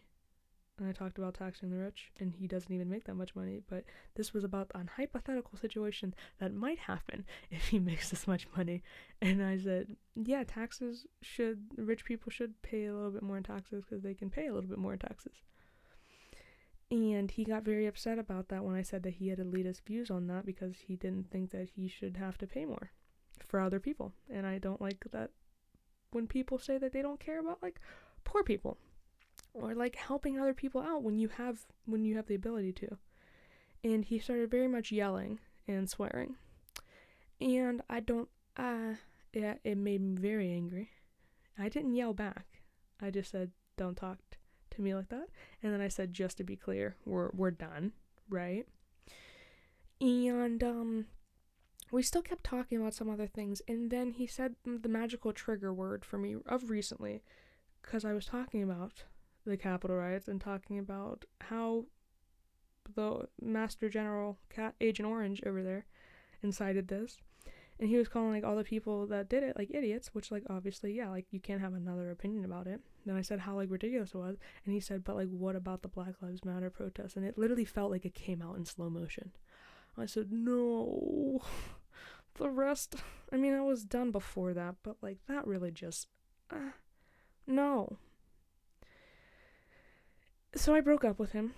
And 0.80 0.88
I 0.88 0.92
talked 0.92 1.18
about 1.18 1.34
taxing 1.34 1.68
the 1.68 1.76
rich, 1.76 2.10
and 2.18 2.32
he 2.32 2.46
doesn't 2.46 2.72
even 2.72 2.88
make 2.88 3.04
that 3.04 3.14
much 3.14 3.36
money. 3.36 3.60
But 3.68 3.84
this 4.14 4.32
was 4.32 4.44
about 4.44 4.70
an 4.74 4.88
hypothetical 4.96 5.58
situation 5.58 6.14
that 6.38 6.54
might 6.54 6.78
happen 6.78 7.26
if 7.50 7.68
he 7.68 7.78
makes 7.78 8.08
this 8.08 8.26
much 8.26 8.48
money. 8.56 8.82
And 9.20 9.42
I 9.42 9.58
said, 9.58 9.96
yeah, 10.16 10.42
taxes 10.42 11.06
should, 11.20 11.66
rich 11.76 12.06
people 12.06 12.32
should 12.32 12.60
pay 12.62 12.86
a 12.86 12.94
little 12.94 13.10
bit 13.10 13.22
more 13.22 13.36
in 13.36 13.42
taxes 13.42 13.84
because 13.84 14.02
they 14.02 14.14
can 14.14 14.30
pay 14.30 14.46
a 14.46 14.54
little 14.54 14.70
bit 14.70 14.78
more 14.78 14.94
in 14.94 14.98
taxes. 14.98 15.34
And 16.90 17.30
he 17.30 17.44
got 17.44 17.62
very 17.62 17.86
upset 17.86 18.18
about 18.18 18.48
that 18.48 18.64
when 18.64 18.74
I 18.74 18.82
said 18.82 19.02
that 19.02 19.14
he 19.14 19.28
had 19.28 19.38
elitist 19.38 19.82
views 19.86 20.10
on 20.10 20.26
that 20.28 20.46
because 20.46 20.76
he 20.86 20.96
didn't 20.96 21.30
think 21.30 21.50
that 21.50 21.68
he 21.76 21.88
should 21.88 22.16
have 22.16 22.38
to 22.38 22.46
pay 22.46 22.64
more 22.64 22.90
for 23.46 23.60
other 23.60 23.78
people. 23.78 24.14
And 24.30 24.46
I 24.46 24.58
don't 24.58 24.80
like 24.80 25.04
that 25.12 25.30
when 26.10 26.26
people 26.26 26.58
say 26.58 26.78
that 26.78 26.92
they 26.92 27.02
don't 27.02 27.20
care 27.20 27.38
about 27.38 27.62
like 27.62 27.80
poor 28.24 28.42
people 28.42 28.78
or 29.54 29.74
like 29.74 29.96
helping 29.96 30.38
other 30.38 30.54
people 30.54 30.80
out 30.80 31.02
when 31.02 31.18
you 31.18 31.28
have 31.28 31.60
when 31.86 32.04
you 32.04 32.16
have 32.16 32.26
the 32.26 32.34
ability 32.34 32.72
to. 32.72 32.96
And 33.82 34.04
he 34.04 34.18
started 34.18 34.50
very 34.50 34.68
much 34.68 34.92
yelling 34.92 35.40
and 35.66 35.88
swearing. 35.88 36.36
And 37.40 37.82
I 37.88 38.00
don't 38.00 38.28
uh 38.56 38.94
yeah, 39.32 39.54
it 39.64 39.76
made 39.78 40.00
me 40.00 40.20
very 40.20 40.52
angry. 40.52 40.90
I 41.58 41.68
didn't 41.68 41.94
yell 41.94 42.14
back. 42.14 42.46
I 43.00 43.10
just 43.10 43.30
said 43.30 43.50
don't 43.76 43.96
talk 43.96 44.18
to 44.70 44.82
me 44.82 44.94
like 44.94 45.08
that. 45.08 45.28
And 45.62 45.72
then 45.72 45.80
I 45.80 45.88
said, 45.88 46.12
just 46.12 46.36
to 46.38 46.44
be 46.44 46.56
clear, 46.56 46.96
we're 47.04 47.30
we're 47.32 47.50
done, 47.50 47.92
right? 48.28 48.66
And 50.00 50.62
um 50.62 51.06
we 51.90 52.02
still 52.02 52.22
kept 52.22 52.44
talking 52.44 52.80
about 52.80 52.94
some 52.94 53.10
other 53.10 53.26
things 53.26 53.60
and 53.66 53.90
then 53.90 54.12
he 54.12 54.26
said 54.26 54.54
the 54.64 54.88
magical 54.88 55.32
trigger 55.32 55.72
word 55.74 56.04
for 56.04 56.18
me 56.18 56.36
of 56.46 56.70
recently 56.70 57.20
because 57.82 58.04
I 58.04 58.12
was 58.12 58.26
talking 58.26 58.62
about 58.62 59.04
the 59.46 59.56
Capitol 59.56 59.96
riots 59.96 60.28
and 60.28 60.40
talking 60.40 60.78
about 60.78 61.24
how 61.40 61.84
the 62.94 63.28
Master 63.40 63.88
General 63.88 64.38
Cat 64.48 64.74
Agent 64.80 65.08
Orange 65.08 65.42
over 65.46 65.62
there 65.62 65.86
incited 66.42 66.88
this. 66.88 67.18
And 67.78 67.88
he 67.88 67.96
was 67.96 68.08
calling 68.08 68.32
like 68.32 68.44
all 68.44 68.56
the 68.56 68.64
people 68.64 69.06
that 69.06 69.30
did 69.30 69.42
it 69.42 69.56
like 69.56 69.70
idiots 69.72 70.14
which 70.14 70.30
like 70.30 70.42
obviously 70.50 70.92
yeah 70.92 71.08
like 71.08 71.24
you 71.30 71.40
can't 71.40 71.62
have 71.62 71.72
another 71.72 72.10
opinion 72.10 72.44
about 72.44 72.66
it. 72.66 72.80
Then 73.06 73.16
i 73.16 73.22
said 73.22 73.40
how 73.40 73.56
like 73.56 73.70
ridiculous 73.70 74.10
it 74.10 74.18
was. 74.18 74.36
And 74.64 74.74
he 74.74 74.80
said 74.80 75.02
but 75.02 75.16
like 75.16 75.28
what 75.28 75.56
about 75.56 75.82
the 75.82 75.88
black 75.88 76.20
lives 76.20 76.44
matter 76.44 76.68
protests? 76.68 77.16
And 77.16 77.24
it 77.24 77.38
literally 77.38 77.64
felt 77.64 77.90
like 77.90 78.04
it 78.04 78.14
came 78.14 78.42
out 78.42 78.56
in 78.56 78.66
slow 78.66 78.90
motion. 78.90 79.32
I 79.96 80.06
said 80.06 80.30
no. 80.30 81.40
The 82.34 82.48
rest 82.48 82.94
i 83.32 83.36
mean 83.36 83.52
i 83.52 83.60
was 83.60 83.84
done 83.84 84.12
before 84.12 84.54
that 84.54 84.76
but 84.82 84.96
like 85.02 85.18
that 85.28 85.46
really 85.46 85.70
just 85.70 86.06
uh, 86.50 86.72
no 87.46 87.98
so 90.54 90.74
i 90.74 90.80
broke 90.80 91.04
up 91.04 91.18
with 91.18 91.32
him 91.32 91.52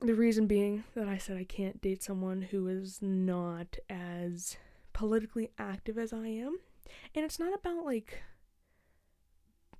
the 0.00 0.14
reason 0.14 0.46
being 0.46 0.84
that 0.94 1.08
i 1.08 1.18
said 1.18 1.36
i 1.36 1.44
can't 1.44 1.80
date 1.80 2.02
someone 2.02 2.42
who 2.42 2.68
is 2.68 3.00
not 3.02 3.76
as 3.88 4.56
politically 5.00 5.50
active 5.58 5.96
as 5.96 6.12
I 6.12 6.26
am. 6.26 6.58
And 7.14 7.24
it's 7.24 7.38
not 7.38 7.54
about 7.54 7.86
like 7.86 8.22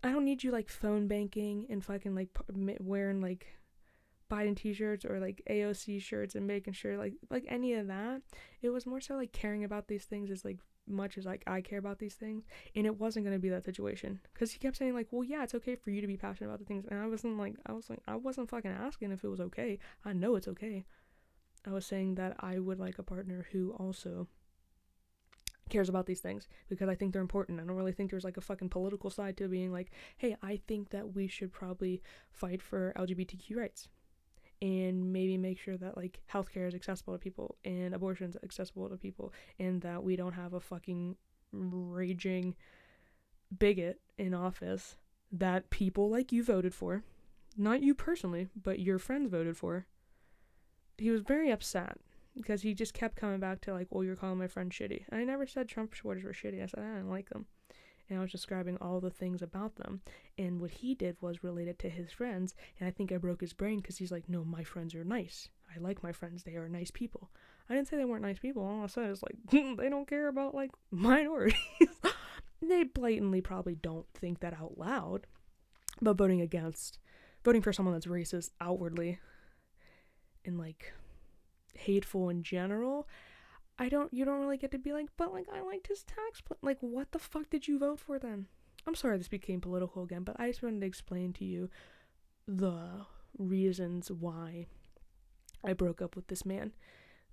I 0.02 0.10
don't 0.10 0.24
need 0.24 0.42
you 0.42 0.50
like 0.50 0.70
phone 0.70 1.08
banking 1.08 1.66
and 1.68 1.84
fucking 1.84 2.14
like 2.14 2.30
wearing 2.80 3.20
like 3.20 3.46
Biden 4.30 4.56
t-shirts 4.56 5.04
or 5.04 5.20
like 5.20 5.42
AOC 5.50 6.00
shirts 6.00 6.34
and 6.34 6.46
making 6.46 6.72
sure 6.72 6.96
like 6.96 7.14
like 7.28 7.44
any 7.48 7.74
of 7.74 7.88
that. 7.88 8.22
It 8.62 8.70
was 8.70 8.86
more 8.86 9.00
so 9.00 9.14
like 9.14 9.32
caring 9.32 9.62
about 9.62 9.88
these 9.88 10.04
things 10.04 10.30
as 10.30 10.42
like 10.42 10.58
much 10.90 11.18
as 11.18 11.24
like 11.24 11.42
I 11.46 11.60
care 11.60 11.78
about 11.78 11.98
these 11.98 12.14
things 12.14 12.44
and 12.74 12.86
it 12.86 12.98
wasn't 12.98 13.24
going 13.24 13.36
to 13.36 13.40
be 13.40 13.48
that 13.50 13.64
situation 13.64 14.20
cuz 14.34 14.52
he 14.52 14.58
kept 14.58 14.76
saying 14.76 14.94
like, 14.94 15.08
"Well, 15.10 15.24
yeah, 15.24 15.42
it's 15.42 15.54
okay 15.54 15.76
for 15.76 15.90
you 15.90 16.00
to 16.00 16.06
be 16.06 16.16
passionate 16.16 16.48
about 16.48 16.58
the 16.58 16.64
things." 16.64 16.84
And 16.86 16.98
I 16.98 17.06
wasn't 17.06 17.38
like 17.38 17.56
I 17.66 17.72
was 17.72 17.90
like 17.90 18.00
I 18.06 18.16
wasn't 18.16 18.50
fucking 18.50 18.70
asking 18.70 19.12
if 19.12 19.24
it 19.24 19.28
was 19.28 19.40
okay. 19.40 19.78
I 20.04 20.12
know 20.12 20.36
it's 20.36 20.48
okay. 20.48 20.84
I 21.66 21.70
was 21.70 21.86
saying 21.86 22.14
that 22.14 22.36
I 22.40 22.58
would 22.58 22.78
like 22.78 22.98
a 22.98 23.02
partner 23.02 23.46
who 23.52 23.72
also 23.72 24.28
cares 25.68 25.88
about 25.88 26.06
these 26.06 26.20
things 26.20 26.48
because 26.68 26.88
I 26.88 26.94
think 26.94 27.12
they're 27.12 27.22
important. 27.22 27.60
I 27.60 27.64
don't 27.64 27.76
really 27.76 27.92
think 27.92 28.10
there's 28.10 28.24
like 28.24 28.36
a 28.36 28.42
fucking 28.42 28.70
political 28.70 29.08
side 29.08 29.36
to 29.38 29.48
being 29.48 29.72
like, 29.72 29.92
hey, 30.18 30.36
I 30.42 30.60
think 30.66 30.90
that 30.90 31.14
we 31.14 31.28
should 31.28 31.52
probably 31.52 32.02
fight 32.32 32.60
for 32.60 32.92
LGBTQ 32.96 33.56
rights 33.56 33.88
and 34.62 35.12
maybe 35.12 35.38
make 35.38 35.58
sure 35.58 35.76
that 35.76 35.96
like 35.96 36.20
healthcare 36.32 36.68
is 36.68 36.74
accessible 36.74 37.14
to 37.14 37.18
people 37.18 37.56
and 37.64 37.94
abortions 37.94 38.36
accessible 38.42 38.88
to 38.88 38.96
people 38.96 39.32
and 39.58 39.80
that 39.80 40.02
we 40.02 40.16
don't 40.16 40.34
have 40.34 40.52
a 40.52 40.60
fucking 40.60 41.16
raging 41.52 42.54
bigot 43.58 44.00
in 44.18 44.34
office 44.34 44.96
that 45.32 45.70
people 45.70 46.10
like 46.10 46.32
you 46.32 46.42
voted 46.42 46.74
for, 46.74 47.04
not 47.56 47.82
you 47.82 47.94
personally, 47.94 48.48
but 48.60 48.80
your 48.80 48.98
friends 48.98 49.30
voted 49.30 49.56
for. 49.56 49.86
He 50.98 51.10
was 51.10 51.22
very 51.22 51.50
upset 51.50 51.98
because 52.36 52.62
he 52.62 52.74
just 52.74 52.94
kept 52.94 53.16
coming 53.16 53.40
back 53.40 53.60
to 53.62 53.72
like, 53.72 53.88
"Well, 53.90 54.04
you're 54.04 54.16
calling 54.16 54.38
my 54.38 54.46
friend 54.46 54.70
shitty." 54.70 55.04
and 55.08 55.20
I 55.20 55.24
never 55.24 55.46
said 55.46 55.68
Trump 55.68 55.94
supporters 55.94 56.24
were 56.24 56.32
shitty. 56.32 56.62
I 56.62 56.66
said 56.66 56.80
I 56.80 56.96
didn't 56.96 57.10
like 57.10 57.30
them, 57.30 57.46
and 58.10 58.18
I 58.18 58.22
was 58.22 58.32
describing 58.32 58.76
all 58.80 59.00
the 59.00 59.08
things 59.08 59.40
about 59.40 59.76
them. 59.76 60.02
And 60.36 60.60
what 60.60 60.72
he 60.72 60.94
did 60.94 61.16
was 61.20 61.44
related 61.44 61.78
to 61.78 61.88
his 61.88 62.10
friends, 62.10 62.54
and 62.78 62.88
I 62.88 62.90
think 62.90 63.12
I 63.12 63.16
broke 63.16 63.40
his 63.40 63.52
brain 63.52 63.78
because 63.78 63.98
he's 63.98 64.10
like, 64.10 64.28
"No, 64.28 64.44
my 64.44 64.64
friends 64.64 64.94
are 64.94 65.04
nice. 65.04 65.48
I 65.74 65.78
like 65.78 66.02
my 66.02 66.12
friends. 66.12 66.42
They 66.42 66.56
are 66.56 66.68
nice 66.68 66.90
people." 66.90 67.30
I 67.68 67.74
didn't 67.74 67.86
say 67.86 67.96
they 67.96 68.04
weren't 68.04 68.22
nice 68.22 68.40
people. 68.40 68.64
All 68.64 68.82
I 68.82 68.88
said 68.88 69.10
is 69.10 69.22
like 69.22 69.36
they 69.78 69.88
don't 69.88 70.08
care 70.08 70.28
about 70.28 70.54
like 70.54 70.72
minorities. 70.90 71.56
they 72.60 72.82
blatantly 72.82 73.40
probably 73.40 73.76
don't 73.76 74.06
think 74.12 74.40
that 74.40 74.54
out 74.54 74.76
loud, 74.76 75.26
but 76.02 76.18
voting 76.18 76.40
against, 76.40 76.98
voting 77.44 77.62
for 77.62 77.72
someone 77.72 77.94
that's 77.94 78.06
racist 78.06 78.50
outwardly, 78.60 79.20
and 80.44 80.58
like 80.58 80.92
hateful 81.74 82.28
in 82.28 82.42
general, 82.42 83.06
I 83.80 83.88
don't 83.88 84.12
you 84.12 84.26
don't 84.26 84.40
really 84.40 84.58
get 84.58 84.70
to 84.72 84.78
be 84.78 84.92
like, 84.92 85.08
but 85.16 85.32
like 85.32 85.46
I 85.52 85.62
liked 85.62 85.86
his 85.86 86.02
tax 86.02 86.42
plan. 86.42 86.58
Like 86.60 86.76
what 86.80 87.12
the 87.12 87.18
fuck 87.18 87.48
did 87.48 87.66
you 87.66 87.78
vote 87.78 87.98
for 87.98 88.18
then? 88.18 88.46
I'm 88.86 88.94
sorry 88.94 89.16
this 89.16 89.26
became 89.26 89.62
political 89.62 90.02
again, 90.02 90.22
but 90.22 90.38
I 90.38 90.48
just 90.48 90.62
wanted 90.62 90.82
to 90.82 90.86
explain 90.86 91.32
to 91.34 91.46
you 91.46 91.70
the 92.46 93.06
reasons 93.38 94.10
why 94.10 94.66
I 95.64 95.72
broke 95.72 96.02
up 96.02 96.14
with 96.14 96.28
this 96.28 96.44
man. 96.44 96.72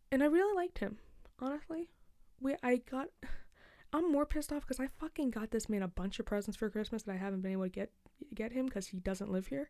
And 0.09 0.23
I 0.23 0.27
really 0.27 0.55
liked 0.55 0.79
him, 0.79 0.99
honestly. 1.37 1.89
We 2.39 2.55
I 2.63 2.77
got 2.77 3.09
I'm 3.93 4.09
more 4.09 4.25
pissed 4.25 4.53
off 4.53 4.61
because 4.61 4.79
I 4.79 4.87
fucking 4.87 5.31
got 5.31 5.51
this 5.51 5.67
man 5.67 5.83
a 5.83 5.87
bunch 5.89 6.17
of 6.17 6.25
presents 6.25 6.57
for 6.57 6.69
Christmas 6.69 7.03
that 7.03 7.11
I 7.11 7.17
haven't 7.17 7.41
been 7.41 7.51
able 7.51 7.63
to 7.63 7.69
get 7.69 7.91
get 8.33 8.53
him 8.53 8.67
because 8.67 8.87
he 8.87 8.99
doesn't 8.99 9.31
live 9.31 9.47
here. 9.47 9.69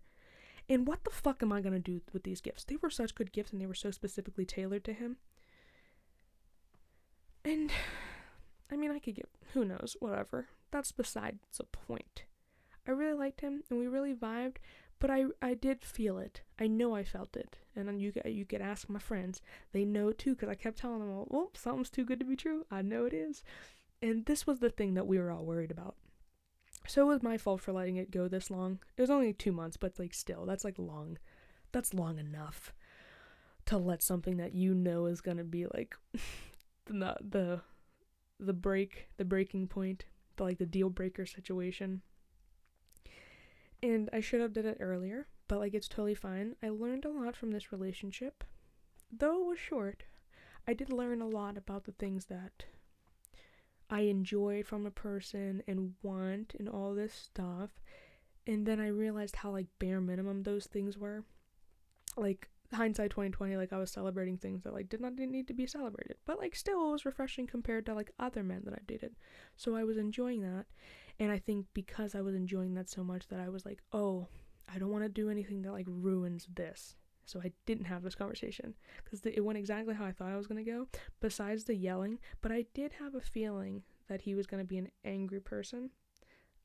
And 0.69 0.87
what 0.87 1.03
the 1.05 1.09
fuck 1.09 1.41
am 1.41 1.51
I 1.51 1.61
gonna 1.61 1.79
do 1.79 2.01
with 2.13 2.21
these 2.21 2.41
gifts? 2.41 2.65
They 2.65 2.75
were 2.75 2.91
such 2.91 3.15
good 3.15 3.31
gifts 3.31 3.51
and 3.51 3.59
they 3.59 3.65
were 3.65 3.73
so 3.73 3.89
specifically 3.89 4.45
tailored 4.45 4.83
to 4.83 4.93
him. 4.93 5.17
And 7.47 7.71
I 8.69 8.75
mean, 8.75 8.91
I 8.91 8.99
could 8.99 9.15
get 9.15 9.29
who 9.53 9.63
knows, 9.63 9.95
whatever. 10.01 10.47
That's 10.69 10.91
besides 10.91 11.39
the 11.57 11.63
point. 11.63 12.25
I 12.85 12.91
really 12.91 13.17
liked 13.17 13.39
him 13.39 13.63
and 13.69 13.79
we 13.79 13.87
really 13.87 14.13
vibed, 14.13 14.57
but 14.99 15.09
I 15.09 15.27
I 15.41 15.53
did 15.53 15.85
feel 15.85 16.17
it. 16.17 16.41
I 16.59 16.67
know 16.67 16.93
I 16.93 17.05
felt 17.05 17.37
it, 17.37 17.57
and 17.73 18.01
you 18.01 18.11
you 18.25 18.45
could 18.45 18.61
ask 18.61 18.89
my 18.89 18.99
friends. 18.99 19.41
They 19.71 19.85
know 19.85 20.11
too, 20.11 20.31
because 20.31 20.49
I 20.49 20.55
kept 20.55 20.77
telling 20.77 20.99
them, 20.99 21.25
"Well, 21.29 21.51
something's 21.53 21.89
too 21.89 22.03
good 22.03 22.19
to 22.19 22.25
be 22.25 22.35
true." 22.35 22.65
I 22.69 22.81
know 22.81 23.05
it 23.05 23.13
is, 23.13 23.43
and 24.01 24.25
this 24.25 24.45
was 24.45 24.59
the 24.59 24.69
thing 24.69 24.95
that 24.95 25.07
we 25.07 25.17
were 25.17 25.31
all 25.31 25.45
worried 25.45 25.71
about. 25.71 25.95
So 26.85 27.03
it 27.03 27.13
was 27.13 27.23
my 27.23 27.37
fault 27.37 27.61
for 27.61 27.71
letting 27.71 27.95
it 27.95 28.11
go 28.11 28.27
this 28.27 28.51
long. 28.51 28.79
It 28.97 29.01
was 29.01 29.09
only 29.09 29.31
two 29.31 29.53
months, 29.53 29.77
but 29.77 29.97
like 29.97 30.13
still, 30.13 30.45
that's 30.45 30.65
like 30.65 30.77
long. 30.77 31.17
That's 31.71 31.93
long 31.93 32.19
enough 32.19 32.73
to 33.67 33.77
let 33.77 34.03
something 34.03 34.35
that 34.37 34.53
you 34.53 34.73
know 34.73 35.05
is 35.05 35.21
gonna 35.21 35.45
be 35.45 35.65
like 35.67 35.95
the 36.89 37.15
the 37.21 37.61
the 38.39 38.53
break, 38.53 39.07
the 39.17 39.25
breaking 39.25 39.67
point, 39.67 40.05
the 40.35 40.43
like 40.43 40.57
the 40.57 40.65
deal 40.65 40.89
breaker 40.89 41.25
situation. 41.25 42.01
And 43.81 44.09
I 44.11 44.21
should 44.21 44.41
have 44.41 44.53
did 44.53 44.65
it 44.65 44.77
earlier, 44.79 45.27
but 45.47 45.59
like 45.59 45.73
it's 45.73 45.87
totally 45.87 46.15
fine. 46.15 46.55
I 46.63 46.69
learned 46.69 47.05
a 47.05 47.09
lot 47.09 47.35
from 47.35 47.51
this 47.51 47.71
relationship. 47.71 48.43
Though 49.11 49.41
it 49.41 49.47
was 49.47 49.59
short, 49.59 50.03
I 50.67 50.73
did 50.73 50.91
learn 50.91 51.21
a 51.21 51.27
lot 51.27 51.57
about 51.57 51.85
the 51.85 51.93
things 51.93 52.25
that 52.25 52.65
I 53.89 54.01
enjoyed 54.01 54.65
from 54.65 54.85
a 54.85 54.91
person 54.91 55.63
and 55.67 55.93
want 56.01 56.55
and 56.59 56.67
all 56.67 56.93
this 56.93 57.13
stuff. 57.13 57.69
And 58.45 58.65
then 58.65 58.79
I 58.79 58.87
realized 58.87 59.37
how 59.37 59.51
like 59.51 59.67
bare 59.79 60.01
minimum 60.01 60.43
those 60.43 60.65
things 60.65 60.97
were. 60.97 61.23
Like 62.15 62.49
hindsight 62.73 63.11
2020 63.11 63.55
like 63.55 63.71
I 63.71 63.77
was 63.77 63.91
celebrating 63.91 64.37
things 64.37 64.63
that 64.63 64.73
like 64.73 64.89
did 64.89 65.01
not 65.01 65.15
need 65.15 65.47
to 65.47 65.53
be 65.53 65.65
celebrated. 65.65 66.17
But 66.25 66.39
like 66.39 66.55
still 66.55 66.89
it 66.89 66.91
was 66.91 67.05
refreshing 67.05 67.47
compared 67.47 67.85
to 67.85 67.93
like 67.93 68.11
other 68.19 68.43
men 68.43 68.63
that 68.65 68.73
I've 68.73 68.87
dated. 68.87 69.15
So 69.55 69.75
I 69.75 69.83
was 69.83 69.97
enjoying 69.97 70.41
that. 70.41 70.65
And 71.19 71.31
I 71.31 71.39
think 71.39 71.65
because 71.73 72.15
I 72.15 72.21
was 72.21 72.35
enjoying 72.35 72.75
that 72.75 72.89
so 72.89 73.03
much 73.03 73.27
that 73.29 73.39
I 73.39 73.49
was 73.49 73.65
like, 73.65 73.79
"Oh, 73.91 74.27
I 74.73 74.77
don't 74.77 74.91
want 74.91 75.03
to 75.03 75.09
do 75.09 75.29
anything 75.29 75.61
that 75.63 75.71
like 75.71 75.87
ruins 75.87 76.47
this." 76.53 76.95
So 77.25 77.41
I 77.43 77.51
didn't 77.65 77.85
have 77.85 78.03
this 78.03 78.15
conversation 78.15 78.73
because 79.03 79.25
it 79.25 79.43
went 79.43 79.57
exactly 79.57 79.93
how 79.93 80.05
I 80.05 80.13
thought 80.13 80.31
I 80.31 80.37
was 80.37 80.47
going 80.47 80.63
to 80.63 80.71
go, 80.71 80.87
besides 81.19 81.65
the 81.65 81.75
yelling. 81.75 82.19
But 82.41 82.53
I 82.53 82.65
did 82.73 82.93
have 82.93 83.15
a 83.15 83.21
feeling 83.21 83.83
that 84.07 84.21
he 84.21 84.33
was 84.33 84.47
going 84.47 84.63
to 84.63 84.67
be 84.67 84.77
an 84.77 84.89
angry 85.03 85.41
person. 85.41 85.89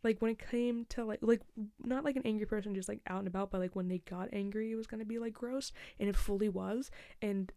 Like 0.04 0.20
when 0.20 0.32
it 0.32 0.50
came 0.50 0.84
to 0.90 1.04
like 1.04 1.20
like 1.22 1.42
not 1.84 2.04
like 2.04 2.16
an 2.16 2.22
angry 2.24 2.46
person 2.46 2.74
just 2.74 2.88
like 2.88 3.00
out 3.06 3.20
and 3.20 3.28
about, 3.28 3.50
but 3.50 3.60
like 3.60 3.76
when 3.76 3.88
they 3.88 3.98
got 3.98 4.28
angry, 4.32 4.72
it 4.72 4.76
was 4.76 4.86
gonna 4.86 5.04
be 5.04 5.18
like 5.18 5.32
gross, 5.32 5.72
and 5.98 6.08
it 6.08 6.16
fully 6.16 6.48
was. 6.48 6.90
And 7.20 7.52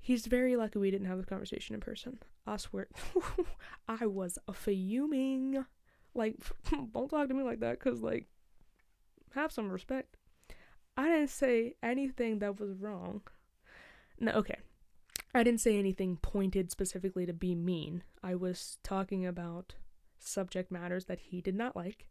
he's 0.00 0.26
very 0.26 0.56
lucky 0.56 0.78
we 0.78 0.90
didn't 0.90 1.06
have 1.06 1.18
the 1.18 1.26
conversation 1.26 1.74
in 1.74 1.80
person. 1.80 2.18
I 2.46 2.58
swear, 2.58 2.88
I 3.88 4.06
was 4.06 4.38
fuming. 4.52 5.64
Like, 6.14 6.36
don't 6.92 7.08
talk 7.08 7.28
to 7.28 7.34
me 7.34 7.42
like 7.42 7.60
that, 7.60 7.80
cause 7.80 8.00
like, 8.00 8.26
have 9.34 9.50
some 9.50 9.70
respect. 9.70 10.16
I 10.96 11.08
didn't 11.08 11.30
say 11.30 11.74
anything 11.82 12.38
that 12.38 12.60
was 12.60 12.72
wrong. 12.74 13.22
No, 14.20 14.32
okay. 14.32 14.58
I 15.34 15.42
didn't 15.42 15.60
say 15.60 15.76
anything 15.76 16.18
pointed 16.18 16.70
specifically 16.70 17.26
to 17.26 17.32
be 17.32 17.56
mean. 17.56 18.04
I 18.22 18.36
was 18.36 18.78
talking 18.84 19.26
about 19.26 19.74
subject 20.26 20.70
matters 20.70 21.06
that 21.06 21.18
he 21.18 21.40
did 21.40 21.54
not 21.54 21.76
like, 21.76 22.08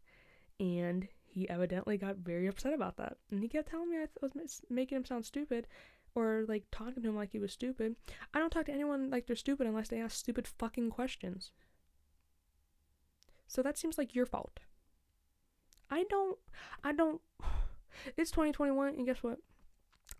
and 0.60 1.08
he 1.24 1.48
evidently 1.48 1.96
got 1.96 2.16
very 2.18 2.46
upset 2.46 2.72
about 2.72 2.96
that. 2.96 3.16
And 3.30 3.42
he 3.42 3.48
kept 3.48 3.68
telling 3.68 3.90
me 3.90 3.96
I 3.98 4.06
was 4.22 4.60
making 4.70 4.96
him 4.96 5.04
sound 5.04 5.24
stupid 5.24 5.66
or 6.14 6.44
like 6.48 6.64
talking 6.70 7.02
to 7.02 7.08
him 7.08 7.16
like 7.16 7.32
he 7.32 7.40
was 7.40 7.52
stupid. 7.52 7.96
I 8.32 8.38
don't 8.38 8.50
talk 8.50 8.66
to 8.66 8.72
anyone 8.72 9.10
like 9.10 9.26
they're 9.26 9.36
stupid 9.36 9.66
unless 9.66 9.88
they 9.88 10.00
ask 10.00 10.16
stupid 10.16 10.46
fucking 10.46 10.90
questions. 10.90 11.50
So 13.48 13.62
that 13.62 13.76
seems 13.76 13.98
like 13.98 14.14
your 14.14 14.26
fault. 14.26 14.60
I 15.90 16.04
don't 16.08 16.38
I 16.82 16.92
don't 16.92 17.20
it's 18.16 18.30
2021, 18.30 18.94
and 18.94 19.06
guess 19.06 19.22
what? 19.22 19.38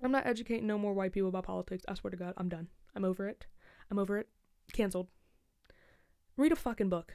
I'm 0.03 0.13
not 0.13 0.27
educating 0.27 0.67
no 0.67 0.79
more 0.79 0.95
white 0.95 1.13
people 1.13 1.29
about 1.29 1.45
politics. 1.45 1.85
I 1.89 1.95
swear 1.95 2.11
to 2.11 2.17
God, 2.17 2.35
I'm 2.37 2.49
done. 2.49 2.69
I'm 2.97 3.05
over 3.05 3.29
it. 3.29 3.47
I'm 3.91 3.99
over 3.99 4.19
it. 4.19 4.29
Cancelled. 4.73 5.09
Read 6.37 6.53
a 6.53 6.57
fucking 6.57 6.89
book. 6.89 7.15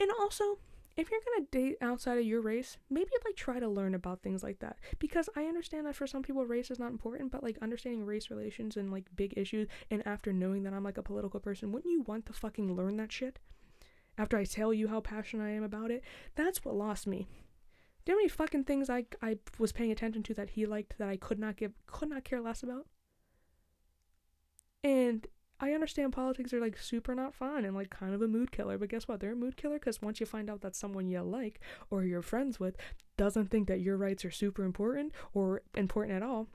And 0.00 0.10
also, 0.20 0.58
if 0.96 1.10
you're 1.10 1.20
gonna 1.20 1.46
date 1.50 1.76
outside 1.80 2.18
of 2.18 2.24
your 2.24 2.40
race, 2.40 2.78
maybe 2.88 3.10
like 3.24 3.34
try 3.34 3.58
to 3.58 3.68
learn 3.68 3.94
about 3.94 4.22
things 4.22 4.42
like 4.42 4.60
that. 4.60 4.78
Because 4.98 5.28
I 5.36 5.44
understand 5.44 5.86
that 5.86 5.96
for 5.96 6.06
some 6.06 6.22
people 6.22 6.44
race 6.44 6.70
is 6.70 6.78
not 6.78 6.92
important, 6.92 7.32
but 7.32 7.42
like 7.42 7.58
understanding 7.60 8.06
race 8.06 8.30
relations 8.30 8.76
and 8.76 8.92
like 8.92 9.04
big 9.16 9.34
issues 9.36 9.68
and 9.90 10.06
after 10.06 10.32
knowing 10.32 10.62
that 10.62 10.72
I'm 10.72 10.84
like 10.84 10.98
a 10.98 11.02
political 11.02 11.40
person, 11.40 11.72
wouldn't 11.72 11.92
you 11.92 12.02
want 12.02 12.26
to 12.26 12.32
fucking 12.32 12.74
learn 12.74 12.96
that 12.98 13.12
shit? 13.12 13.38
After 14.16 14.36
I 14.36 14.44
tell 14.44 14.72
you 14.72 14.88
how 14.88 15.00
passionate 15.00 15.44
I 15.44 15.50
am 15.50 15.64
about 15.64 15.90
it? 15.90 16.04
That's 16.36 16.64
what 16.64 16.76
lost 16.76 17.06
me. 17.06 17.26
Do 18.04 18.12
you 18.12 18.16
know 18.16 18.18
how 18.18 18.22
many 18.22 18.28
fucking 18.28 18.64
things 18.64 18.88
I 18.88 19.06
I 19.20 19.38
was 19.58 19.72
paying 19.72 19.90
attention 19.90 20.22
to 20.24 20.34
that 20.34 20.50
he 20.50 20.66
liked 20.66 20.98
that 20.98 21.08
I 21.08 21.16
could 21.16 21.38
not 21.38 21.56
give 21.56 21.72
could 21.86 22.10
not 22.10 22.22
care 22.22 22.40
less 22.40 22.62
about? 22.62 22.86
And 24.84 25.26
I 25.60 25.72
understand 25.72 26.12
politics 26.12 26.52
are 26.52 26.60
like 26.60 26.76
super 26.76 27.14
not 27.14 27.34
fun 27.34 27.64
and 27.64 27.74
like 27.74 27.90
kind 27.90 28.14
of 28.14 28.22
a 28.22 28.28
mood 28.28 28.50
killer, 28.50 28.76
but 28.76 28.88
guess 28.88 29.06
what? 29.06 29.20
They're 29.20 29.32
a 29.32 29.36
mood 29.36 29.56
killer 29.56 29.78
because 29.78 30.02
once 30.02 30.18
you 30.20 30.26
find 30.26 30.50
out 30.50 30.60
that 30.62 30.74
someone 30.74 31.08
you 31.08 31.20
like 31.22 31.60
or 31.90 32.04
you're 32.04 32.22
friends 32.22 32.58
with 32.58 32.76
doesn't 33.16 33.50
think 33.50 33.68
that 33.68 33.80
your 33.80 33.96
rights 33.96 34.24
are 34.24 34.30
super 34.30 34.64
important 34.64 35.12
or 35.32 35.62
important 35.76 36.16
at 36.16 36.22
all, 36.22 36.48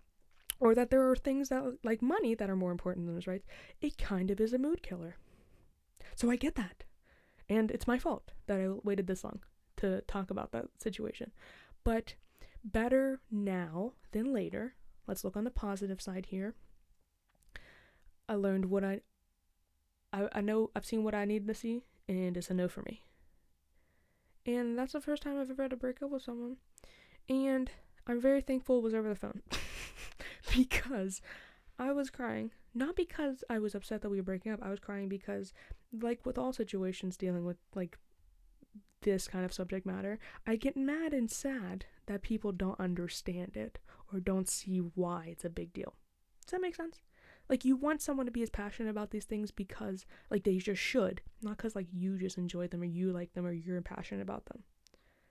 or 0.59 0.75
that 0.75 0.89
there 0.89 1.09
are 1.09 1.15
things 1.15 1.49
that 1.49 1.77
like 1.83 2.01
money 2.01 2.35
that 2.35 2.49
are 2.49 2.55
more 2.55 2.71
important 2.71 3.05
than 3.05 3.15
those 3.15 3.27
rights, 3.27 3.47
it 3.81 3.97
kind 3.97 4.29
of 4.29 4.41
is 4.41 4.53
a 4.53 4.57
mood 4.57 4.83
killer. 4.83 5.15
So 6.15 6.29
I 6.29 6.35
get 6.35 6.55
that. 6.55 6.83
And 7.47 7.71
it's 7.71 7.87
my 7.87 7.97
fault 7.97 8.33
that 8.47 8.59
I 8.59 8.67
waited 8.83 9.07
this 9.07 9.23
long 9.23 9.39
to 9.77 10.01
talk 10.01 10.29
about 10.29 10.51
that 10.51 10.65
situation. 10.77 11.31
But 11.83 12.15
better 12.63 13.21
now 13.31 13.93
than 14.11 14.33
later. 14.33 14.75
Let's 15.07 15.23
look 15.23 15.37
on 15.37 15.45
the 15.45 15.51
positive 15.51 16.01
side 16.01 16.27
here. 16.27 16.55
I 18.29 18.35
learned 18.35 18.65
what 18.65 18.85
I 18.85 19.01
I, 20.13 20.29
I 20.31 20.41
know 20.41 20.71
I've 20.75 20.85
seen 20.85 21.03
what 21.03 21.13
I 21.13 21.25
need 21.25 21.47
to 21.47 21.53
see 21.53 21.83
and 22.07 22.37
it's 22.37 22.49
a 22.49 22.53
no 22.53 22.67
for 22.69 22.81
me. 22.83 23.03
And 24.45 24.77
that's 24.77 24.93
the 24.93 25.01
first 25.01 25.21
time 25.23 25.37
I've 25.37 25.51
ever 25.51 25.63
had 25.63 25.71
to 25.71 25.77
break 25.77 26.01
up 26.01 26.09
with 26.09 26.23
someone. 26.23 26.57
And 27.27 27.69
I'm 28.07 28.21
very 28.21 28.41
thankful 28.41 28.77
it 28.77 28.83
was 28.83 28.93
over 28.93 29.09
the 29.09 29.15
phone. 29.15 29.41
because 30.55 31.21
I 31.77 31.91
was 31.91 32.09
crying. 32.09 32.51
Not 32.73 32.95
because 32.95 33.43
I 33.49 33.59
was 33.59 33.75
upset 33.75 34.01
that 34.01 34.09
we 34.09 34.17
were 34.17 34.23
breaking 34.23 34.51
up. 34.51 34.59
I 34.63 34.69
was 34.69 34.79
crying 34.79 35.09
because, 35.09 35.53
like 35.91 36.25
with 36.25 36.37
all 36.37 36.53
situations 36.53 37.17
dealing 37.17 37.45
with 37.45 37.57
like 37.75 37.97
this 39.01 39.27
kind 39.27 39.45
of 39.45 39.53
subject 39.53 39.85
matter, 39.85 40.19
I 40.47 40.55
get 40.55 40.75
mad 40.75 41.13
and 41.13 41.29
sad 41.29 41.85
that 42.07 42.21
people 42.21 42.51
don't 42.51 42.79
understand 42.79 43.55
it 43.55 43.79
or 44.11 44.19
don't 44.19 44.49
see 44.49 44.77
why 44.77 45.27
it's 45.31 45.45
a 45.45 45.49
big 45.49 45.73
deal. 45.73 45.93
Does 46.45 46.51
that 46.51 46.61
make 46.61 46.75
sense? 46.75 47.01
Like 47.49 47.65
you 47.65 47.75
want 47.75 48.01
someone 48.01 48.27
to 48.27 48.31
be 48.31 48.43
as 48.43 48.49
passionate 48.51 48.89
about 48.91 49.09
these 49.09 49.25
things 49.25 49.49
because 49.49 50.05
like 50.29 50.43
they 50.43 50.57
just 50.57 50.81
should, 50.81 51.21
not 51.41 51.57
because 51.57 51.75
like 51.75 51.87
you 51.91 52.17
just 52.17 52.37
enjoy 52.37 52.67
them 52.67 52.81
or 52.81 52.85
you 52.85 53.11
like 53.11 53.33
them 53.33 53.45
or 53.45 53.51
you're 53.51 53.81
passionate 53.81 54.21
about 54.21 54.45
them. 54.45 54.63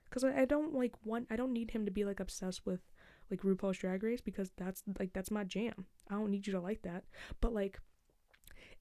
Because 0.03 0.23
I, 0.25 0.41
I 0.41 0.45
don't 0.45 0.73
like 0.73 0.93
want 1.05 1.27
I 1.29 1.37
don't 1.37 1.53
need 1.53 1.71
him 1.71 1.85
to 1.85 1.91
be 1.91 2.03
like 2.03 2.19
obsessed 2.19 2.65
with 2.65 2.81
like 3.31 3.41
RuPaul's 3.41 3.77
Drag 3.77 4.03
Race 4.03 4.21
because 4.21 4.51
that's 4.57 4.83
like 4.99 5.13
that's 5.13 5.31
my 5.31 5.45
jam. 5.45 5.85
I 6.09 6.15
don't 6.15 6.31
need 6.31 6.45
you 6.45 6.53
to 6.53 6.59
like 6.59 6.81
that. 6.81 7.05
But 7.39 7.53
like 7.53 7.79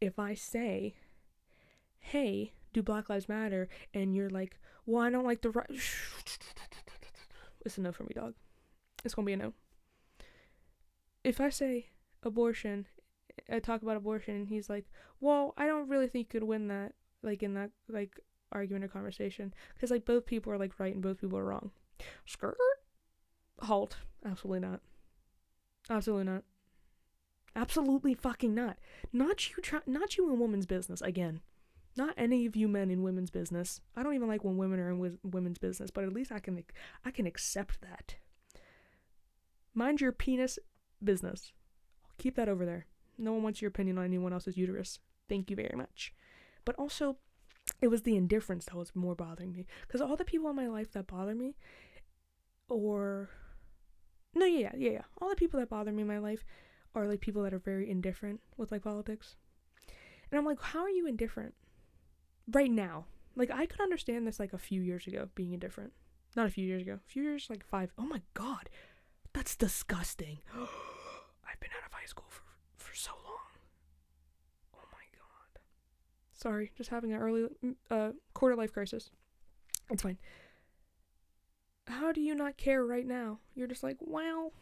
if 0.01 0.18
I 0.18 0.34
say, 0.34 0.97
"Hey, 2.01 2.55
do 2.72 2.82
Black 2.82 3.09
Lives 3.09 3.28
Matter?" 3.28 3.68
and 3.95 4.14
you're 4.14 4.30
like, 4.30 4.59
"Well, 4.86 5.03
I 5.03 5.11
don't 5.11 5.26
like 5.26 5.43
the 5.43 5.51
right." 5.51 5.70
It's 7.64 7.76
a 7.76 7.80
no 7.82 7.93
for 7.93 8.05
me, 8.05 8.14
dog. 8.14 8.34
It's 9.05 9.14
gonna 9.14 9.26
be 9.26 9.32
a 9.32 9.36
no. 9.36 9.53
If 11.24 11.41
I 11.41 11.51
say 11.51 11.91
abortion, 12.22 12.86
I 13.51 13.59
talk 13.59 13.82
about 13.82 13.97
abortion, 13.97 14.34
and 14.34 14.49
he's 14.49 14.68
like, 14.68 14.86
"Well, 15.20 15.55
I 15.57 15.66
don't 15.66 15.89
really 15.89 16.09
think 16.09 16.28
you 16.32 16.41
could 16.41 16.49
win 16.49 16.68
that." 16.68 16.95
Like 17.22 17.43
in 17.43 17.55
that 17.55 17.70
like 17.89 18.18
argument 18.53 18.84
or 18.84 18.89
conversation, 18.89 19.53
because 19.74 19.91
like 19.91 20.05
both 20.05 20.26
people 20.26 20.53
are 20.53 20.59
like 20.59 20.78
right 20.78 20.95
and 20.95 21.03
both 21.03 21.20
people 21.20 21.39
are 21.39 21.45
wrong. 21.45 21.70
Skirt. 22.26 22.57
Halt. 23.61 23.97
Absolutely 24.24 24.61
not. 24.61 24.80
Absolutely 25.91 26.24
not. 26.24 26.45
Absolutely 27.57 28.14
fucking 28.14 28.55
not. 28.55 28.78
Not 29.12 29.51
you 29.51 29.62
try 29.62 29.80
not 29.86 30.16
you 30.16 30.32
in 30.32 30.39
women's 30.39 30.66
business 30.66 31.01
again. 31.03 31.41
Not 31.97 32.14
any 32.16 32.47
of 32.47 32.55
you 32.55 32.68
men 32.68 32.91
in 32.91 33.03
women's 33.03 33.30
business. 33.30 33.80
I 33.97 34.05
don't 34.05 34.14
even 34.14 34.28
like 34.28 34.45
when 34.45 34.57
women 34.57 34.78
are 34.78 34.91
in 34.91 34.99
w- 34.99 35.18
women's 35.24 35.59
business, 35.59 35.91
but 35.91 36.05
at 36.05 36.12
least 36.12 36.30
I 36.30 36.39
can 36.39 36.62
I 37.05 37.11
can 37.11 37.26
accept 37.26 37.80
that. 37.80 38.14
Mind 39.74 40.01
your 40.01 40.12
penis 40.12 40.59
business. 41.03 41.53
Keep 42.18 42.36
that 42.36 42.49
over 42.49 42.64
there. 42.64 42.86
No 43.18 43.32
one 43.32 43.42
wants 43.42 43.60
your 43.60 43.68
opinion 43.68 43.98
on 43.98 44.04
anyone 44.04 44.32
else's 44.32 44.56
uterus. 44.56 45.00
Thank 45.28 45.50
you 45.50 45.56
very 45.56 45.76
much. 45.76 46.14
But 46.64 46.76
also, 46.76 47.16
it 47.80 47.88
was 47.88 48.02
the 48.02 48.16
indifference 48.16 48.66
that 48.66 48.76
was 48.76 48.94
more 48.94 49.14
bothering 49.14 49.52
me. 49.52 49.66
Because 49.86 50.00
all 50.00 50.16
the 50.16 50.24
people 50.24 50.48
in 50.50 50.56
my 50.56 50.68
life 50.68 50.92
that 50.92 51.06
bother 51.06 51.34
me, 51.34 51.56
or 52.68 53.30
no, 54.34 54.46
yeah, 54.46 54.72
yeah, 54.76 54.90
yeah. 54.90 55.02
All 55.20 55.28
the 55.28 55.36
people 55.36 55.58
that 55.60 55.68
bother 55.68 55.92
me 55.92 56.02
in 56.02 56.08
my 56.08 56.18
life 56.18 56.44
are 56.94 57.06
like 57.06 57.20
people 57.20 57.42
that 57.42 57.54
are 57.54 57.58
very 57.58 57.90
indifferent 57.90 58.40
with 58.56 58.70
like 58.70 58.84
politics. 58.84 59.36
And 60.30 60.38
I'm 60.38 60.46
like, 60.46 60.60
how 60.60 60.80
are 60.80 60.90
you 60.90 61.06
indifferent 61.06 61.54
right 62.52 62.70
now? 62.70 63.06
Like 63.36 63.50
I 63.50 63.66
could 63.66 63.80
understand 63.80 64.26
this 64.26 64.38
like 64.38 64.52
a 64.52 64.58
few 64.58 64.80
years 64.82 65.06
ago 65.06 65.28
being 65.34 65.52
indifferent. 65.52 65.92
Not 66.36 66.46
a 66.46 66.50
few 66.50 66.66
years 66.66 66.82
ago. 66.82 66.94
A 66.94 67.10
few 67.10 67.22
years 67.22 67.48
like 67.50 67.64
5. 67.64 67.92
Oh 67.98 68.06
my 68.06 68.22
god. 68.34 68.68
That's 69.32 69.56
disgusting. 69.56 70.38
I've 71.48 71.60
been 71.60 71.70
out 71.76 71.86
of 71.86 71.92
high 71.92 72.06
school 72.06 72.26
for 72.28 72.42
for 72.76 72.94
so 72.94 73.12
long. 73.24 73.50
Oh 74.74 74.86
my 74.92 75.06
god. 75.16 75.60
Sorry, 76.39 76.72
just 76.76 76.91
having 76.91 77.12
an 77.12 77.20
early 77.20 77.47
mm, 77.64 77.74
uh 77.91 78.12
quarter 78.32 78.57
life 78.57 78.72
crisis. 78.72 79.11
It's 79.91 80.03
fine 80.03 80.18
how 81.89 82.12
do 82.12 82.20
you 82.20 82.34
not 82.34 82.57
care 82.57 82.84
right 82.84 83.07
now? 83.07 83.39
You're 83.55 83.66
just 83.66 83.82
like, 83.82 83.97
well, 84.01 84.53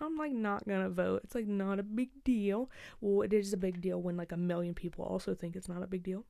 I'm 0.00 0.16
like 0.16 0.32
not 0.32 0.66
gonna 0.66 0.90
vote. 0.90 1.22
It's 1.24 1.34
like 1.34 1.46
not 1.46 1.78
a 1.78 1.82
big 1.82 2.24
deal. 2.24 2.70
Well, 3.00 3.22
it 3.22 3.32
is 3.32 3.52
a 3.52 3.58
big 3.58 3.80
deal 3.80 4.00
when 4.00 4.16
like 4.16 4.32
a 4.32 4.36
million 4.36 4.74
people 4.74 5.04
also 5.04 5.34
think 5.34 5.54
it's 5.54 5.68
not 5.68 5.82
a 5.82 5.86
big 5.86 6.02
deal. 6.02 6.24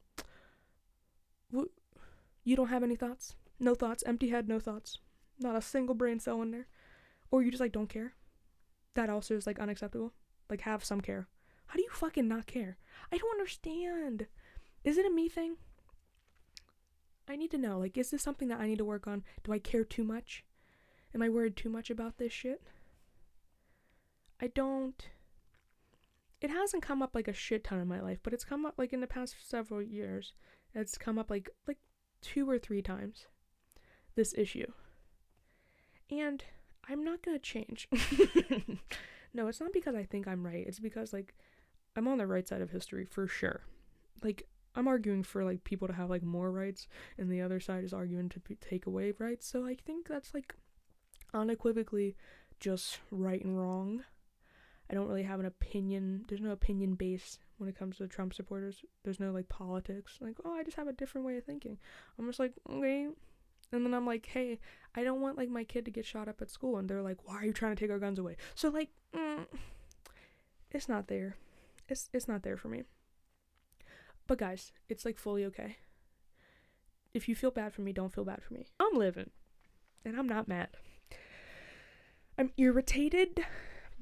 You 2.44 2.56
don't 2.56 2.68
have 2.68 2.82
any 2.82 2.96
thoughts? 2.96 3.36
No 3.60 3.74
thoughts. 3.74 4.02
Empty 4.04 4.30
head, 4.30 4.48
no 4.48 4.58
thoughts. 4.58 4.98
Not 5.38 5.56
a 5.56 5.62
single 5.62 5.94
brain 5.94 6.18
cell 6.18 6.42
in 6.42 6.50
there. 6.50 6.66
Or 7.30 7.42
you 7.42 7.50
just 7.50 7.60
like 7.60 7.72
don't 7.72 7.88
care. 7.88 8.14
That 8.94 9.10
also 9.10 9.34
is 9.34 9.46
like 9.46 9.60
unacceptable. 9.60 10.12
Like 10.50 10.62
have 10.62 10.84
some 10.84 11.00
care. 11.00 11.28
How 11.66 11.76
do 11.76 11.82
you 11.82 11.90
fucking 11.90 12.28
not 12.28 12.46
care? 12.46 12.78
I 13.12 13.18
don't 13.18 13.30
understand. 13.30 14.26
Is 14.84 14.98
it 14.98 15.06
a 15.06 15.10
me 15.10 15.28
thing? 15.28 15.56
I 17.28 17.36
need 17.36 17.50
to 17.52 17.58
know. 17.58 17.78
Like, 17.78 17.96
is 17.96 18.10
this 18.10 18.22
something 18.22 18.48
that 18.48 18.60
I 18.60 18.66
need 18.66 18.78
to 18.78 18.84
work 18.84 19.06
on? 19.06 19.22
Do 19.44 19.52
I 19.52 19.58
care 19.58 19.84
too 19.84 20.04
much? 20.04 20.44
Am 21.14 21.22
I 21.22 21.28
worried 21.28 21.56
too 21.56 21.68
much 21.68 21.90
about 21.90 22.18
this 22.18 22.32
shit? 22.32 22.62
I 24.40 24.48
don't. 24.48 25.08
It 26.40 26.50
hasn't 26.50 26.82
come 26.82 27.02
up 27.02 27.14
like 27.14 27.28
a 27.28 27.32
shit 27.32 27.62
ton 27.62 27.78
in 27.78 27.86
my 27.86 28.00
life, 28.00 28.18
but 28.22 28.32
it's 28.32 28.44
come 28.44 28.66
up 28.66 28.74
like 28.76 28.92
in 28.92 29.00
the 29.00 29.06
past 29.06 29.36
several 29.48 29.80
years. 29.80 30.32
It's 30.74 30.98
come 30.98 31.18
up 31.18 31.30
like 31.30 31.48
like 31.68 31.78
two 32.20 32.48
or 32.48 32.58
three 32.58 32.82
times. 32.82 33.26
This 34.16 34.34
issue. 34.36 34.72
And 36.10 36.42
I'm 36.88 37.04
not 37.04 37.22
gonna 37.22 37.38
change. 37.38 37.88
no, 39.34 39.46
it's 39.46 39.60
not 39.60 39.72
because 39.72 39.94
I 39.94 40.04
think 40.04 40.26
I'm 40.26 40.44
right. 40.44 40.66
It's 40.66 40.80
because 40.80 41.12
like 41.12 41.34
I'm 41.94 42.08
on 42.08 42.18
the 42.18 42.26
right 42.26 42.48
side 42.48 42.62
of 42.62 42.70
history 42.70 43.04
for 43.04 43.28
sure. 43.28 43.60
Like 44.22 44.48
I'm 44.74 44.88
arguing 44.88 45.22
for 45.22 45.44
like 45.44 45.64
people 45.64 45.88
to 45.88 45.94
have 45.94 46.10
like 46.10 46.22
more 46.22 46.50
rights, 46.50 46.88
and 47.18 47.30
the 47.30 47.42
other 47.42 47.60
side 47.60 47.84
is 47.84 47.92
arguing 47.92 48.28
to 48.30 48.40
p- 48.40 48.56
take 48.56 48.86
away 48.86 49.12
rights. 49.18 49.46
So 49.46 49.66
I 49.66 49.74
think 49.74 50.08
that's 50.08 50.34
like 50.34 50.54
unequivocally 51.34 52.16
just 52.60 52.98
right 53.10 53.42
and 53.42 53.58
wrong. 53.58 54.04
I 54.90 54.94
don't 54.94 55.08
really 55.08 55.22
have 55.22 55.40
an 55.40 55.46
opinion. 55.46 56.24
There's 56.28 56.40
no 56.40 56.50
opinion 56.50 56.94
base 56.94 57.38
when 57.56 57.68
it 57.68 57.78
comes 57.78 57.96
to 57.96 58.06
Trump 58.08 58.34
supporters. 58.34 58.84
There's 59.04 59.20
no 59.20 59.30
like 59.30 59.48
politics. 59.48 60.18
Like, 60.20 60.36
oh, 60.44 60.54
I 60.54 60.64
just 60.64 60.76
have 60.76 60.88
a 60.88 60.92
different 60.92 61.26
way 61.26 61.36
of 61.36 61.44
thinking. 61.44 61.78
I'm 62.18 62.26
just 62.26 62.38
like, 62.38 62.52
okay. 62.68 63.08
And 63.72 63.86
then 63.86 63.94
I'm 63.94 64.06
like, 64.06 64.26
hey, 64.26 64.58
I 64.94 65.02
don't 65.02 65.22
want 65.22 65.38
like 65.38 65.48
my 65.48 65.64
kid 65.64 65.86
to 65.86 65.90
get 65.90 66.04
shot 66.04 66.28
up 66.28 66.42
at 66.42 66.50
school. 66.50 66.76
And 66.76 66.88
they're 66.88 67.02
like, 67.02 67.26
why 67.26 67.36
are 67.36 67.44
you 67.44 67.54
trying 67.54 67.74
to 67.74 67.80
take 67.80 67.90
our 67.90 67.98
guns 67.98 68.18
away? 68.18 68.36
So 68.54 68.68
like, 68.68 68.90
mm, 69.16 69.46
it's 70.70 70.88
not 70.88 71.08
there. 71.08 71.36
It's 71.88 72.10
it's 72.12 72.28
not 72.28 72.42
there 72.42 72.56
for 72.56 72.68
me. 72.68 72.82
But 74.26 74.38
guys, 74.38 74.72
it's 74.88 75.04
like 75.04 75.18
fully 75.18 75.44
okay. 75.46 75.76
If 77.14 77.28
you 77.28 77.34
feel 77.34 77.50
bad 77.50 77.74
for 77.74 77.82
me, 77.82 77.92
don't 77.92 78.12
feel 78.12 78.24
bad 78.24 78.42
for 78.42 78.54
me. 78.54 78.66
I'm 78.80 78.94
living. 78.94 79.30
And 80.04 80.18
I'm 80.18 80.28
not 80.28 80.48
mad. 80.48 80.68
I'm 82.38 82.52
irritated 82.56 83.44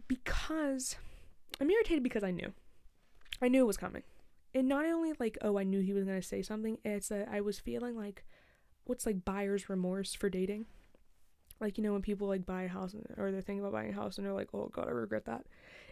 because 0.07 0.97
I'm 1.61 1.71
irritated 1.71 2.03
because 2.03 2.23
I 2.25 2.31
knew. 2.31 2.53
I 3.43 3.49
knew 3.49 3.63
it 3.63 3.67
was 3.67 3.77
coming. 3.77 4.03
And 4.55 4.69
not 4.69 4.85
only 4.85 5.13
like, 5.19 5.39
oh, 5.43 5.59
I 5.59 5.65
knew 5.65 5.81
he 5.81 5.93
was 5.93 6.05
going 6.05 6.21
to 6.21 6.27
say 6.27 6.43
something, 6.43 6.79
it's 6.85 7.09
that 7.09 7.29
I 7.31 7.41
was 7.41 7.59
feeling 7.59 7.97
like 7.97 8.25
what's 8.85 9.07
like 9.07 9.25
buyer's 9.25 9.69
remorse 9.69 10.15
for 10.15 10.29
dating. 10.29 10.67
Like, 11.61 11.77
you 11.77 11.85
know, 11.85 11.93
when 11.93 12.03
people 12.03 12.27
like 12.27 12.47
buy 12.47 12.63
a 12.63 12.69
house 12.69 12.95
or 13.17 13.31
they're 13.31 13.43
thinking 13.43 13.61
about 13.61 13.73
buying 13.73 13.91
a 13.91 13.95
house 13.95 14.17
and 14.17 14.27
they're 14.27 14.35
like, 14.35 14.49
oh 14.55 14.71
god, 14.73 14.89
I 14.89 14.93
regret 14.93 15.27
that. 15.27 15.47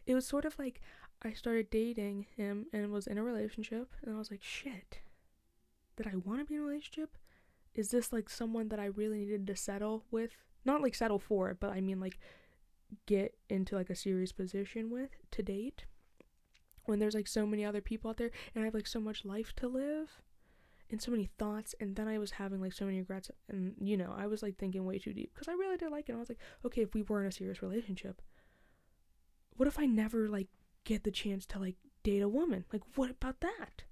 It 0.07 0.14
was 0.14 0.26
sort 0.26 0.45
of 0.45 0.59
like 0.59 0.81
I 1.23 1.33
started 1.33 1.71
dating 1.71 2.27
him 2.37 2.66
and 2.73 2.93
was 2.93 3.07
in 3.07 3.19
a 3.19 3.25
relationship, 3.25 3.93
and 4.03 4.14
I 4.14 4.19
was 4.19 4.31
like, 4.31 4.43
shit, 4.43 5.01
did 5.97 6.07
I 6.07 6.16
want 6.16 6.41
to 6.41 6.45
be 6.45 6.55
in 6.55 6.61
a 6.61 6.64
relationship? 6.64 7.16
Is 7.75 7.91
this 7.91 8.12
like 8.12 8.31
someone 8.31 8.69
that 8.69 8.81
I 8.81 8.87
really 8.87 9.19
needed 9.19 9.47
to 9.49 9.57
settle 9.57 10.05
with? 10.11 10.31
Not 10.64 10.83
like 10.83 10.95
settle 10.95 11.19
for 11.19 11.57
but 11.59 11.71
I 11.71 11.81
mean 11.81 12.01
like 12.01 12.19
get 13.07 13.35
into 13.49 13.75
like 13.75 13.91
a 13.91 13.95
serious 13.95 14.33
position 14.33 14.91
with 14.91 15.11
to 15.31 15.43
date 15.43 15.85
when 16.85 16.99
there's 16.99 17.14
like 17.14 17.27
so 17.27 17.47
many 17.47 17.64
other 17.64 17.81
people 17.81 18.11
out 18.11 18.16
there 18.16 18.31
and 18.55 18.62
I 18.62 18.66
have 18.66 18.75
like 18.75 18.87
so 18.87 19.01
much 19.01 19.25
life 19.25 19.55
to 19.57 19.69
live 19.69 20.23
and 20.91 21.01
so 21.01 21.11
many 21.11 21.29
thoughts 21.39 21.75
and 21.81 21.97
then 21.97 22.09
I 22.09 22.19
was 22.19 22.33
having 22.33 22.61
like 22.61 22.73
so 22.73 22.87
many 22.87 22.99
regrets 22.99 23.31
and 23.49 23.75
you 23.81 23.97
know 23.97 24.14
I 24.16 24.27
was 24.27 24.43
like 24.43 24.57
thinking 24.57 24.85
way 24.85 24.99
too 24.99 25.12
deep 25.12 25.33
because 25.35 25.49
I 25.49 25.53
really 25.53 25.77
did 25.77 25.91
like 25.91 26.09
it 26.09 26.14
I 26.14 26.19
was 26.19 26.31
like 26.31 26.39
okay 26.64 26.83
if 26.83 26.95
we 26.95 27.03
were 27.03 27.21
in 27.21 27.29
a 27.29 27.33
serious 27.33 27.62
relationship 27.62 28.23
what 29.57 29.69
if 29.69 29.79
I 29.79 29.87
never 29.87 30.29
like 30.29 30.49
get 30.85 31.05
the 31.05 31.11
chance 31.11 31.47
to 31.47 31.59
like 31.59 31.76
date 32.03 32.22
a 32.22 32.29
woman. 32.29 32.64
Like, 32.72 32.83
what 32.95 33.11
about 33.11 33.41
that? 33.41 33.85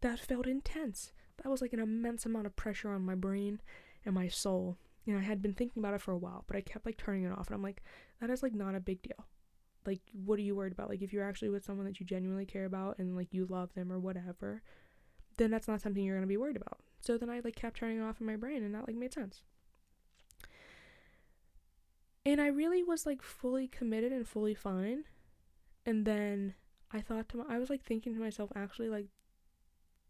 That 0.00 0.18
felt 0.18 0.46
intense. 0.46 1.12
That 1.42 1.50
was 1.50 1.60
like 1.60 1.72
an 1.72 1.80
immense 1.80 2.26
amount 2.26 2.46
of 2.46 2.56
pressure 2.56 2.90
on 2.90 3.04
my 3.04 3.14
brain 3.14 3.60
and 4.04 4.14
my 4.14 4.28
soul. 4.28 4.76
And 5.06 5.18
I 5.18 5.22
had 5.22 5.42
been 5.42 5.54
thinking 5.54 5.82
about 5.82 5.94
it 5.94 6.00
for 6.00 6.12
a 6.12 6.18
while, 6.18 6.44
but 6.46 6.56
I 6.56 6.60
kept 6.60 6.86
like 6.86 6.96
turning 6.96 7.24
it 7.24 7.32
off. 7.32 7.46
And 7.46 7.54
I'm 7.54 7.62
like, 7.62 7.82
that 8.20 8.30
is 8.30 8.42
like 8.42 8.54
not 8.54 8.74
a 8.74 8.80
big 8.80 9.02
deal. 9.02 9.26
Like, 9.86 10.00
what 10.12 10.38
are 10.38 10.42
you 10.42 10.54
worried 10.54 10.72
about? 10.72 10.90
Like, 10.90 11.02
if 11.02 11.12
you're 11.12 11.24
actually 11.24 11.48
with 11.48 11.64
someone 11.64 11.86
that 11.86 12.00
you 12.00 12.06
genuinely 12.06 12.44
care 12.44 12.66
about 12.66 12.98
and 12.98 13.16
like 13.16 13.32
you 13.32 13.46
love 13.46 13.72
them 13.74 13.90
or 13.90 13.98
whatever, 13.98 14.62
then 15.38 15.50
that's 15.50 15.68
not 15.68 15.80
something 15.80 16.04
you're 16.04 16.16
gonna 16.16 16.26
be 16.26 16.36
worried 16.36 16.56
about. 16.56 16.80
So 17.00 17.16
then 17.16 17.30
I 17.30 17.40
like 17.40 17.56
kept 17.56 17.78
turning 17.78 17.98
it 17.98 18.02
off 18.02 18.20
in 18.20 18.26
my 18.26 18.36
brain, 18.36 18.62
and 18.62 18.74
that 18.74 18.86
like 18.86 18.96
made 18.96 19.14
sense. 19.14 19.42
And 22.26 22.40
I 22.40 22.48
really 22.48 22.82
was 22.82 23.06
like 23.06 23.22
fully 23.22 23.66
committed 23.66 24.12
and 24.12 24.28
fully 24.28 24.54
fine 24.54 25.04
and 25.86 26.04
then 26.06 26.54
I 26.92 27.00
thought 27.00 27.28
to 27.30 27.38
my, 27.38 27.44
I 27.48 27.58
was 27.58 27.70
like 27.70 27.82
thinking 27.82 28.14
to 28.14 28.20
myself 28.20 28.50
actually 28.54 28.88
like 28.88 29.06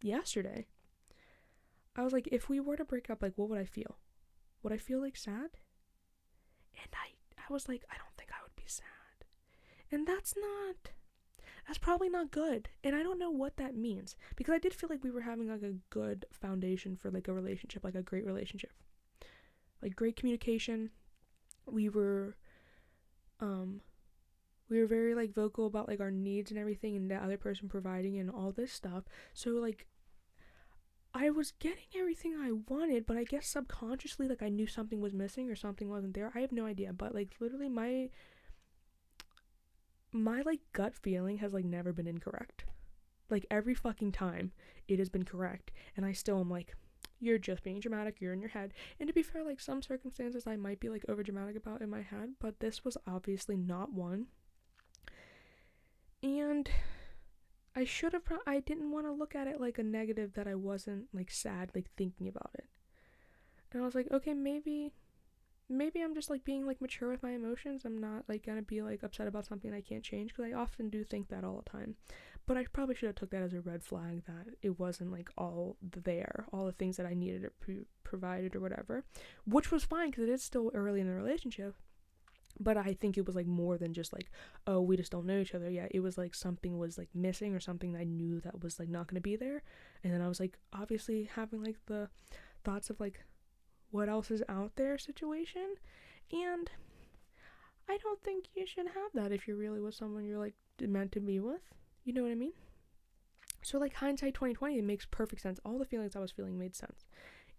yesterday. 0.01 0.67
I 1.95 2.03
was 2.03 2.13
like 2.13 2.27
if 2.31 2.49
we 2.49 2.59
were 2.59 2.77
to 2.77 2.85
break 2.85 3.09
up 3.09 3.21
like 3.21 3.33
what 3.35 3.49
would 3.49 3.59
I 3.59 3.65
feel? 3.65 3.97
Would 4.63 4.73
I 4.73 4.77
feel 4.77 5.01
like 5.01 5.17
sad? 5.17 5.57
And 6.75 6.93
I 6.93 7.13
I 7.37 7.53
was 7.53 7.67
like 7.67 7.83
I 7.91 7.97
don't 7.97 8.15
think 8.17 8.31
I 8.31 8.43
would 8.43 8.55
be 8.55 8.67
sad. 8.67 9.25
And 9.91 10.07
that's 10.07 10.35
not 10.35 10.91
that's 11.67 11.77
probably 11.77 12.09
not 12.09 12.31
good. 12.31 12.69
And 12.83 12.95
I 12.95 13.03
don't 13.03 13.19
know 13.19 13.29
what 13.29 13.57
that 13.57 13.75
means 13.75 14.15
because 14.35 14.53
I 14.53 14.59
did 14.59 14.73
feel 14.73 14.89
like 14.89 15.03
we 15.03 15.11
were 15.11 15.21
having 15.21 15.49
like 15.49 15.61
a 15.61 15.75
good 15.89 16.25
foundation 16.31 16.95
for 16.95 17.11
like 17.11 17.27
a 17.27 17.33
relationship, 17.33 17.83
like 17.83 17.95
a 17.95 18.01
great 18.01 18.25
relationship. 18.25 18.71
Like 19.81 19.95
great 19.95 20.15
communication. 20.15 20.89
We 21.65 21.89
were 21.89 22.35
um 23.39 23.81
we 24.71 24.79
were 24.79 24.87
very 24.87 25.13
like 25.13 25.33
vocal 25.35 25.67
about 25.67 25.89
like 25.89 25.99
our 25.99 26.09
needs 26.09 26.49
and 26.49 26.59
everything 26.59 26.95
and 26.95 27.11
the 27.11 27.15
other 27.15 27.37
person 27.37 27.67
providing 27.67 28.17
and 28.17 28.31
all 28.31 28.53
this 28.53 28.71
stuff. 28.71 29.03
So 29.33 29.51
like 29.51 29.85
I 31.13 31.29
was 31.29 31.51
getting 31.59 31.83
everything 31.93 32.35
I 32.35 32.53
wanted, 32.73 33.05
but 33.05 33.17
I 33.17 33.25
guess 33.25 33.47
subconsciously 33.47 34.29
like 34.29 34.41
I 34.41 34.47
knew 34.47 34.65
something 34.65 35.01
was 35.01 35.13
missing 35.13 35.51
or 35.51 35.57
something 35.57 35.89
wasn't 35.89 36.13
there. 36.13 36.31
I 36.33 36.39
have 36.39 36.53
no 36.53 36.65
idea, 36.65 36.93
but 36.93 37.13
like 37.13 37.35
literally 37.41 37.67
my 37.67 38.09
my 40.13 40.41
like 40.45 40.61
gut 40.71 40.95
feeling 40.95 41.39
has 41.39 41.51
like 41.51 41.65
never 41.65 41.91
been 41.91 42.07
incorrect. 42.07 42.63
Like 43.29 43.45
every 43.51 43.75
fucking 43.75 44.13
time 44.13 44.53
it 44.87 44.99
has 44.99 45.09
been 45.09 45.25
correct 45.25 45.71
and 45.97 46.05
I 46.05 46.13
still 46.13 46.39
am 46.39 46.49
like 46.49 46.75
you're 47.19 47.37
just 47.37 47.61
being 47.61 47.81
dramatic, 47.81 48.21
you're 48.21 48.33
in 48.33 48.39
your 48.39 48.49
head. 48.49 48.73
And 49.01 49.07
to 49.07 49.13
be 49.13 49.21
fair, 49.21 49.43
like 49.43 49.59
some 49.59 49.81
circumstances 49.81 50.47
I 50.47 50.55
might 50.55 50.79
be 50.79 50.87
like 50.87 51.03
over 51.09 51.23
dramatic 51.23 51.57
about 51.57 51.81
in 51.81 51.89
my 51.89 52.01
head, 52.01 52.35
but 52.39 52.61
this 52.61 52.85
was 52.85 52.97
obviously 53.05 53.57
not 53.57 53.91
one. 53.91 54.27
And 56.23 56.69
I 57.75 57.83
should 57.83 58.13
have, 58.13 58.25
pro- 58.25 58.37
I 58.45 58.59
didn't 58.59 58.91
want 58.91 59.05
to 59.05 59.11
look 59.11 59.35
at 59.35 59.47
it 59.47 59.59
like 59.59 59.77
a 59.77 59.83
negative 59.83 60.33
that 60.33 60.47
I 60.47 60.55
wasn't 60.55 61.05
like 61.13 61.31
sad, 61.31 61.71
like 61.73 61.89
thinking 61.97 62.27
about 62.27 62.51
it. 62.55 62.65
And 63.71 63.81
I 63.81 63.85
was 63.85 63.95
like, 63.95 64.11
okay, 64.11 64.33
maybe, 64.33 64.91
maybe 65.69 66.01
I'm 66.01 66.13
just 66.13 66.29
like 66.29 66.43
being 66.43 66.67
like 66.67 66.81
mature 66.81 67.09
with 67.09 67.23
my 67.23 67.31
emotions. 67.31 67.85
I'm 67.85 67.99
not 67.99 68.25
like 68.27 68.45
gonna 68.45 68.61
be 68.61 68.81
like 68.81 69.03
upset 69.03 69.27
about 69.27 69.45
something 69.45 69.73
I 69.73 69.81
can't 69.81 70.03
change 70.03 70.33
because 70.33 70.51
I 70.51 70.57
often 70.57 70.89
do 70.89 71.03
think 71.03 71.29
that 71.29 71.43
all 71.43 71.63
the 71.63 71.69
time. 71.69 71.95
But 72.45 72.57
I 72.57 72.65
probably 72.65 72.95
should 72.95 73.07
have 73.07 73.15
took 73.15 73.29
that 73.31 73.43
as 73.43 73.53
a 73.53 73.61
red 73.61 73.83
flag 73.83 74.23
that 74.25 74.55
it 74.61 74.79
wasn't 74.79 75.11
like 75.11 75.29
all 75.37 75.77
there, 75.81 76.45
all 76.51 76.65
the 76.65 76.71
things 76.73 76.97
that 76.97 77.05
I 77.05 77.13
needed 77.13 77.45
it 77.45 77.53
pre- 77.59 77.85
provided 78.03 78.55
or 78.55 78.59
whatever, 78.59 79.05
which 79.45 79.71
was 79.71 79.83
fine 79.85 80.09
because 80.09 80.23
it 80.23 80.29
is 80.29 80.43
still 80.43 80.71
early 80.73 80.99
in 80.99 81.07
the 81.07 81.13
relationship 81.13 81.75
but 82.63 82.77
I 82.77 82.93
think 82.93 83.17
it 83.17 83.25
was 83.25 83.35
like 83.35 83.47
more 83.47 83.77
than 83.77 83.93
just 83.93 84.13
like, 84.13 84.29
oh, 84.67 84.81
we 84.81 84.95
just 84.95 85.11
don't 85.11 85.25
know 85.25 85.39
each 85.39 85.55
other 85.55 85.69
yet. 85.69 85.91
It 85.93 86.01
was 86.01 86.17
like 86.17 86.35
something 86.35 86.77
was 86.77 86.97
like 86.97 87.09
missing 87.13 87.55
or 87.55 87.59
something 87.59 87.95
I 87.95 88.03
knew 88.03 88.39
that 88.41 88.61
was 88.61 88.79
like 88.79 88.89
not 88.89 89.07
gonna 89.07 89.21
be 89.21 89.35
there. 89.35 89.63
And 90.03 90.13
then 90.13 90.21
I 90.21 90.27
was 90.27 90.39
like 90.39 90.57
obviously 90.71 91.29
having 91.35 91.63
like 91.63 91.77
the 91.87 92.09
thoughts 92.63 92.89
of 92.89 92.99
like 92.99 93.25
what 93.89 94.09
else 94.09 94.29
is 94.29 94.43
out 94.47 94.73
there 94.75 94.97
situation. 94.97 95.75
And 96.31 96.69
I 97.89 97.97
don't 97.97 98.21
think 98.23 98.45
you 98.55 98.65
should 98.65 98.87
have 98.87 99.11
that 99.15 99.31
if 99.31 99.47
you're 99.47 99.57
really 99.57 99.81
with 99.81 99.95
someone 99.95 100.25
you're 100.25 100.37
like 100.37 100.55
meant 100.79 101.11
to 101.13 101.19
be 101.19 101.39
with. 101.39 101.61
You 102.03 102.13
know 102.13 102.23
what 102.23 102.31
I 102.31 102.35
mean? 102.35 102.53
So 103.63 103.79
like 103.79 103.95
hindsight 103.95 104.35
2020, 104.35 104.77
it 104.77 104.83
makes 104.83 105.05
perfect 105.05 105.41
sense. 105.41 105.59
All 105.65 105.79
the 105.79 105.85
feelings 105.85 106.15
I 106.15 106.19
was 106.19 106.31
feeling 106.31 106.57
made 106.57 106.75
sense. 106.75 107.05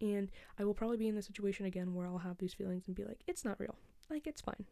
And 0.01 0.31
I 0.59 0.65
will 0.65 0.75
probably 0.75 0.97
be 0.97 1.09
in 1.09 1.15
the 1.15 1.23
situation 1.23 1.67
again 1.67 1.95
where 1.95 2.07
I'll 2.07 2.19
have 2.19 2.39
these 2.39 2.55
feelings 2.55 2.85
and 2.87 2.97
be 2.97 3.05
like, 3.05 3.21
it's 3.27 3.45
not 3.45 3.61
real. 3.61 3.77
Like 4.11 4.27
it's 4.27 4.41
fine 4.41 4.67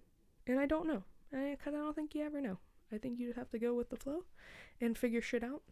and 0.50 0.60
I 0.60 0.66
don't 0.66 0.86
know. 0.86 1.02
I, 1.32 1.56
don't 1.64 1.94
think 1.94 2.14
you 2.14 2.24
ever 2.24 2.40
know. 2.40 2.58
I 2.92 2.98
think 2.98 3.18
you 3.18 3.32
have 3.36 3.50
to 3.50 3.58
go 3.58 3.74
with 3.74 3.90
the 3.90 3.96
flow 3.96 4.24
and 4.80 4.98
figure 4.98 5.22
shit 5.22 5.44
out. 5.44 5.62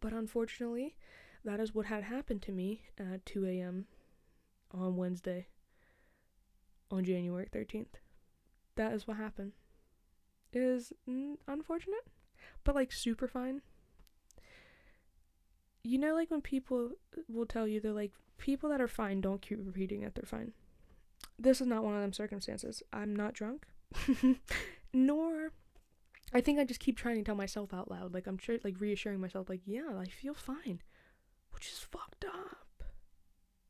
But 0.00 0.12
unfortunately, 0.12 0.96
that 1.44 1.60
is 1.60 1.74
what 1.74 1.86
had 1.86 2.04
happened 2.04 2.42
to 2.42 2.52
me 2.52 2.82
at 2.98 3.26
2 3.26 3.46
a.m. 3.46 3.86
on 4.72 4.96
Wednesday, 4.96 5.48
on 6.90 7.04
January 7.04 7.48
13th. 7.52 7.98
That 8.76 8.92
is 8.92 9.06
what 9.06 9.18
happened. 9.18 9.52
It 10.52 10.62
is 10.62 10.92
unfortunate, 11.46 12.06
but 12.64 12.74
like 12.74 12.92
super 12.92 13.28
fine. 13.28 13.62
You 15.82 15.98
know, 15.98 16.14
like 16.14 16.30
when 16.30 16.42
people 16.42 16.92
will 17.28 17.46
tell 17.46 17.66
you 17.66 17.80
they're 17.80 17.92
like, 17.92 18.12
people 18.38 18.68
that 18.70 18.80
are 18.80 18.88
fine 18.88 19.20
don't 19.20 19.42
keep 19.42 19.58
repeating 19.62 20.00
that 20.02 20.14
they're 20.14 20.24
fine. 20.24 20.52
This 21.38 21.60
is 21.60 21.66
not 21.66 21.84
one 21.84 21.94
of 21.94 22.00
them 22.00 22.12
circumstances. 22.12 22.82
I'm 22.92 23.14
not 23.14 23.34
drunk. 23.34 23.66
Nor 24.92 25.52
I 26.34 26.40
think 26.40 26.58
I 26.58 26.64
just 26.64 26.80
keep 26.80 26.96
trying 26.96 27.16
to 27.16 27.22
tell 27.22 27.34
myself 27.34 27.74
out 27.74 27.90
loud. 27.90 28.14
Like 28.14 28.26
I'm 28.26 28.38
sure 28.38 28.56
like 28.64 28.80
reassuring 28.80 29.20
myself 29.20 29.48
like, 29.48 29.60
yeah, 29.66 29.98
I 29.98 30.06
feel 30.06 30.34
fine. 30.34 30.80
Which 31.52 31.68
is 31.68 31.78
fucked 31.78 32.24
up. 32.24 32.84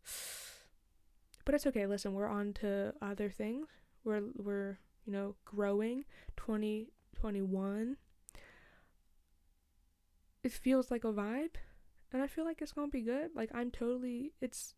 But 1.45 1.57
it's 1.57 1.67
okay. 1.67 1.87
Listen, 1.87 2.15
we're 2.15 2.29
on 2.29 2.53
to 2.61 2.95
other 3.03 3.29
things. 3.29 3.67
We're 4.05 4.23
we're, 4.37 4.79
you 5.05 5.13
know, 5.13 5.35
growing. 5.45 6.05
2021. 6.37 7.97
It 10.45 10.53
feels 10.53 10.93
like 10.93 11.03
a 11.03 11.13
vibe 11.13 11.57
and 12.13 12.23
I 12.23 12.29
feel 12.29 12.45
like 12.45 12.63
it's 12.63 12.73
to 12.73 12.87
be 12.87 13.01
good. 13.01 13.31
Like 13.35 13.51
I'm 13.53 13.73
totally 13.73 14.35
it's 14.41 14.75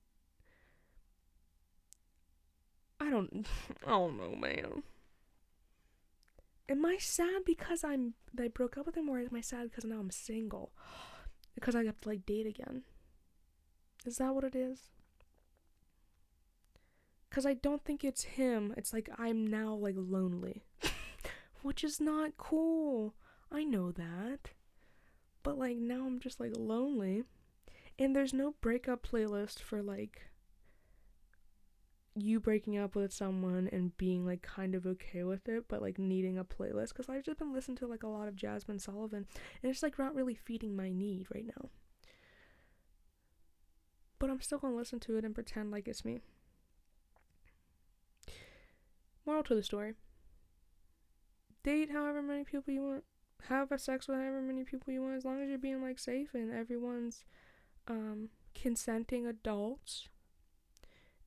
I 2.98 3.10
don't 3.10 3.46
I 3.86 3.90
don't 3.90 4.16
know, 4.16 4.34
man 4.34 4.84
am 6.68 6.84
I 6.84 6.96
sad 6.98 7.42
because 7.44 7.84
I'm 7.84 8.14
I 8.38 8.48
broke 8.48 8.76
up 8.76 8.86
with 8.86 8.96
him 8.96 9.08
or 9.08 9.18
am 9.18 9.34
I 9.34 9.40
sad 9.40 9.70
because 9.70 9.84
now 9.84 9.98
I'm 9.98 10.10
single? 10.10 10.72
Because 11.54 11.76
I 11.76 11.84
have 11.84 12.00
to 12.00 12.08
like 12.08 12.26
date 12.26 12.46
again. 12.46 12.82
Is 14.04 14.16
that 14.16 14.34
what 14.34 14.42
it 14.42 14.56
is? 14.56 14.90
Cuz 17.30 17.46
I 17.46 17.54
don't 17.54 17.84
think 17.84 18.02
it's 18.02 18.24
him. 18.24 18.74
It's 18.76 18.92
like 18.92 19.08
I'm 19.16 19.46
now 19.46 19.72
like 19.72 19.94
lonely. 19.96 20.64
Which 21.62 21.84
is 21.84 22.00
not 22.00 22.36
cool. 22.36 23.14
I 23.52 23.62
know 23.62 23.92
that. 23.92 24.50
But 25.44 25.56
like 25.56 25.76
now 25.76 26.06
I'm 26.06 26.18
just 26.18 26.40
like 26.40 26.56
lonely. 26.56 27.22
And 28.00 28.16
there's 28.16 28.34
no 28.34 28.56
breakup 28.60 29.06
playlist 29.06 29.60
for 29.60 29.80
like 29.80 30.22
you 32.14 32.38
breaking 32.38 32.78
up 32.78 32.94
with 32.94 33.12
someone 33.12 33.68
and 33.72 33.96
being 33.96 34.24
like 34.24 34.42
kind 34.42 34.74
of 34.74 34.86
okay 34.86 35.24
with 35.24 35.48
it, 35.48 35.64
but 35.68 35.82
like 35.82 35.98
needing 35.98 36.38
a 36.38 36.44
playlist 36.44 36.88
because 36.90 37.08
I've 37.08 37.24
just 37.24 37.38
been 37.38 37.52
listening 37.52 37.76
to 37.78 37.86
like 37.86 38.02
a 38.02 38.08
lot 38.08 38.28
of 38.28 38.36
Jazmine 38.36 38.80
Sullivan 38.80 39.26
and 39.62 39.70
it's 39.70 39.82
like 39.82 39.98
not 39.98 40.14
really 40.14 40.34
feeding 40.34 40.76
my 40.76 40.90
need 40.90 41.26
right 41.34 41.46
now. 41.46 41.68
But 44.18 44.30
I'm 44.30 44.40
still 44.40 44.58
gonna 44.58 44.76
listen 44.76 45.00
to 45.00 45.16
it 45.16 45.24
and 45.24 45.34
pretend 45.34 45.70
like 45.70 45.88
it's 45.88 46.04
me. 46.04 46.20
Moral 49.26 49.42
to 49.44 49.54
the 49.54 49.62
story 49.62 49.94
date 51.64 51.90
however 51.90 52.22
many 52.22 52.44
people 52.44 52.72
you 52.72 52.82
want, 52.82 53.04
have 53.48 53.72
a 53.72 53.78
sex 53.78 54.06
with 54.06 54.18
however 54.18 54.40
many 54.40 54.62
people 54.62 54.92
you 54.92 55.02
want, 55.02 55.16
as 55.16 55.24
long 55.24 55.42
as 55.42 55.48
you're 55.48 55.58
being 55.58 55.82
like 55.82 55.98
safe 55.98 56.34
and 56.34 56.52
everyone's 56.52 57.24
um, 57.88 58.28
consenting 58.54 59.26
adults 59.26 60.08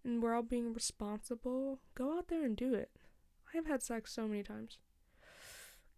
and 0.07 0.23
we're 0.23 0.33
all 0.33 0.41
being 0.41 0.73
responsible, 0.73 1.79
go 1.93 2.17
out 2.17 2.29
there 2.29 2.45
and 2.45 2.55
do 2.55 2.73
it. 2.73 2.89
I 3.53 3.57
have 3.57 3.67
had 3.67 3.83
sex 3.83 4.13
so 4.13 4.25
many 4.25 4.41
times. 4.41 4.77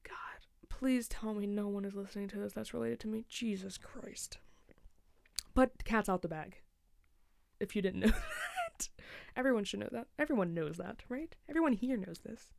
God, 0.03 0.47
please 0.68 1.07
tell 1.07 1.36
me 1.36 1.45
no 1.45 1.68
one 1.68 1.86
is 1.86 1.93
listening 1.93 2.28
to 2.30 2.39
this 2.39 2.53
that's 2.53 2.74
related 2.74 2.99
to 3.01 3.07
me. 3.07 3.26
Jesus 3.30 3.78
Christ. 3.78 4.39
But 5.53 5.84
cat's 5.86 6.10
out 6.10 6.24
the 6.24 6.28
bag. 6.28 6.57
If 7.60 7.76
you 7.76 7.82
didn't 7.82 7.99
know 8.05 8.07
that. 8.07 8.89
Everyone 9.36 9.64
should 9.64 9.80
know 9.80 9.89
that. 9.91 10.07
Everyone 10.18 10.55
knows 10.55 10.78
that, 10.78 11.03
right? 11.07 11.36
Everyone 11.47 11.74
here 11.74 11.95
knows 11.95 12.20
this. 12.26 12.51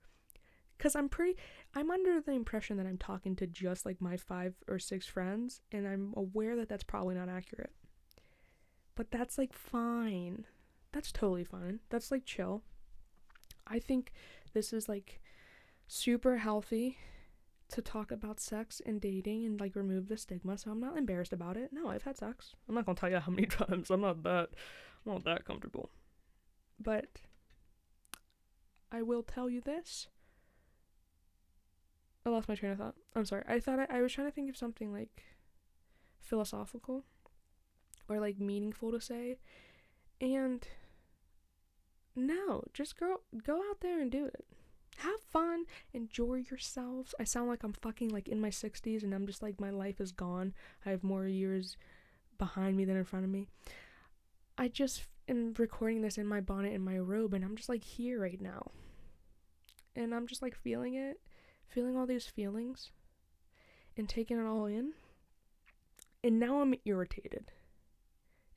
Cuz 0.78 0.94
I'm 0.94 1.08
pretty 1.08 1.36
I'm 1.74 1.90
under 1.90 2.20
the 2.20 2.32
impression 2.32 2.76
that 2.76 2.86
I'm 2.86 2.96
talking 2.96 3.34
to 3.36 3.46
just 3.46 3.84
like 3.84 4.00
my 4.00 4.16
5 4.16 4.54
or 4.68 4.78
6 4.78 5.06
friends 5.06 5.60
and 5.72 5.86
I'm 5.86 6.14
aware 6.16 6.56
that 6.56 6.68
that's 6.68 6.84
probably 6.84 7.16
not 7.16 7.28
accurate. 7.28 7.72
But 8.94 9.10
that's 9.10 9.36
like 9.36 9.52
fine 9.52 10.46
that's 10.92 11.12
totally 11.12 11.44
fine. 11.44 11.80
That's 11.90 12.10
like 12.10 12.24
chill. 12.24 12.62
I 13.66 13.78
think 13.78 14.12
this 14.52 14.72
is 14.72 14.88
like 14.88 15.20
super 15.86 16.38
healthy 16.38 16.98
to 17.68 17.80
talk 17.80 18.10
about 18.10 18.40
sex 18.40 18.82
and 18.84 19.00
dating 19.00 19.46
and 19.46 19.60
like 19.60 19.76
remove 19.76 20.08
the 20.08 20.16
stigma. 20.16 20.58
So 20.58 20.70
I'm 20.70 20.80
not 20.80 20.98
embarrassed 20.98 21.32
about 21.32 21.56
it. 21.56 21.70
No, 21.72 21.88
I've 21.88 22.02
had 22.02 22.18
sex. 22.18 22.54
I'm 22.68 22.74
not 22.74 22.86
gonna 22.86 22.96
tell 22.96 23.10
you 23.10 23.18
how 23.18 23.30
many 23.30 23.46
times. 23.46 23.90
I'm 23.90 24.00
not 24.00 24.22
that 24.24 24.50
I'm 25.06 25.12
not 25.12 25.24
that 25.24 25.44
comfortable. 25.44 25.90
But 26.78 27.20
I 28.90 29.02
will 29.02 29.22
tell 29.22 29.48
you 29.48 29.60
this. 29.60 30.08
I 32.26 32.30
lost 32.30 32.48
my 32.48 32.54
train 32.54 32.72
of 32.72 32.78
thought. 32.78 32.96
I'm 33.14 33.24
sorry. 33.24 33.44
I 33.48 33.60
thought 33.60 33.78
I, 33.78 33.86
I 33.88 34.02
was 34.02 34.12
trying 34.12 34.26
to 34.26 34.32
think 34.32 34.50
of 34.50 34.56
something 34.56 34.92
like 34.92 35.22
philosophical 36.20 37.04
or 38.08 38.20
like 38.20 38.38
meaningful 38.38 38.90
to 38.92 39.00
say. 39.00 39.38
And 40.20 40.66
no, 42.14 42.64
just 42.74 42.98
go 42.98 43.20
go 43.44 43.56
out 43.56 43.80
there 43.80 44.00
and 44.00 44.10
do 44.10 44.26
it. 44.26 44.44
Have 44.98 45.20
fun, 45.20 45.64
enjoy 45.94 46.44
yourselves. 46.50 47.14
I 47.18 47.24
sound 47.24 47.48
like 47.48 47.62
I'm 47.62 47.72
fucking 47.72 48.10
like 48.10 48.28
in 48.28 48.40
my 48.40 48.50
60s 48.50 49.02
and 49.02 49.14
I'm 49.14 49.26
just 49.26 49.42
like 49.42 49.58
my 49.58 49.70
life 49.70 50.00
is 50.00 50.12
gone. 50.12 50.52
I 50.84 50.90
have 50.90 51.02
more 51.02 51.26
years 51.26 51.78
behind 52.36 52.76
me 52.76 52.84
than 52.84 52.96
in 52.96 53.04
front 53.04 53.24
of 53.24 53.30
me. 53.30 53.46
I 54.58 54.68
just 54.68 55.04
am 55.26 55.54
recording 55.56 56.02
this 56.02 56.18
in 56.18 56.26
my 56.26 56.40
bonnet 56.40 56.74
and 56.74 56.84
my 56.84 56.98
robe 56.98 57.32
and 57.32 57.44
I'm 57.44 57.56
just 57.56 57.70
like 57.70 57.84
here 57.84 58.20
right 58.20 58.40
now. 58.40 58.72
And 59.96 60.14
I'm 60.14 60.26
just 60.26 60.42
like 60.42 60.54
feeling 60.54 60.94
it, 60.94 61.18
feeling 61.66 61.96
all 61.96 62.06
these 62.06 62.26
feelings 62.26 62.90
and 63.96 64.06
taking 64.08 64.38
it 64.38 64.46
all 64.46 64.66
in. 64.66 64.92
And 66.22 66.38
now 66.38 66.60
I'm 66.60 66.74
irritated. 66.84 67.52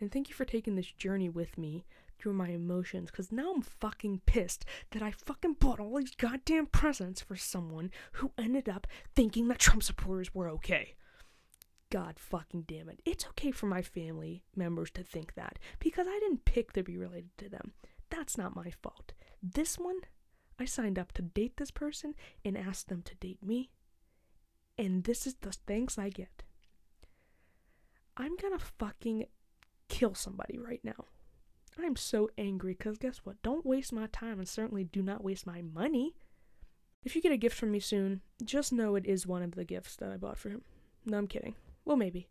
And 0.04 0.12
thank 0.12 0.28
you 0.28 0.36
for 0.36 0.44
taking 0.44 0.76
this 0.76 0.92
journey 0.92 1.30
with 1.30 1.58
me 1.58 1.86
through 2.20 2.34
my 2.34 2.50
emotions 2.50 3.10
because 3.10 3.32
now 3.32 3.54
I'm 3.54 3.62
fucking 3.62 4.24
pissed 4.26 4.66
that 4.92 5.02
I 5.02 5.12
fucking 5.12 5.54
bought 5.62 5.80
all 5.80 5.98
these 5.98 6.14
goddamn 6.14 6.66
presents 6.66 7.22
for 7.22 7.38
someone 7.38 7.90
who 8.12 8.34
ended 8.38 8.68
up 8.68 8.86
thinking 9.16 9.48
that 9.48 9.60
Trump 9.60 9.82
supporters 9.82 10.36
were 10.36 10.50
okay. 10.50 10.96
God 11.90 12.20
fucking 12.20 12.64
damn 12.64 12.90
it. 12.90 13.00
It's 13.06 13.26
okay 13.28 13.52
for 13.52 13.68
my 13.68 13.82
family 13.82 14.44
members 14.58 14.92
to 14.92 15.04
think 15.04 15.36
that 15.36 15.58
because 15.80 16.06
I 16.06 16.20
didn't 16.20 16.44
pick 16.44 16.74
to 16.74 16.84
be 16.84 16.98
related 16.98 17.30
to 17.38 17.48
them. 17.48 17.72
That's 18.10 18.38
not 18.38 18.58
my 18.58 18.72
fault. 18.72 19.14
This 19.42 19.80
one, 19.80 20.02
I 20.60 20.66
signed 20.66 21.00
up 21.00 21.14
to 21.14 21.22
date 21.22 21.56
this 21.56 21.72
person 21.72 22.14
and 22.44 22.58
asked 22.58 22.90
them 22.90 23.04
to 23.04 23.16
date 23.16 23.42
me. 23.42 23.70
And 24.78 25.06
this 25.06 25.26
is 25.26 25.36
the 25.36 25.54
thanks 25.54 25.98
I 25.98 26.10
get. 26.10 26.44
I'm 28.18 28.36
gonna 28.36 28.60
fucking 28.60 29.28
kill 29.94 30.16
somebody 30.16 30.58
right 30.58 30.82
now. 30.84 31.06
I'm 31.82 31.96
so 31.96 32.30
angry 32.38 32.74
because 32.74 32.98
guess 32.98 33.20
what? 33.20 33.42
Don't 33.44 33.66
waste 33.66 33.94
my 33.94 34.08
time 34.08 34.40
and 34.40 34.48
certainly 34.48 34.84
do 34.84 35.04
not 35.04 35.24
waste 35.24 35.46
my 35.46 35.62
money. 35.62 36.16
If 37.04 37.16
you 37.16 37.22
get 37.22 37.32
a 37.32 37.38
gift 37.38 37.56
from 37.56 37.72
me 37.72 37.80
soon, 37.80 38.22
just 38.44 38.74
know 38.74 38.96
it 38.96 39.06
is 39.06 39.28
one 39.28 39.44
of 39.44 39.52
the 39.56 39.66
gifts 39.66 39.96
that 39.98 40.12
I 40.12 40.18
bought 40.18 40.40
for 40.40 40.50
him. 40.50 40.64
No, 41.06 41.18
I'm 41.18 41.28
kidding. 41.28 41.56
Well, 41.86 41.98
maybe. 41.98 42.28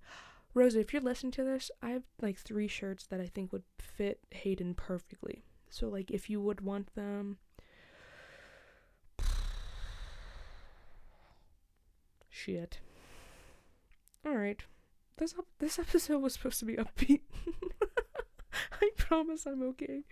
Rosa, 0.55 0.81
if 0.81 0.93
you're 0.93 1.03
listening 1.03 1.31
to 1.33 1.45
this, 1.45 1.71
I 1.81 1.91
have 1.91 2.03
like 2.21 2.37
three 2.37 2.67
shirts 2.69 3.07
that 3.07 3.21
I 3.21 3.27
think 3.27 3.53
would 3.53 3.63
fit 3.79 4.19
Hayden 4.31 4.75
perfectly. 4.75 5.45
So, 5.69 5.89
like, 5.89 6.11
if 6.11 6.29
you 6.29 6.41
would 6.41 6.61
want 6.63 6.95
them. 6.95 7.39
Shit. 12.29 12.81
Alright. 14.27 14.65
This, 15.17 15.35
this 15.59 15.79
episode 15.79 16.19
was 16.19 16.35
supposed 16.35 16.59
to 16.61 16.65
be 16.65 16.77
upbeat. 16.77 17.21
I 18.81 18.91
promise 18.97 19.47
I'm 19.47 19.63
okay. 19.63 20.05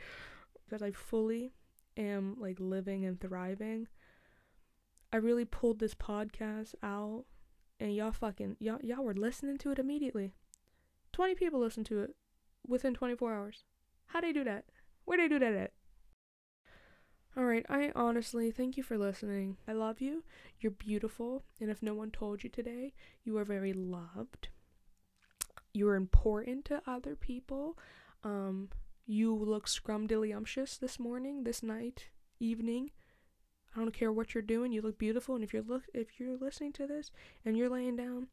Because 0.65 0.83
I 0.83 0.93
fully 0.93 1.53
am 1.97 2.37
like 2.39 2.59
living 2.61 3.05
and 3.05 3.21
thriving. 3.21 3.89
I 5.13 5.17
really 5.17 5.45
pulled 5.45 5.81
this 5.81 5.95
podcast 5.95 6.75
out 6.83 7.25
and 7.81 7.95
y'all 7.95 8.13
fucking 8.13 8.57
y'all 8.61 8.79
y'all 8.83 9.03
were 9.03 9.15
listening 9.15 9.59
to 9.59 9.73
it 9.73 9.79
immediately. 9.79 10.35
20 11.13 11.35
people 11.35 11.59
listened 11.59 11.87
to 11.87 12.01
it 12.01 12.15
within 12.67 12.95
24 12.95 13.35
hours. 13.35 13.65
How'd 14.07 14.25
I 14.25 14.33
do 14.33 14.45
that? 14.45 14.67
Where'd 15.05 15.21
I 15.21 15.29
do 15.29 15.39
that 15.39 15.55
at? 15.55 15.73
Alright, 17.37 17.67
I 17.69 17.93
honestly 17.95 18.51
thank 18.51 18.77
you 18.77 18.83
for 18.83 18.99
listening. 18.99 19.57
I 19.67 19.73
love 19.73 20.01
you. 20.01 20.25
You're 20.59 20.73
beautiful. 20.73 21.45
And 21.61 21.71
if 21.71 21.83
no 21.83 21.95
one 21.95 22.11
told 22.11 22.43
you 22.45 22.51
today, 22.51 22.93
you 23.25 23.37
are 23.39 23.45
very 23.45 23.73
loved. 23.73 24.49
You're 25.73 25.95
important 25.95 26.64
to 26.66 26.83
other 26.87 27.14
people. 27.14 27.79
Um, 28.25 28.71
you 29.07 29.35
look 29.35 29.66
scrumdiddlyumptious 29.66 30.79
this 30.79 30.99
morning, 30.99 31.45
this 31.45 31.62
night, 31.62 32.07
evening. 32.39 32.91
I 33.75 33.79
don't 33.79 33.93
care 33.93 34.12
what 34.12 34.35
you're 34.35 34.43
doing. 34.43 34.73
You 34.73 34.83
look 34.83 34.99
beautiful, 34.99 35.35
and 35.37 35.45
if 35.45 35.53
you're 35.53 35.62
look 35.62 35.85
if 35.95 36.18
you're 36.18 36.37
listening 36.37 36.73
to 36.75 36.87
this 36.87 37.12
and 37.45 37.57
you're 37.57 37.68
laying 37.68 37.97
down, 37.97 38.29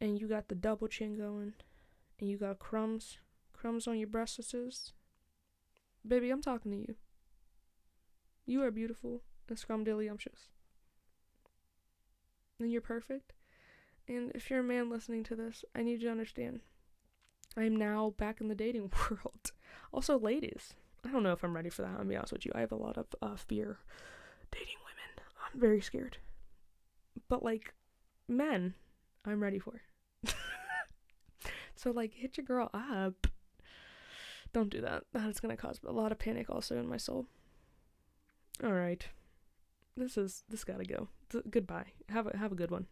and 0.00 0.20
you 0.20 0.26
got 0.26 0.48
the 0.48 0.54
double 0.54 0.88
chin 0.88 1.16
going, 1.16 1.54
and 2.18 2.28
you 2.28 2.36
got 2.36 2.58
crumbs, 2.58 3.18
crumbs 3.52 3.86
on 3.86 3.98
your 3.98 4.08
breasts, 4.08 4.92
baby, 6.06 6.30
I'm 6.30 6.42
talking 6.42 6.72
to 6.72 6.78
you. 6.78 6.94
You 8.46 8.62
are 8.62 8.70
beautiful 8.72 9.22
and 9.48 9.56
scrumdiddlyumptious, 9.56 10.48
and 12.58 12.72
you're 12.72 12.80
perfect. 12.80 13.32
And 14.08 14.32
if 14.34 14.48
you're 14.48 14.60
a 14.60 14.64
man 14.64 14.88
listening 14.88 15.22
to 15.24 15.36
this, 15.36 15.64
I 15.74 15.82
need 15.82 16.00
you 16.00 16.06
to 16.06 16.10
understand. 16.10 16.60
I'm 17.56 17.76
now 17.76 18.14
back 18.16 18.40
in 18.40 18.48
the 18.48 18.54
dating 18.54 18.90
world. 19.10 19.52
Also, 19.92 20.18
ladies, 20.18 20.74
I 21.04 21.10
don't 21.10 21.22
know 21.22 21.32
if 21.32 21.44
I'm 21.44 21.54
ready 21.54 21.70
for 21.70 21.82
that. 21.82 21.96
I'll 21.98 22.04
be 22.04 22.16
honest 22.16 22.32
with 22.32 22.46
you. 22.46 22.52
I 22.54 22.60
have 22.60 22.72
a 22.72 22.76
lot 22.76 22.96
of 22.96 23.06
uh, 23.20 23.36
fear 23.36 23.78
dating 24.50 24.76
women. 24.84 25.26
I'm 25.52 25.60
very 25.60 25.80
scared. 25.80 26.18
But 27.28 27.42
like 27.42 27.74
men, 28.28 28.74
I'm 29.24 29.42
ready 29.42 29.58
for. 29.58 29.82
so 31.76 31.90
like 31.90 32.14
hit 32.14 32.36
your 32.36 32.46
girl 32.46 32.70
up. 32.72 33.26
Don't 34.52 34.70
do 34.70 34.80
that. 34.80 35.04
That's 35.12 35.40
gonna 35.40 35.56
cause 35.56 35.80
a 35.86 35.92
lot 35.92 36.12
of 36.12 36.18
panic 36.18 36.48
also 36.48 36.78
in 36.78 36.88
my 36.88 36.96
soul. 36.96 37.26
All 38.64 38.72
right, 38.72 39.06
this 39.96 40.16
is 40.16 40.42
this 40.48 40.64
gotta 40.64 40.84
go. 40.84 41.08
Th- 41.30 41.44
goodbye. 41.50 41.92
Have 42.08 42.26
a 42.26 42.36
have 42.36 42.52
a 42.52 42.56
good 42.56 42.70
one. 42.70 42.86